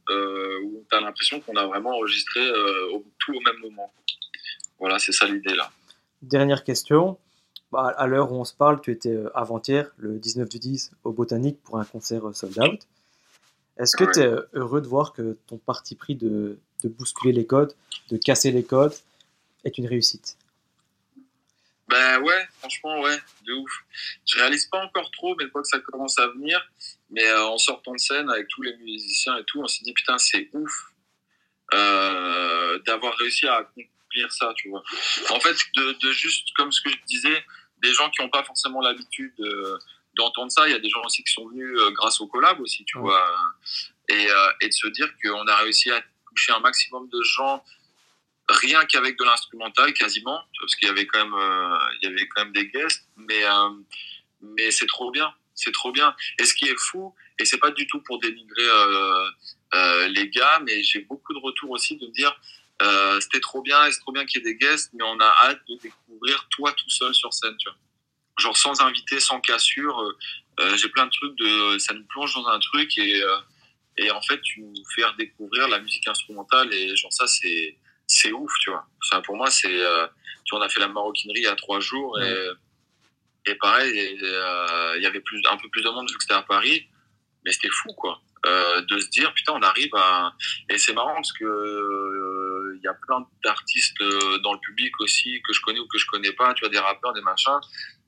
où 0.64 0.86
tu 0.90 0.96
as 0.96 1.02
l'impression 1.02 1.40
qu'on 1.40 1.56
a 1.56 1.66
vraiment 1.66 1.92
enregistré 1.92 2.52
au, 2.92 3.04
tout 3.18 3.34
au 3.34 3.40
même 3.40 3.58
moment. 3.58 3.92
Voilà, 4.80 5.00
c'est 5.00 5.12
ça 5.12 5.26
l'idée 5.26 5.56
là. 5.56 5.72
Dernière 6.22 6.64
question. 6.64 7.18
Bah, 7.72 7.94
à 7.98 8.08
l'heure 8.08 8.32
où 8.32 8.36
on 8.36 8.46
se 8.46 8.54
parle, 8.54 8.80
tu 8.82 8.92
étais 8.92 9.10
euh, 9.10 9.30
avant-hier, 9.36 9.92
le 9.98 10.20
19 10.20 10.48
du 10.48 10.60
10, 10.60 10.92
au 11.04 11.12
Botanique 11.12 11.62
pour 11.64 11.80
un 11.80 11.86
concert 11.86 12.26
euh, 12.28 12.34
sold 12.34 12.58
out. 12.60 12.88
Est-ce 13.78 13.98
que 13.98 14.06
tu 14.06 14.20
es 14.20 14.26
euh, 14.26 14.48
heureux 14.54 14.82
de 14.82 14.88
voir 14.88 15.12
que 15.12 15.38
ton 15.48 15.58
parti 15.58 15.96
pris 15.96 16.16
de, 16.16 16.58
de, 16.84 16.90
bousculer 16.90 17.34
les 17.34 17.46
codes, 17.46 17.76
de 18.10 18.18
casser 18.18 18.52
les 18.52 18.64
codes, 18.64 18.94
est 19.66 19.78
une 19.78 19.88
réussite? 19.88 20.38
Ben 21.90 22.22
ouais, 22.22 22.48
franchement, 22.60 23.02
ouais, 23.02 23.18
de 23.46 23.54
ouf. 23.54 23.72
Je 24.26 24.40
réalise 24.40 24.66
pas 24.66 24.84
encore 24.84 25.10
trop, 25.12 25.36
mais 25.36 25.50
quoi 25.50 25.62
que 25.62 25.68
ça 25.68 25.80
commence 25.80 26.18
à 26.20 26.28
venir. 26.28 26.62
Mais 27.10 27.32
en 27.34 27.58
sortant 27.58 27.94
de 27.94 28.00
scène 28.00 28.30
avec 28.30 28.48
tous 28.50 28.62
les 28.62 28.76
musiciens 28.78 29.38
et 29.38 29.44
tout, 29.46 29.62
on 29.62 29.68
s'est 29.68 29.84
dit 29.84 29.94
putain, 29.94 30.18
c'est 30.18 30.50
ouf 30.54 30.94
euh, 31.74 32.80
d'avoir 32.80 33.14
réussi 33.18 33.48
à 33.48 33.68
ça, 34.30 34.54
tu 34.56 34.70
vois. 34.70 34.84
En 35.30 35.40
fait, 35.40 35.56
de, 35.76 36.12
juste, 36.12 36.48
comme 36.56 36.72
ce 36.72 36.82
que 36.82 36.90
je 36.90 36.98
disais, 37.08 37.44
des 37.82 37.94
gens 37.94 38.10
qui 38.10 38.22
n'ont 38.22 38.30
pas 38.30 38.44
forcément 38.44 38.82
l'habitude 38.82 39.34
de, 39.38 39.80
d'entendre 40.16 40.52
ça. 40.52 40.68
Il 40.68 40.72
y 40.72 40.76
a 40.76 40.80
des 40.80 40.90
gens 40.90 41.02
aussi 41.06 41.24
qui 41.24 41.32
sont 41.32 41.48
venus 41.48 41.78
grâce 41.94 42.20
au 42.22 42.28
collab 42.28 42.60
aussi, 42.60 42.86
tu 42.86 42.98
vois. 42.98 43.24
Et, 44.10 44.28
et 44.62 44.68
de 44.68 44.74
se 44.74 44.88
dire 44.88 45.10
qu'on 45.24 45.48
a 45.48 45.56
réussi 45.58 45.92
à 45.92 46.02
toucher 46.30 46.52
un 46.54 46.60
maximum 46.60 47.10
de 47.10 47.22
gens 47.24 47.64
rien 48.50 48.86
qu'avec 48.86 49.20
de 49.20 49.26
l'instrumental 49.26 49.94
quasiment 49.94 50.42
parce 50.60 50.76
qu'il 50.78 50.88
y 50.88 50.92
avait 50.92 51.06
quand 51.06 51.20
même 51.20 51.90
il 52.02 52.10
y 52.10 52.12
avait 52.12 52.28
quand 52.30 52.46
même 52.46 52.54
des 52.54 52.68
guests 52.68 53.06
mais 53.18 53.44
mais 54.40 54.72
c'est 54.72 54.86
trop 54.86 55.12
bien 55.12 55.34
c'est 55.54 55.74
trop 55.74 55.92
bien 55.92 56.16
et 56.40 56.46
ce 56.46 56.54
qui 56.54 56.66
est 56.66 56.80
fou 56.80 57.14
et 57.40 57.46
c'est 57.46 57.58
pas 57.58 57.72
du 57.72 57.86
tout 57.88 58.02
pour 58.02 58.20
dénigrer 58.20 58.68
euh, 58.68 59.30
euh, 59.76 60.08
les 60.08 60.30
gars, 60.30 60.60
mais 60.66 60.82
j'ai 60.84 61.02
beaucoup 61.02 61.34
de 61.34 61.40
retours 61.40 61.72
aussi 61.72 61.98
de 61.98 62.06
me 62.06 62.12
dire 62.12 62.40
euh, 62.82 63.20
c'était 63.20 63.40
trop 63.40 63.62
bien, 63.62 63.90
c'est 63.92 64.00
trop 64.00 64.12
bien 64.12 64.26
qu'il 64.26 64.42
y 64.42 64.48
ait 64.48 64.54
des 64.54 64.58
guests, 64.58 64.92
mais 64.94 65.04
on 65.04 65.20
a 65.20 65.36
hâte 65.44 65.60
de 65.68 65.76
découvrir 65.82 66.48
toi 66.50 66.72
tout 66.74 66.90
seul 66.90 67.14
sur 67.14 67.34
scène, 67.34 67.56
tu 67.58 67.70
vois. 67.70 67.78
Genre 68.40 68.56
sans 68.56 68.82
invité, 68.82 69.20
sans 69.20 69.40
cassure. 69.42 70.16
j'ai 70.76 70.90
plein 70.90 71.06
de 71.06 71.12
trucs 71.12 71.36
de, 71.38 71.78
ça 71.80 71.94
nous 71.94 72.06
plonge 72.06 72.34
dans 72.36 72.48
un 72.48 72.60
truc 72.60 72.98
et 72.98 73.22
et 74.00 74.12
en 74.12 74.22
fait 74.22 74.40
tu 74.42 74.62
nous 74.62 74.76
fais 74.94 75.04
redécouvrir 75.04 75.68
la 75.68 75.80
musique 75.80 76.08
instrumentale 76.08 76.72
et 76.72 76.96
genre 76.96 77.12
ça 77.12 77.26
c'est 77.26 77.76
c'est 78.06 78.32
ouf, 78.32 78.52
tu 78.60 78.70
vois. 78.70 78.88
Pour 79.24 79.36
moi 79.38 79.50
c'est, 79.50 79.70
tu 79.70 80.52
vois, 80.52 80.60
on 80.60 80.62
a 80.62 80.70
fait 80.70 80.80
la 80.80 80.88
maroquinerie 80.88 81.40
il 81.40 81.44
y 81.46 81.48
a 81.48 81.56
trois 81.56 81.80
jours 81.80 82.20
et 82.22 82.50
et 83.48 83.56
pareil, 83.56 83.92
il 84.22 85.02
y 85.02 85.06
avait 85.08 85.22
plus, 85.22 85.42
un 85.50 85.58
peu 85.58 85.68
plus 85.70 85.82
de 85.82 85.90
monde 85.90 86.08
vu 86.08 86.16
que 86.16 86.22
c'était 86.22 86.36
à 86.36 86.44
Paris 86.44 86.88
mais 87.48 87.54
c'était 87.54 87.70
fou 87.70 87.94
quoi 87.94 88.22
euh, 88.46 88.82
de 88.82 89.00
se 89.00 89.10
dire 89.10 89.34
putain 89.34 89.54
on 89.54 89.62
arrive 89.62 89.94
à 89.96 90.34
et 90.70 90.78
c'est 90.78 90.94
marrant 90.94 91.16
parce 91.16 91.32
que 91.32 91.46
il 92.74 92.78
euh, 92.78 92.82
y 92.84 92.88
a 92.88 92.94
plein 92.94 93.26
d'artistes 93.44 94.02
euh, 94.02 94.40
dans 94.40 94.54
le 94.54 94.60
public 94.60 95.00
aussi 95.00 95.42
que 95.46 95.54
je 95.54 95.62
connais 95.62 95.80
ou 95.80 95.88
que 95.88 95.98
je 95.98 96.06
connais 96.08 96.32
pas 96.34 96.54
tu 96.54 96.62
vois 96.62 96.70
des 96.70 96.80
rappeurs 96.80 97.14
des 97.14 97.22
machins 97.22 97.60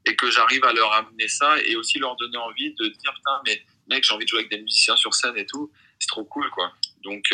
et 0.05 0.15
que 0.15 0.29
j'arrive 0.29 0.63
à 0.63 0.73
leur 0.73 0.91
amener 0.93 1.27
ça 1.27 1.59
et 1.63 1.75
aussi 1.75 1.99
leur 1.99 2.15
donner 2.15 2.37
envie 2.37 2.73
de 2.75 2.87
dire 2.87 3.13
putain 3.13 3.41
mais 3.45 3.63
mec 3.89 4.03
j'ai 4.03 4.13
envie 4.13 4.25
de 4.25 4.29
jouer 4.29 4.39
avec 4.39 4.51
des 4.51 4.61
musiciens 4.61 4.95
sur 4.95 5.13
scène 5.13 5.37
et 5.37 5.45
tout 5.45 5.71
c'est 5.99 6.07
trop 6.07 6.23
cool 6.23 6.49
quoi 6.51 6.71
donc 7.03 7.33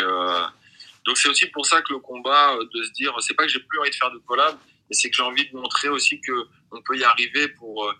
donc 1.06 1.16
c'est 1.18 1.28
aussi 1.28 1.46
pour 1.46 1.66
ça 1.66 1.82
que 1.82 1.92
le 1.92 2.00
combat 2.00 2.56
de 2.72 2.82
se 2.82 2.90
dire 2.92 3.14
c'est 3.20 3.34
pas 3.34 3.44
que 3.44 3.52
j'ai 3.52 3.60
plus 3.60 3.78
envie 3.78 3.90
de 3.90 3.94
faire 3.94 4.10
de 4.10 4.18
collab 4.18 4.56
mais 4.88 4.94
c'est 4.94 5.10
que 5.10 5.16
j'ai 5.16 5.22
envie 5.22 5.48
de 5.48 5.56
montrer 5.56 5.88
aussi 5.88 6.20
que 6.20 6.46
on 6.72 6.82
peut 6.82 6.96
y 6.96 7.04
arriver 7.04 7.48
pour 7.48 7.92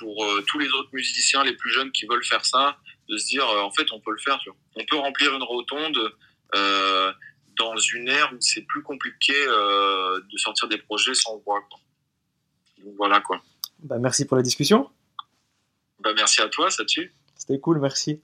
pour 0.00 0.26
tous 0.46 0.58
les 0.58 0.68
autres 0.70 0.90
musiciens 0.92 1.44
les 1.44 1.54
plus 1.54 1.70
jeunes 1.70 1.92
qui 1.92 2.06
veulent 2.06 2.24
faire 2.24 2.44
ça 2.44 2.78
de 3.08 3.16
se 3.16 3.26
dire, 3.26 3.48
euh, 3.48 3.60
en 3.62 3.70
fait, 3.70 3.90
on 3.92 4.00
peut 4.00 4.12
le 4.12 4.18
faire. 4.18 4.38
Tu 4.38 4.50
vois. 4.50 4.58
On 4.76 4.84
peut 4.84 4.96
remplir 4.96 5.34
une 5.34 5.42
rotonde 5.42 6.12
euh, 6.54 7.12
dans 7.58 7.76
une 7.76 8.08
ère 8.08 8.32
où 8.32 8.36
c'est 8.40 8.62
plus 8.62 8.82
compliqué 8.82 9.34
euh, 9.34 10.20
de 10.20 10.38
sortir 10.38 10.68
des 10.68 10.78
projets 10.78 11.14
sans 11.14 11.38
voix. 11.38 11.60
Donc 12.78 12.94
voilà 12.96 13.20
quoi. 13.20 13.40
Bah, 13.80 13.98
merci 13.98 14.26
pour 14.26 14.36
la 14.36 14.42
discussion. 14.42 14.90
Bah, 16.00 16.12
merci 16.14 16.40
à 16.40 16.48
toi, 16.48 16.70
ça 16.70 16.84
tue. 16.84 17.14
C'était 17.34 17.58
cool, 17.60 17.80
merci. 17.80 18.20